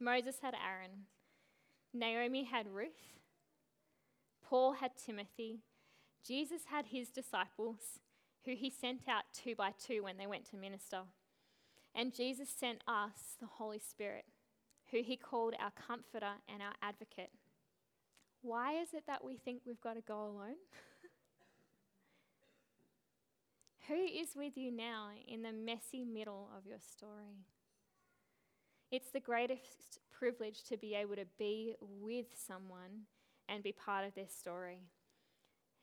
Moses 0.02 0.36
had 0.42 0.54
Aaron, 0.54 1.06
Naomi 1.94 2.44
had 2.44 2.68
Ruth, 2.68 3.22
Paul 4.44 4.74
had 4.74 4.98
Timothy, 4.98 5.60
Jesus 6.28 6.64
had 6.70 6.88
his 6.88 7.08
disciples, 7.08 8.00
who 8.44 8.54
he 8.54 8.70
sent 8.70 9.08
out 9.08 9.24
two 9.32 9.56
by 9.56 9.72
two 9.82 10.04
when 10.04 10.18
they 10.18 10.28
went 10.28 10.44
to 10.50 10.58
minister. 10.58 11.04
And 11.96 12.14
Jesus 12.14 12.50
sent 12.50 12.82
us 12.86 13.38
the 13.40 13.48
Holy 13.48 13.80
Spirit, 13.80 14.26
who 14.92 15.02
he 15.02 15.16
called 15.16 15.54
our 15.58 15.72
comforter 15.72 16.34
and 16.54 16.62
our 16.62 16.74
advocate. 16.82 17.32
Why 18.42 18.74
is 18.74 18.94
it 18.94 19.06
that 19.08 19.24
we 19.24 19.38
think 19.38 19.62
we've 19.66 19.80
got 19.80 19.94
to 19.94 20.02
go 20.02 20.20
alone? 20.20 20.56
who 23.90 23.96
is 23.96 24.30
with 24.36 24.56
you 24.56 24.72
now 24.72 25.08
in 25.28 25.42
the 25.42 25.52
messy 25.52 26.06
middle 26.06 26.48
of 26.56 26.66
your 26.66 26.78
story? 26.80 27.44
It's 28.92 29.10
the 29.12 29.20
greatest 29.20 30.00
privilege 30.12 30.64
to 30.66 30.78
be 30.78 30.94
able 30.94 31.16
to 31.16 31.26
be 31.38 31.74
with 31.80 32.28
someone 32.48 33.08
and 33.48 33.64
be 33.64 33.72
part 33.72 34.06
of 34.06 34.14
their 34.14 34.28
story. 34.28 34.84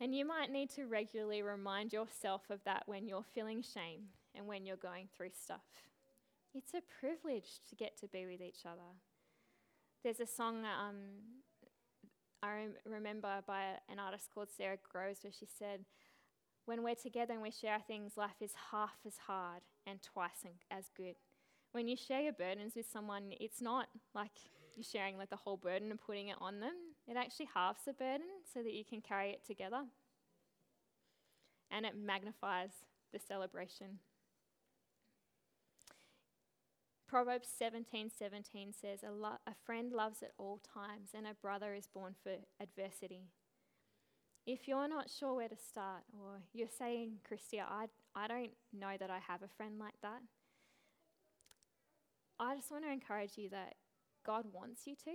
And 0.01 0.15
you 0.15 0.25
might 0.25 0.53
need 0.53 0.71
to 0.71 0.87
regularly 0.87 1.43
remind 1.43 1.93
yourself 1.93 2.43
of 2.49 2.61
that 2.65 2.85
when 2.87 3.09
you're 3.09 3.25
feeling 3.35 3.63
shame 3.63 4.09
and 4.35 4.47
when 4.47 4.67
you're 4.67 4.77
going 4.77 5.09
through 5.17 5.31
stuff. 5.43 5.67
It's 6.55 6.75
a 6.75 6.83
privilege 7.01 7.61
to 7.69 7.75
get 7.75 7.99
to 8.01 8.09
be 8.09 8.25
with 8.25 8.41
each 8.41 8.65
other. 8.65 8.95
There's 10.05 10.21
a 10.21 10.27
song 10.27 10.65
um, 10.65 10.97
I 12.43 12.55
rem- 12.55 12.75
remember 12.85 13.43
by 13.47 13.63
an 13.91 13.99
artist 13.99 14.29
called 14.33 14.49
Sara 14.57 14.77
Groves 14.93 15.21
where 15.23 15.33
she 15.33 15.47
said, 15.59 15.81
When 16.67 16.83
we're 16.83 16.95
together 16.95 17.33
and 17.33 17.43
we 17.43 17.51
share 17.51 17.79
things, 17.87 18.17
life 18.17 18.41
is 18.41 18.53
half 18.71 18.99
as 19.07 19.17
hard 19.27 19.63
and 19.87 20.03
twice 20.03 20.45
as 20.71 20.91
good 20.97 21.17
when 21.77 21.89
you 21.89 21.97
share 21.97 22.23
your 22.23 22.33
burdens 22.33 22.75
with 22.75 22.91
someone, 22.91 23.33
it's 23.39 23.61
not 23.61 23.89
like 24.15 24.31
you're 24.75 24.83
sharing 24.83 25.19
like 25.19 25.29
the 25.29 25.37
whole 25.37 25.59
burden 25.59 25.91
and 25.91 26.01
putting 26.01 26.29
it 26.29 26.37
on 26.41 26.59
them. 26.59 26.73
It 27.07 27.19
actually 27.19 27.49
halves 27.55 27.83
the 27.85 27.93
burden 27.93 28.27
so 28.51 28.63
that 28.63 28.73
you 28.73 28.83
can 28.83 29.03
carry 29.03 29.29
it 29.29 29.45
together. 29.47 29.83
And 31.71 31.85
it 31.85 31.95
magnifies 31.95 32.71
the 33.13 33.19
celebration. 33.19 33.99
Proverbs 37.07 37.49
17:17 37.61 38.11
17 38.19 38.73
says, 38.73 39.01
a, 39.07 39.13
lo- 39.13 39.43
a 39.47 39.55
friend 39.67 39.93
loves 39.93 40.23
at 40.23 40.33
all 40.39 40.59
times, 40.59 41.11
and 41.15 41.27
a 41.27 41.35
brother 41.35 41.75
is 41.75 41.87
born 41.87 42.15
for 42.23 42.33
adversity. 42.59 43.29
If 44.47 44.69
you're 44.69 44.89
not 44.89 45.11
sure 45.11 45.35
where 45.35 45.49
to 45.49 45.57
start, 45.57 46.05
or 46.13 46.41
you're 46.53 46.69
saying, 46.69 47.19
Christia, 47.29 47.65
I, 47.69 47.87
I 48.15 48.29
don't 48.29 48.53
know 48.73 48.93
that 48.99 49.11
I 49.11 49.19
have 49.27 49.43
a 49.43 49.49
friend 49.49 49.79
like 49.79 50.01
that, 50.03 50.23
I 52.39 52.55
just 52.55 52.71
want 52.71 52.85
to 52.85 52.93
encourage 52.93 53.37
you 53.37 53.49
that 53.51 53.75
God 54.25 54.45
wants 54.53 54.87
you 54.87 54.95
to. 55.05 55.13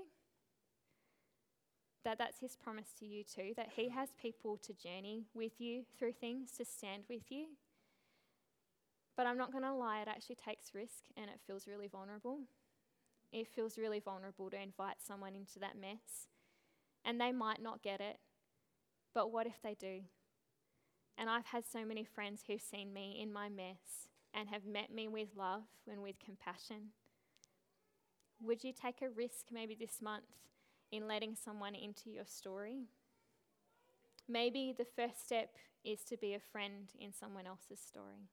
That 2.04 2.17
that's 2.17 2.39
his 2.39 2.58
promise 2.58 2.89
to 3.00 3.06
you 3.06 3.24
too, 3.24 3.54
that 3.56 3.70
he 3.76 3.89
has 3.89 4.10
people 4.20 4.58
to 4.65 4.74
journey 4.74 5.28
with 5.34 5.62
you 5.62 5.84
through 5.98 6.13
things, 6.13 6.52
to 6.58 6.65
stand 6.65 7.04
with 7.08 7.30
you. 7.30 7.46
But 9.15 9.28
I'm 9.28 9.38
not 9.38 9.52
going 9.52 9.63
to 9.63 9.74
lie, 9.74 10.02
it 10.02 10.08
actually 10.08 10.38
takes 10.38 10.74
risk 10.74 11.06
and 11.15 11.28
it 11.28 11.39
feels 11.46 11.67
really 11.67 11.88
vulnerable. 11.88 12.39
It 13.32 13.48
feels 13.48 13.78
really 13.78 14.00
vulnerable 14.00 14.50
to 14.50 14.62
invite 14.62 14.96
someone 15.06 15.36
into 15.36 15.60
that 15.60 15.80
mess. 15.80 16.28
And 17.06 17.22
they 17.22 17.32
might 17.32 17.62
not 17.62 17.84
get 17.84 18.02
it, 18.02 18.17
but 19.13 19.32
what 19.32 19.47
if 19.47 19.62
they 19.62 19.76
do? 19.80 20.02
And 21.17 21.30
I've 21.30 21.45
had 21.45 21.63
so 21.65 21.86
many 21.86 22.04
friends 22.04 22.43
who've 22.47 22.62
seen 22.62 22.93
me 22.93 23.20
in 23.22 23.32
my 23.32 23.49
mess 23.49 24.07
and 24.34 24.49
have 24.49 24.66
met 24.66 24.93
me 24.93 25.07
with 25.07 25.30
love 25.36 25.64
and 25.89 26.01
with 26.01 26.16
compassion 26.24 26.91
would 28.43 28.64
you 28.64 28.74
take 28.74 29.01
a 29.01 29.09
risk 29.09 29.47
maybe 29.51 29.76
this 29.80 30.01
month 30.01 30.24
in 30.91 31.07
letting 31.07 31.36
someone 31.36 31.76
into 31.76 32.09
your 32.09 32.26
story? 32.26 32.88
Maybe 34.28 34.74
the 34.78 34.86
first 34.95 35.24
step 35.24 35.51
is 35.84 36.03
to 36.05 36.18
be 36.18 36.34
a 36.34 36.39
friend 36.39 36.89
in 36.99 37.14
someone 37.14 37.45
else's 37.45 37.80
story. 37.80 38.30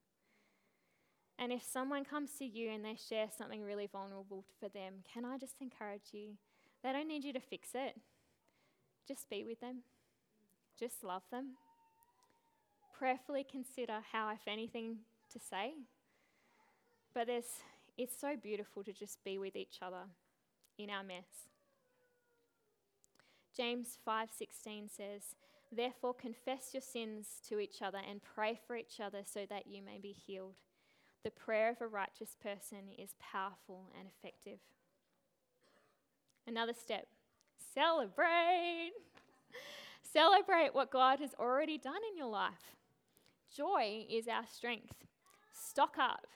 And 1.37 1.51
if 1.53 1.63
someone 1.63 2.03
comes 2.03 2.31
to 2.39 2.45
you 2.45 2.69
and 2.69 2.83
they 2.83 2.95
share 2.95 3.27
something 3.35 3.63
really 3.63 3.87
vulnerable 3.87 4.43
for 4.59 4.67
them, 4.67 4.95
can 5.11 5.25
I 5.25 5.37
just 5.37 5.61
encourage 5.61 6.11
you? 6.11 6.33
They 6.83 6.91
don't 6.91 7.07
need 7.07 7.23
you 7.23 7.33
to 7.33 7.39
fix 7.39 7.69
it. 7.73 7.95
Just 9.07 9.29
be 9.29 9.43
with 9.43 9.59
them, 9.59 9.79
just 10.79 11.03
love 11.03 11.23
them. 11.31 11.57
Prayerfully 12.97 13.45
consider 13.49 13.99
how, 14.11 14.29
if 14.31 14.47
anything, 14.47 14.97
to 15.33 15.39
say. 15.39 15.73
But 17.13 17.27
there's 17.27 17.63
it's 17.97 18.17
so 18.17 18.37
beautiful 18.41 18.83
to 18.83 18.93
just 18.93 19.21
be 19.25 19.37
with 19.37 19.57
each 19.57 19.79
other 19.81 20.05
in 20.77 20.89
our 20.89 21.03
mess. 21.03 21.49
James 23.55 23.97
5:16 24.07 24.89
says, 24.89 25.35
Therefore, 25.71 26.13
confess 26.13 26.73
your 26.73 26.81
sins 26.81 27.41
to 27.47 27.59
each 27.59 27.81
other 27.81 27.99
and 28.09 28.21
pray 28.23 28.57
for 28.65 28.75
each 28.75 28.99
other 28.99 29.21
so 29.25 29.45
that 29.49 29.67
you 29.67 29.81
may 29.81 29.99
be 29.99 30.13
healed. 30.13 30.61
The 31.23 31.31
prayer 31.31 31.69
of 31.69 31.81
a 31.81 31.87
righteous 31.87 32.37
person 32.41 32.93
is 32.97 33.15
powerful 33.19 33.91
and 33.99 34.07
effective. 34.07 34.59
Another 36.47 36.73
step 36.73 37.07
celebrate. 37.73 38.93
celebrate 40.11 40.73
what 40.73 40.91
God 40.91 41.19
has 41.19 41.33
already 41.39 41.77
done 41.77 42.01
in 42.11 42.17
your 42.17 42.27
life. 42.27 42.75
Joy 43.55 44.05
is 44.09 44.27
our 44.27 44.45
strength. 44.45 45.05
Stock 45.53 45.95
up. 45.99 46.27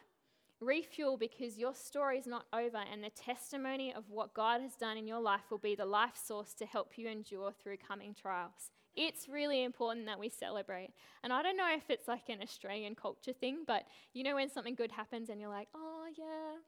Refuel 0.59 1.17
because 1.17 1.57
your 1.57 1.76
story 1.76 2.17
is 2.17 2.26
not 2.28 2.45
over, 2.53 2.82
and 2.91 3.03
the 3.03 3.09
testimony 3.09 3.93
of 3.93 4.09
what 4.09 4.34
God 4.34 4.61
has 4.61 4.76
done 4.76 4.97
in 4.97 5.07
your 5.07 5.19
life 5.19 5.51
will 5.51 5.57
be 5.57 5.76
the 5.76 5.86
life 5.86 6.15
source 6.15 6.53
to 6.53 6.65
help 6.65 6.97
you 6.97 7.09
endure 7.09 7.51
through 7.51 7.78
coming 7.86 8.13
trials. 8.13 8.71
It's 8.95 9.28
really 9.28 9.63
important 9.63 10.05
that 10.05 10.19
we 10.19 10.30
celebrate. 10.30 10.91
And 11.24 11.34
I 11.34 11.41
don't 11.41 11.57
know 11.57 11.67
if 11.76 11.89
it's 11.89 12.07
like 12.07 12.30
an 12.30 12.41
Australian 12.41 12.95
culture 12.95 13.34
thing, 13.34 13.63
but 13.67 13.84
you 14.13 14.24
know 14.24 14.36
when 14.36 14.49
something 14.49 14.76
good 14.76 14.91
happens 14.91 15.30
and 15.30 15.41
you're 15.41 15.49
like, 15.49 15.67
oh, 15.76 16.05
yeah, 16.17 16.59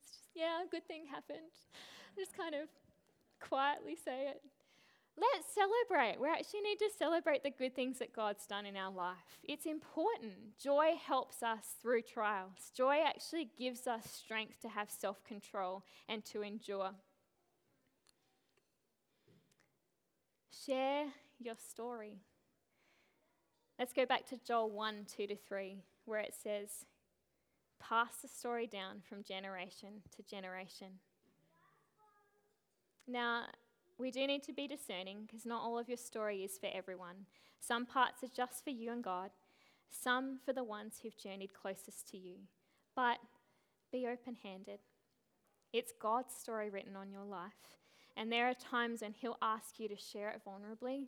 it's 0.00 0.10
just, 0.10 0.30
yeah, 0.34 0.64
a 0.64 0.68
good 0.68 0.86
thing 0.88 1.04
happened. 1.06 1.52
Just 2.18 2.36
kind 2.36 2.54
of 2.54 2.68
quietly 3.40 3.96
say 4.02 4.28
it. 4.28 4.40
Let's 5.16 5.46
celebrate. 5.54 6.18
We 6.20 6.28
actually 6.28 6.62
need 6.62 6.78
to 6.78 6.88
celebrate 6.98 7.42
the 7.42 7.50
good 7.50 7.74
things 7.74 7.98
that 7.98 8.14
God's 8.14 8.46
done 8.46 8.64
in 8.64 8.76
our 8.76 8.90
life. 8.90 9.38
It's 9.44 9.66
important. 9.66 10.58
Joy 10.58 10.92
helps 11.06 11.42
us 11.42 11.74
through 11.82 12.02
trials. 12.02 12.70
Joy 12.74 13.00
actually 13.06 13.50
gives 13.58 13.86
us 13.86 14.10
strength 14.10 14.60
to 14.62 14.68
have 14.68 14.90
self 14.90 15.22
control 15.24 15.84
and 16.08 16.24
to 16.26 16.42
endure. 16.42 16.92
Share 20.64 21.06
your 21.38 21.56
story. 21.56 22.20
Let's 23.78 23.92
go 23.92 24.06
back 24.06 24.26
to 24.28 24.38
Joel 24.46 24.70
1 24.70 25.06
2 25.14 25.26
to 25.26 25.36
3, 25.36 25.82
where 26.06 26.20
it 26.20 26.34
says, 26.40 26.86
Pass 27.80 28.16
the 28.22 28.28
story 28.28 28.66
down 28.66 29.02
from 29.06 29.24
generation 29.24 30.02
to 30.16 30.22
generation. 30.22 31.00
Now, 33.08 33.46
we 34.02 34.10
do 34.10 34.26
need 34.26 34.42
to 34.42 34.52
be 34.52 34.66
discerning 34.66 35.18
because 35.26 35.46
not 35.46 35.62
all 35.62 35.78
of 35.78 35.88
your 35.88 35.96
story 35.96 36.42
is 36.42 36.58
for 36.58 36.68
everyone. 36.74 37.26
Some 37.60 37.86
parts 37.86 38.24
are 38.24 38.34
just 38.34 38.64
for 38.64 38.70
you 38.70 38.90
and 38.90 39.02
God, 39.02 39.30
some 39.90 40.40
for 40.44 40.52
the 40.52 40.64
ones 40.64 40.98
who've 41.00 41.16
journeyed 41.16 41.54
closest 41.54 42.08
to 42.10 42.18
you. 42.18 42.34
But 42.96 43.18
be 43.92 44.06
open 44.06 44.36
handed. 44.42 44.80
It's 45.72 45.92
God's 46.00 46.34
story 46.34 46.68
written 46.68 46.96
on 46.96 47.12
your 47.12 47.24
life. 47.24 47.52
And 48.16 48.30
there 48.30 48.48
are 48.48 48.54
times 48.54 49.02
when 49.02 49.12
He'll 49.12 49.38
ask 49.40 49.78
you 49.78 49.88
to 49.88 49.96
share 49.96 50.30
it 50.30 50.42
vulnerably 50.46 51.06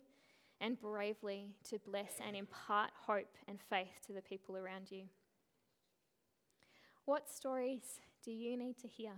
and 0.61 0.79
bravely 0.79 1.49
to 1.69 1.79
bless 1.79 2.13
and 2.25 2.35
impart 2.35 2.91
hope 3.05 3.35
and 3.47 3.59
faith 3.69 3.99
to 4.07 4.13
the 4.13 4.21
people 4.21 4.55
around 4.55 4.89
you. 4.89 5.03
What 7.03 7.29
stories 7.29 7.99
do 8.23 8.31
you 8.31 8.57
need 8.57 8.79
to 8.79 8.87
hear? 8.87 9.11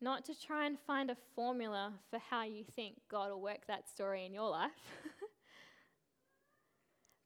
Not 0.00 0.24
to 0.26 0.38
try 0.38 0.66
and 0.66 0.78
find 0.78 1.10
a 1.10 1.16
formula 1.34 1.94
for 2.10 2.20
how 2.30 2.44
you 2.44 2.64
think 2.64 2.96
God 3.10 3.30
will 3.30 3.40
work 3.40 3.66
that 3.66 3.88
story 3.88 4.24
in 4.24 4.32
your 4.32 4.48
life, 4.48 4.70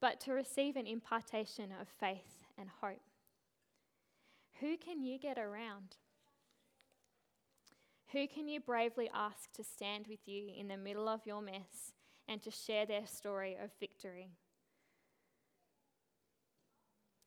but 0.01 0.20
to 0.20 0.33
receive 0.33 0.77
an 0.77 0.87
impartation 0.87 1.70
of 1.81 1.89
faith 2.01 2.47
and 2.57 2.68
hope. 2.81 3.03
Who 4.61 4.77
can 4.77 5.03
you 5.03 5.18
get 5.18 5.39
around? 5.39 5.97
Who 8.12 8.27
can 8.27 8.49
you 8.49 8.61
bravely 8.61 9.11
ask 9.12 9.53
to 9.53 9.64
stand 9.64 10.07
with 10.09 10.20
you 10.27 10.51
in 10.57 10.68
the 10.68 10.77
middle 10.77 11.09
of 11.09 11.27
your 11.27 11.43
mess 11.43 11.93
and 12.29 12.43
to 12.43 12.51
share 12.51 12.87
their 12.87 13.07
story 13.07 13.57
of 13.62 13.70
victory. 13.81 14.31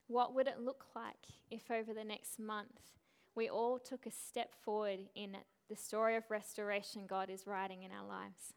What 0.07 0.35
would 0.35 0.47
it 0.47 0.59
look 0.59 0.85
like 0.95 1.15
if 1.49 1.71
over 1.71 1.93
the 1.93 2.03
next 2.03 2.39
month 2.39 2.79
we 3.35 3.49
all 3.49 3.77
took 3.79 4.05
a 4.05 4.11
step 4.11 4.53
forward 4.63 4.99
in 5.15 5.37
the 5.69 5.75
story 5.75 6.15
of 6.15 6.23
restoration 6.29 7.05
God 7.07 7.29
is 7.29 7.45
writing 7.45 7.83
in 7.83 7.91
our 7.91 8.07
lives? 8.07 8.53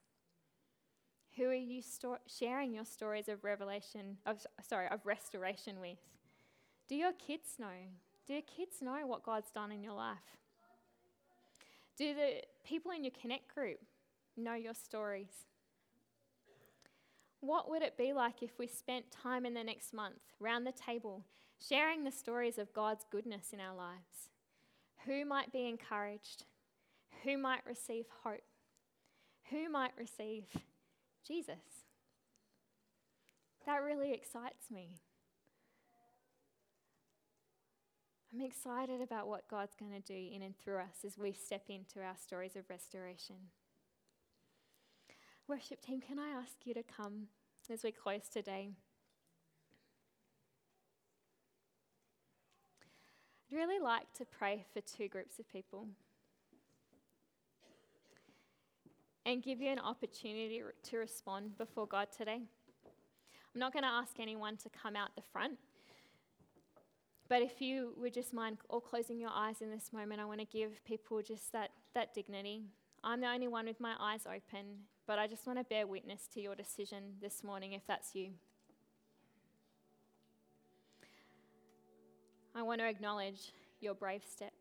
Who 1.36 1.44
are 1.44 1.54
you 1.54 1.82
sto- 1.82 2.18
sharing 2.26 2.72
your 2.72 2.84
stories 2.84 3.28
of 3.28 3.44
revelation, 3.44 4.18
of, 4.26 4.44
sorry, 4.62 4.88
of 4.88 5.04
restoration 5.04 5.80
with? 5.80 5.98
Do 6.88 6.96
your 6.96 7.12
kids 7.12 7.50
know? 7.58 7.66
Do 8.26 8.32
your 8.32 8.42
kids 8.42 8.76
know 8.80 9.06
what 9.06 9.22
God's 9.22 9.50
done 9.50 9.72
in 9.72 9.82
your 9.82 9.94
life? 9.94 10.16
Do 11.96 12.14
the 12.14 12.42
people 12.64 12.92
in 12.92 13.04
your 13.04 13.12
connect 13.20 13.54
group 13.54 13.78
know 14.36 14.54
your 14.54 14.74
stories? 14.74 15.46
What 17.40 17.70
would 17.70 17.82
it 17.82 17.96
be 17.96 18.12
like 18.12 18.42
if 18.42 18.58
we 18.58 18.66
spent 18.66 19.10
time 19.10 19.46
in 19.46 19.54
the 19.54 19.64
next 19.64 19.92
month 19.92 20.20
round 20.40 20.66
the 20.66 20.72
table 20.72 21.24
sharing 21.60 22.04
the 22.04 22.10
stories 22.10 22.58
of 22.58 22.72
God's 22.72 23.04
goodness 23.10 23.52
in 23.52 23.60
our 23.60 23.74
lives? 23.74 24.27
Who 25.08 25.24
might 25.24 25.50
be 25.50 25.66
encouraged? 25.66 26.44
Who 27.24 27.38
might 27.38 27.64
receive 27.66 28.04
hope? 28.22 28.42
Who 29.50 29.70
might 29.70 29.92
receive 29.98 30.44
Jesus? 31.26 31.86
That 33.64 33.82
really 33.82 34.12
excites 34.12 34.70
me. 34.70 34.98
I'm 38.34 38.42
excited 38.42 39.00
about 39.00 39.28
what 39.28 39.48
God's 39.48 39.74
going 39.74 39.92
to 39.92 40.00
do 40.00 40.28
in 40.34 40.42
and 40.42 40.54
through 40.58 40.80
us 40.80 41.04
as 41.06 41.16
we 41.16 41.32
step 41.32 41.64
into 41.70 42.00
our 42.00 42.16
stories 42.22 42.54
of 42.54 42.68
restoration. 42.68 43.36
Worship 45.48 45.80
team, 45.80 46.02
can 46.02 46.18
I 46.18 46.28
ask 46.38 46.66
you 46.66 46.74
to 46.74 46.82
come 46.82 47.28
as 47.72 47.82
we 47.82 47.92
close 47.92 48.28
today? 48.30 48.72
I'd 53.50 53.56
really 53.56 53.78
like 53.78 54.12
to 54.14 54.24
pray 54.24 54.64
for 54.72 54.80
two 54.80 55.08
groups 55.08 55.38
of 55.38 55.50
people 55.50 55.86
and 59.24 59.42
give 59.42 59.60
you 59.60 59.70
an 59.70 59.78
opportunity 59.78 60.62
to 60.82 60.96
respond 60.96 61.56
before 61.56 61.86
God 61.86 62.08
today. 62.16 62.40
I'm 63.54 63.60
not 63.60 63.72
going 63.72 63.84
to 63.84 63.88
ask 63.88 64.20
anyone 64.20 64.56
to 64.58 64.68
come 64.70 64.96
out 64.96 65.10
the 65.16 65.22
front, 65.32 65.58
but 67.28 67.42
if 67.42 67.60
you 67.60 67.94
would 67.96 68.14
just 68.14 68.34
mind 68.34 68.58
all 68.68 68.80
closing 68.80 69.18
your 69.18 69.30
eyes 69.32 69.62
in 69.62 69.70
this 69.70 69.92
moment, 69.92 70.20
I 70.20 70.24
want 70.24 70.40
to 70.40 70.46
give 70.46 70.84
people 70.84 71.22
just 71.22 71.52
that, 71.52 71.70
that 71.94 72.14
dignity. 72.14 72.62
I'm 73.02 73.20
the 73.20 73.28
only 73.28 73.48
one 73.48 73.66
with 73.66 73.80
my 73.80 73.94
eyes 73.98 74.22
open 74.26 74.84
but 75.08 75.18
I 75.18 75.26
just 75.26 75.46
want 75.46 75.58
to 75.58 75.64
bear 75.64 75.86
witness 75.86 76.28
to 76.34 76.40
your 76.40 76.54
decision 76.54 77.14
this 77.22 77.42
morning 77.42 77.72
if 77.72 77.80
that's 77.88 78.14
you. 78.14 78.28
I 82.58 82.62
want 82.62 82.80
to 82.80 82.88
acknowledge 82.88 83.52
your 83.80 83.94
brave 83.94 84.22
step. 84.28 84.52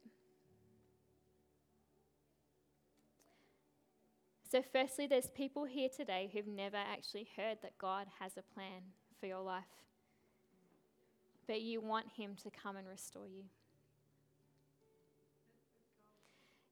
So, 4.51 4.61
firstly, 4.71 5.07
there's 5.07 5.31
people 5.31 5.65
here 5.65 5.89
today 5.89 6.29
who've 6.31 6.47
never 6.47 6.77
actually 6.77 7.27
heard 7.35 7.57
that 7.63 7.75
God 7.79 8.05
has 8.19 8.33
a 8.37 8.43
plan 8.53 8.83
for 9.19 9.25
your 9.25 9.41
life, 9.41 9.63
but 11.47 11.61
you 11.61 11.81
want 11.81 12.05
Him 12.15 12.35
to 12.43 12.51
come 12.51 12.77
and 12.77 12.87
restore 12.87 13.25
you. 13.25 13.45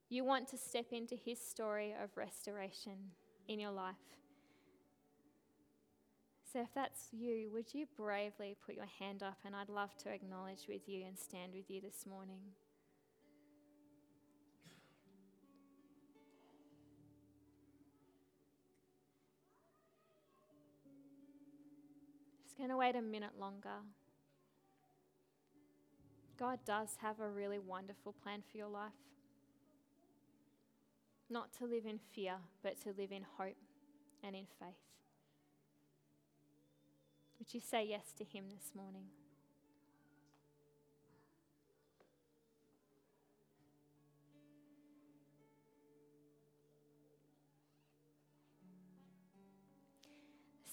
You 0.09 0.23
want 0.23 0.47
to 0.49 0.57
step 0.57 0.85
into 0.91 1.15
His 1.15 1.39
story 1.39 1.95
of 2.01 2.15
restoration 2.15 3.13
in 3.47 3.59
your 3.59 3.71
life. 3.71 3.95
So, 6.55 6.61
if 6.61 6.73
that's 6.73 7.09
you, 7.11 7.49
would 7.51 7.73
you 7.73 7.85
bravely 7.97 8.55
put 8.65 8.75
your 8.75 8.87
hand 8.97 9.21
up? 9.21 9.39
And 9.45 9.53
I'd 9.53 9.67
love 9.67 9.89
to 10.03 10.09
acknowledge 10.09 10.69
with 10.69 10.87
you 10.87 11.03
and 11.05 11.19
stand 11.19 11.51
with 11.53 11.69
you 11.69 11.81
this 11.81 12.05
morning. 12.09 12.39
Just 22.45 22.57
going 22.57 22.69
to 22.69 22.77
wait 22.77 22.95
a 22.95 23.01
minute 23.01 23.37
longer. 23.37 23.83
God 26.39 26.59
does 26.65 26.95
have 27.01 27.19
a 27.19 27.27
really 27.27 27.59
wonderful 27.59 28.15
plan 28.23 28.43
for 28.49 28.57
your 28.57 28.69
life. 28.69 28.93
Not 31.29 31.51
to 31.57 31.65
live 31.65 31.85
in 31.85 31.99
fear, 32.13 32.35
but 32.63 32.81
to 32.83 32.93
live 32.97 33.11
in 33.11 33.25
hope 33.37 33.57
and 34.23 34.37
in 34.37 34.45
faith. 34.57 34.75
Would 37.45 37.53
you 37.53 37.59
say 37.61 37.85
yes 37.87 38.11
to 38.17 38.23
Him 38.23 38.45
this 38.49 38.71
morning? 38.75 39.05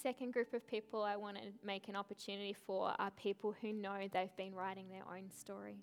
second 0.03 0.33
group 0.33 0.53
of 0.53 0.67
people 0.67 1.05
I 1.05 1.15
want 1.15 1.37
to 1.37 1.43
make 1.65 1.87
an 1.87 1.95
opportunity 1.95 2.57
for 2.67 2.93
are 2.99 3.13
people 3.13 3.55
who 3.61 3.73
know 3.73 4.09
they've 4.13 4.37
been 4.37 4.53
writing 4.53 4.89
their 4.89 5.05
own 5.09 5.31
story. 5.31 5.77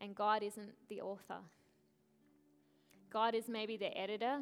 And 0.00 0.12
God 0.12 0.42
isn't 0.42 0.72
the 0.88 1.00
author, 1.00 1.38
God 3.10 3.36
is 3.36 3.48
maybe 3.48 3.76
the 3.76 3.96
editor 3.96 4.40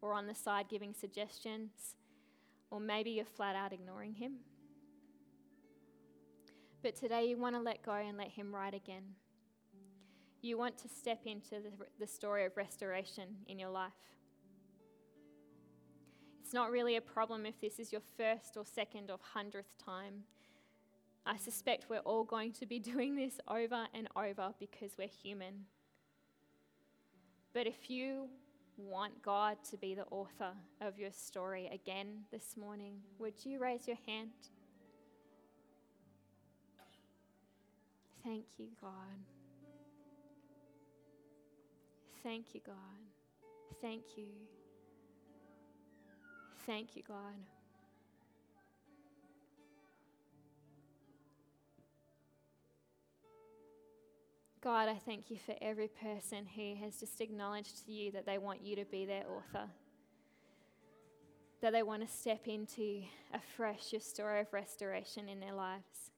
or 0.00 0.14
on 0.14 0.26
the 0.26 0.34
side 0.34 0.66
giving 0.70 0.94
suggestions, 0.94 1.96
or 2.70 2.80
maybe 2.80 3.10
you're 3.10 3.24
flat 3.24 3.56
out 3.56 3.72
ignoring 3.72 4.14
Him. 4.14 4.34
But 6.82 6.96
today 6.96 7.26
you 7.26 7.36
want 7.36 7.56
to 7.56 7.60
let 7.60 7.82
go 7.82 7.92
and 7.92 8.16
let 8.16 8.28
Him 8.28 8.54
write 8.54 8.74
again. 8.74 9.02
You 10.40 10.56
want 10.56 10.78
to 10.78 10.88
step 10.88 11.22
into 11.26 11.56
the, 11.60 11.70
the 11.98 12.06
story 12.06 12.44
of 12.44 12.56
restoration 12.56 13.36
in 13.48 13.58
your 13.58 13.70
life. 13.70 13.92
It's 16.42 16.54
not 16.54 16.70
really 16.70 16.96
a 16.96 17.00
problem 17.00 17.44
if 17.44 17.60
this 17.60 17.78
is 17.78 17.92
your 17.92 18.00
first 18.16 18.56
or 18.56 18.64
second 18.64 19.10
or 19.10 19.18
hundredth 19.20 19.76
time. 19.84 20.22
I 21.26 21.36
suspect 21.36 21.90
we're 21.90 21.98
all 21.98 22.24
going 22.24 22.52
to 22.52 22.66
be 22.66 22.78
doing 22.92 23.16
this 23.16 23.38
over 23.48 23.86
and 23.92 24.08
over 24.16 24.54
because 24.58 24.92
we're 24.96 25.08
human. 25.08 25.66
But 27.52 27.66
if 27.66 27.90
you 27.90 28.28
want 28.78 29.22
God 29.22 29.56
to 29.70 29.76
be 29.76 29.94
the 29.94 30.04
author 30.04 30.52
of 30.80 30.98
your 30.98 31.10
story 31.10 31.68
again 31.72 32.24
this 32.30 32.56
morning, 32.56 32.94
would 33.18 33.34
you 33.44 33.58
raise 33.58 33.86
your 33.86 33.98
hand? 34.06 34.30
Thank 38.24 38.44
you, 38.58 38.68
God. 38.80 38.92
Thank 42.22 42.54
you, 42.54 42.60
God. 42.64 42.74
Thank 43.80 44.02
you. 44.16 44.26
Thank 46.66 46.96
you, 46.96 47.02
God. 47.06 47.57
God, 54.60 54.88
I 54.88 54.96
thank 54.96 55.30
you 55.30 55.38
for 55.38 55.54
every 55.62 55.86
person 55.86 56.44
who 56.56 56.74
has 56.82 56.98
just 56.98 57.20
acknowledged 57.20 57.86
to 57.86 57.92
you 57.92 58.10
that 58.12 58.26
they 58.26 58.38
want 58.38 58.60
you 58.60 58.74
to 58.74 58.84
be 58.84 59.04
their 59.04 59.22
author, 59.28 59.68
that 61.62 61.72
they 61.72 61.84
want 61.84 62.02
to 62.02 62.12
step 62.12 62.48
into 62.48 63.02
afresh 63.32 63.92
your 63.92 64.00
story 64.00 64.40
of 64.40 64.52
restoration 64.52 65.28
in 65.28 65.38
their 65.38 65.52
lives. 65.52 66.10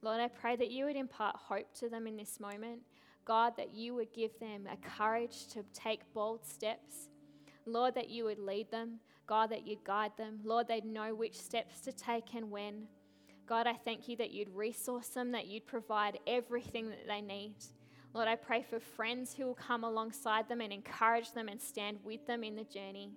Lord, 0.00 0.20
I 0.20 0.28
pray 0.28 0.56
that 0.56 0.70
you 0.70 0.86
would 0.86 0.96
impart 0.96 1.36
hope 1.36 1.74
to 1.80 1.90
them 1.90 2.06
in 2.06 2.16
this 2.16 2.40
moment. 2.40 2.80
God, 3.26 3.58
that 3.58 3.74
you 3.74 3.94
would 3.94 4.12
give 4.14 4.38
them 4.40 4.66
a 4.66 4.76
courage 4.96 5.48
to 5.48 5.64
take 5.74 6.00
bold 6.14 6.46
steps. 6.46 7.10
Lord, 7.66 7.94
that 7.94 8.08
you 8.08 8.24
would 8.24 8.38
lead 8.38 8.70
them. 8.70 9.00
God, 9.26 9.50
that 9.50 9.66
you'd 9.66 9.84
guide 9.84 10.12
them. 10.16 10.40
Lord, 10.44 10.66
they'd 10.66 10.84
know 10.84 11.14
which 11.14 11.38
steps 11.38 11.80
to 11.82 11.92
take 11.92 12.34
and 12.34 12.50
when. 12.50 12.88
God, 13.46 13.66
I 13.66 13.74
thank 13.74 14.08
you 14.08 14.16
that 14.16 14.30
you'd 14.30 14.54
resource 14.54 15.08
them, 15.08 15.32
that 15.32 15.46
you'd 15.46 15.66
provide 15.66 16.18
everything 16.26 16.88
that 16.90 17.06
they 17.06 17.20
need. 17.20 17.54
Lord, 18.14 18.28
I 18.28 18.36
pray 18.36 18.62
for 18.62 18.78
friends 18.78 19.34
who 19.34 19.46
will 19.46 19.54
come 19.54 19.84
alongside 19.84 20.48
them 20.48 20.60
and 20.60 20.72
encourage 20.72 21.32
them 21.32 21.48
and 21.48 21.60
stand 21.60 21.98
with 22.04 22.26
them 22.26 22.44
in 22.44 22.56
the 22.56 22.64
journey. 22.64 23.10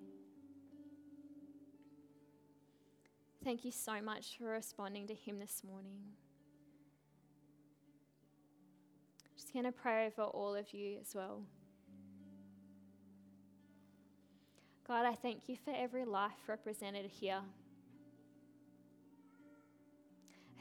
Thank 3.43 3.63
you 3.63 3.71
so 3.71 4.01
much 4.01 4.38
for 4.38 4.45
responding 4.45 5.05
to 5.07 5.13
Him 5.13 5.38
this 5.38 5.61
morning. 5.63 5.99
Just 9.36 9.53
going 9.53 9.65
to 9.65 9.71
pray 9.71 10.07
over 10.07 10.23
all 10.23 10.55
of 10.55 10.73
you 10.73 10.97
as 10.99 11.13
well. 11.13 11.43
God, 14.88 15.05
I 15.05 15.13
thank 15.13 15.47
you 15.47 15.57
for 15.63 15.73
every 15.76 16.05
life 16.05 16.47
represented 16.47 17.05
here. 17.05 17.41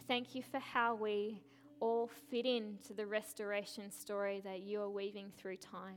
Thank 0.07 0.35
you 0.35 0.43
for 0.43 0.59
how 0.59 0.95
we 0.95 1.41
all 1.81 2.11
fit 2.31 2.47
into 2.47 2.93
the 2.95 3.07
restoration 3.07 3.91
story 3.91 4.41
that 4.45 4.61
you 4.61 4.81
are 4.81 4.91
weaving 4.91 5.33
through 5.37 5.57
time. 5.57 5.97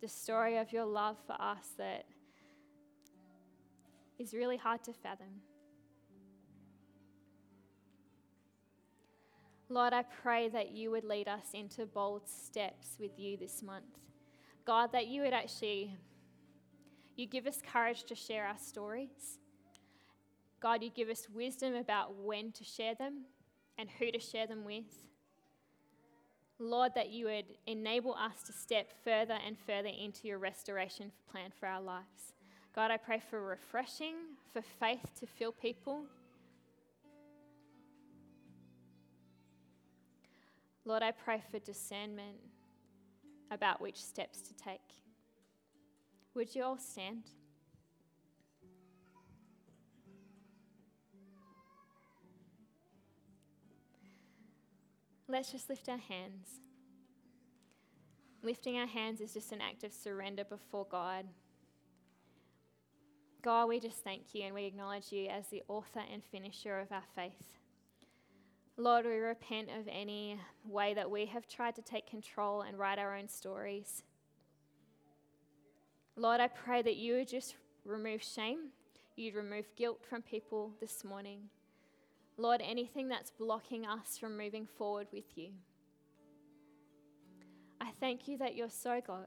The 0.00 0.08
story 0.08 0.56
of 0.58 0.72
your 0.72 0.84
love 0.84 1.16
for 1.26 1.40
us 1.40 1.72
that 1.78 2.04
is 4.18 4.34
really 4.34 4.56
hard 4.56 4.82
to 4.84 4.92
fathom. 4.92 5.42
Lord, 9.68 9.92
I 9.92 10.02
pray 10.02 10.48
that 10.48 10.70
you 10.70 10.90
would 10.90 11.04
lead 11.04 11.28
us 11.28 11.48
into 11.52 11.84
bold 11.84 12.26
steps 12.26 12.96
with 12.98 13.18
you 13.18 13.36
this 13.36 13.62
month. 13.62 13.84
God, 14.64 14.92
that 14.92 15.08
you 15.08 15.22
would 15.22 15.34
actually 15.34 15.96
you 17.16 17.26
give 17.26 17.46
us 17.46 17.60
courage 17.60 18.04
to 18.04 18.14
share 18.14 18.46
our 18.46 18.56
stories. 18.56 19.40
God, 20.60 20.82
you 20.82 20.90
give 20.90 21.08
us 21.08 21.28
wisdom 21.32 21.74
about 21.74 22.14
when 22.14 22.52
to 22.52 22.64
share 22.64 22.94
them 22.94 23.24
and 23.76 23.88
who 23.98 24.10
to 24.10 24.18
share 24.18 24.46
them 24.46 24.64
with. 24.64 25.06
Lord, 26.58 26.92
that 26.96 27.10
you 27.10 27.26
would 27.26 27.44
enable 27.66 28.14
us 28.14 28.42
to 28.46 28.52
step 28.52 28.92
further 29.04 29.38
and 29.46 29.56
further 29.56 29.88
into 29.88 30.26
your 30.26 30.38
restoration 30.38 31.12
plan 31.30 31.52
for 31.58 31.66
our 31.66 31.80
lives. 31.80 32.34
God, 32.74 32.90
I 32.90 32.96
pray 32.96 33.22
for 33.30 33.40
refreshing, 33.40 34.14
for 34.52 34.62
faith 34.62 35.14
to 35.20 35.26
fill 35.26 35.52
people 35.52 36.04
Lord, 40.88 41.02
I 41.02 41.10
pray 41.10 41.42
for 41.50 41.58
discernment 41.58 42.38
about 43.50 43.78
which 43.78 44.02
steps 44.02 44.40
to 44.40 44.54
take. 44.54 44.80
Would 46.34 46.54
you 46.54 46.64
all 46.64 46.78
stand? 46.78 47.24
Let's 55.30 55.52
just 55.52 55.68
lift 55.68 55.90
our 55.90 55.98
hands. 55.98 56.60
Lifting 58.42 58.78
our 58.78 58.86
hands 58.86 59.20
is 59.20 59.34
just 59.34 59.52
an 59.52 59.60
act 59.60 59.84
of 59.84 59.92
surrender 59.92 60.42
before 60.42 60.86
God. 60.90 61.26
God, 63.42 63.68
we 63.68 63.78
just 63.78 64.02
thank 64.02 64.34
you 64.34 64.44
and 64.44 64.54
we 64.54 64.64
acknowledge 64.64 65.12
you 65.12 65.28
as 65.28 65.48
the 65.48 65.62
author 65.68 66.00
and 66.10 66.24
finisher 66.24 66.80
of 66.80 66.90
our 66.90 67.02
faith. 67.14 67.58
Lord, 68.78 69.04
we 69.04 69.16
repent 69.16 69.68
of 69.68 69.86
any 69.90 70.40
way 70.64 70.94
that 70.94 71.10
we 71.10 71.26
have 71.26 71.46
tried 71.46 71.74
to 71.74 71.82
take 71.82 72.08
control 72.08 72.62
and 72.62 72.78
write 72.78 72.98
our 72.98 73.14
own 73.14 73.28
stories. 73.28 74.04
Lord, 76.16 76.40
I 76.40 76.48
pray 76.48 76.80
that 76.82 76.96
you 76.96 77.14
would 77.14 77.28
just 77.28 77.54
remove 77.84 78.22
shame, 78.22 78.70
you'd 79.14 79.34
remove 79.34 79.66
guilt 79.76 80.00
from 80.08 80.22
people 80.22 80.72
this 80.80 81.04
morning. 81.04 81.50
Lord, 82.38 82.62
anything 82.64 83.08
that's 83.08 83.32
blocking 83.32 83.84
us 83.84 84.16
from 84.16 84.38
moving 84.38 84.66
forward 84.78 85.08
with 85.12 85.36
you. 85.36 85.50
I 87.80 87.90
thank 88.00 88.28
you 88.28 88.38
that 88.38 88.54
you're 88.54 88.70
so 88.70 89.00
God. 89.04 89.26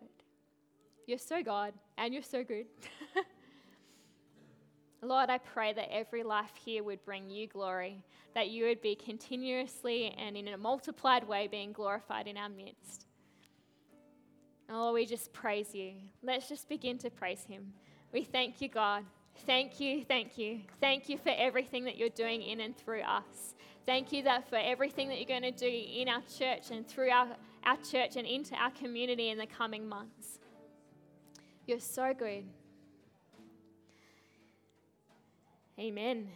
You're 1.08 1.18
so 1.18 1.44
God, 1.44 1.74
and 1.98 2.14
you're 2.14 2.24
so 2.24 2.44
good. 2.44 2.68
Lord, 5.02 5.30
I 5.30 5.40
pray 5.40 5.74
that 5.74 5.92
every 5.92 6.24
life 6.24 6.54
here 6.64 6.84
would 6.84 7.04
bring 7.04 7.30
you 7.30 7.48
glory, 7.48 8.02
that 8.34 8.50
you 8.50 8.66
would 8.66 8.82
be 8.82 8.96
continuously 8.96 10.16
and 10.18 10.38
in 10.38 10.48
a 10.48 10.58
multiplied 10.58 11.28
way 11.28 11.48
being 11.48 11.74
glorified 11.74 12.28
in 12.28 12.38
our 12.38 12.50
midst. 12.50 13.08
Oh, 14.70 14.94
we 14.94 15.06
just 15.06 15.34
praise 15.34 15.76
you. 15.76 15.94
Let's 16.24 16.48
just 16.48 16.70
begin 16.70 16.98
to 17.00 17.10
praise 17.10 17.44
him. 17.44 17.74
We 18.14 18.24
thank 18.24 18.62
you, 18.62 18.70
God. 18.70 19.04
Thank 19.46 19.80
you, 19.80 20.04
thank 20.06 20.38
you. 20.38 20.62
Thank 20.80 21.10
you 21.10 21.18
for 21.18 21.34
everything 21.36 21.86
that 21.86 21.98
you're 21.98 22.10
doing 22.10 22.42
in 22.42 22.60
and 22.60 22.78
through 22.78 23.02
us. 23.02 23.56
Thank 23.86 24.12
you 24.12 24.24
that 24.24 24.48
for 24.48 24.58
everything 24.58 25.10
that 25.10 25.18
you're 25.18 25.40
going 25.40 25.42
to 25.42 25.52
do 25.52 25.68
in 25.68 26.08
our 26.08 26.22
church 26.38 26.70
and 26.72 26.88
through 26.88 27.10
our, 27.10 27.28
our 27.64 27.78
church 27.78 28.16
and 28.16 28.28
into 28.28 28.56
our 28.56 28.72
community 28.72 29.30
in 29.30 29.38
the 29.38 29.48
coming 29.48 29.88
months. 29.90 30.40
You're 31.66 31.80
so 31.80 32.14
good. 32.14 32.46
Amen. 35.80 36.30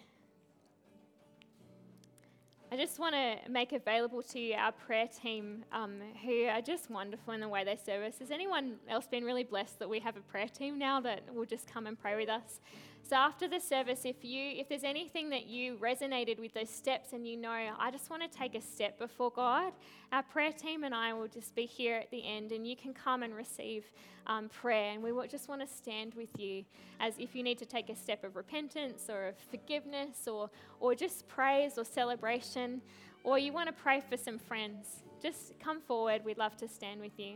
I 2.72 2.78
just 2.78 3.00
want 3.00 3.14
to 3.14 3.50
make 3.50 3.74
available 3.74 4.24
to 4.24 4.40
you 4.40 4.56
our 4.56 4.72
prayer 4.72 5.08
team 5.08 5.64
um, 5.72 6.00
who 6.24 6.46
are 6.46 6.62
just 6.62 6.90
wonderful 6.90 7.34
in 7.34 7.40
the 7.40 7.48
way 7.48 7.64
they 7.64 7.78
serve 7.78 8.04
us. 8.04 8.18
Has 8.20 8.32
anyone 8.32 8.78
else 8.90 9.06
been 9.06 9.24
really 9.24 9.44
blessed 9.44 9.78
that 9.80 9.90
we 9.90 10.00
have 10.00 10.18
a 10.18 10.22
prayer 10.22 10.48
team 10.48 10.80
now 10.80 11.00
that 11.02 11.34
will 11.34 11.46
just 11.46 11.72
come 11.72 11.86
and 11.86 12.00
pray 12.00 12.16
with 12.16 12.28
us? 12.28 12.60
So 13.08 13.16
after 13.16 13.48
the 13.48 13.60
service, 13.60 14.02
if 14.04 14.26
you 14.26 14.54
if 14.56 14.68
there's 14.68 14.84
anything 14.84 15.30
that 15.30 15.46
you 15.46 15.76
resonated 15.76 16.40
with 16.40 16.56
those 16.56 16.72
steps 16.72 17.14
and 17.14 17.28
you 17.28 17.38
know, 17.38 17.52
I 17.52 17.92
just 17.92 18.10
want 18.10 18.24
to 18.24 18.38
take 18.38 18.56
a 18.56 18.62
step 18.62 18.98
before 18.98 19.30
God, 19.30 19.74
our 20.12 20.24
prayer 20.24 20.52
team 20.52 20.84
and 20.84 20.96
I 20.96 21.14
will 21.14 21.28
just 21.28 21.54
be 21.54 21.68
here 21.68 21.98
at 21.98 22.10
the 22.10 22.26
end, 22.26 22.52
and 22.52 22.68
you 22.68 22.76
can 22.76 22.96
come 22.96 23.22
and 23.22 23.36
receive 23.36 23.84
um, 24.26 24.50
prayer, 24.50 24.94
and 24.94 25.04
we 25.04 25.12
just 25.28 25.48
want 25.48 25.62
to 25.62 25.68
stand 25.68 26.16
with 26.16 26.40
you 26.40 26.66
as 27.00 27.14
if 27.20 27.36
you 27.36 27.44
need 27.44 27.60
to 27.60 27.66
take 27.66 27.92
a 27.92 27.96
step 27.96 28.24
of 28.24 28.36
repentance 28.36 29.08
or 29.08 29.28
of 29.28 29.36
forgiveness 29.52 30.28
or 30.28 30.50
or 30.80 30.96
just 30.96 31.28
praise 31.28 31.78
or 31.78 31.86
celebration, 31.86 32.82
or 33.24 33.38
you 33.38 33.54
want 33.54 33.68
to 33.68 33.74
pray 33.74 34.02
for 34.02 34.18
some 34.18 34.40
friends. 34.40 35.04
Just 35.22 35.60
come 35.60 35.80
forward. 35.80 36.26
We'd 36.26 36.40
love 36.40 36.58
to 36.58 36.68
stand 36.68 37.02
with 37.02 37.20
you. 37.20 37.36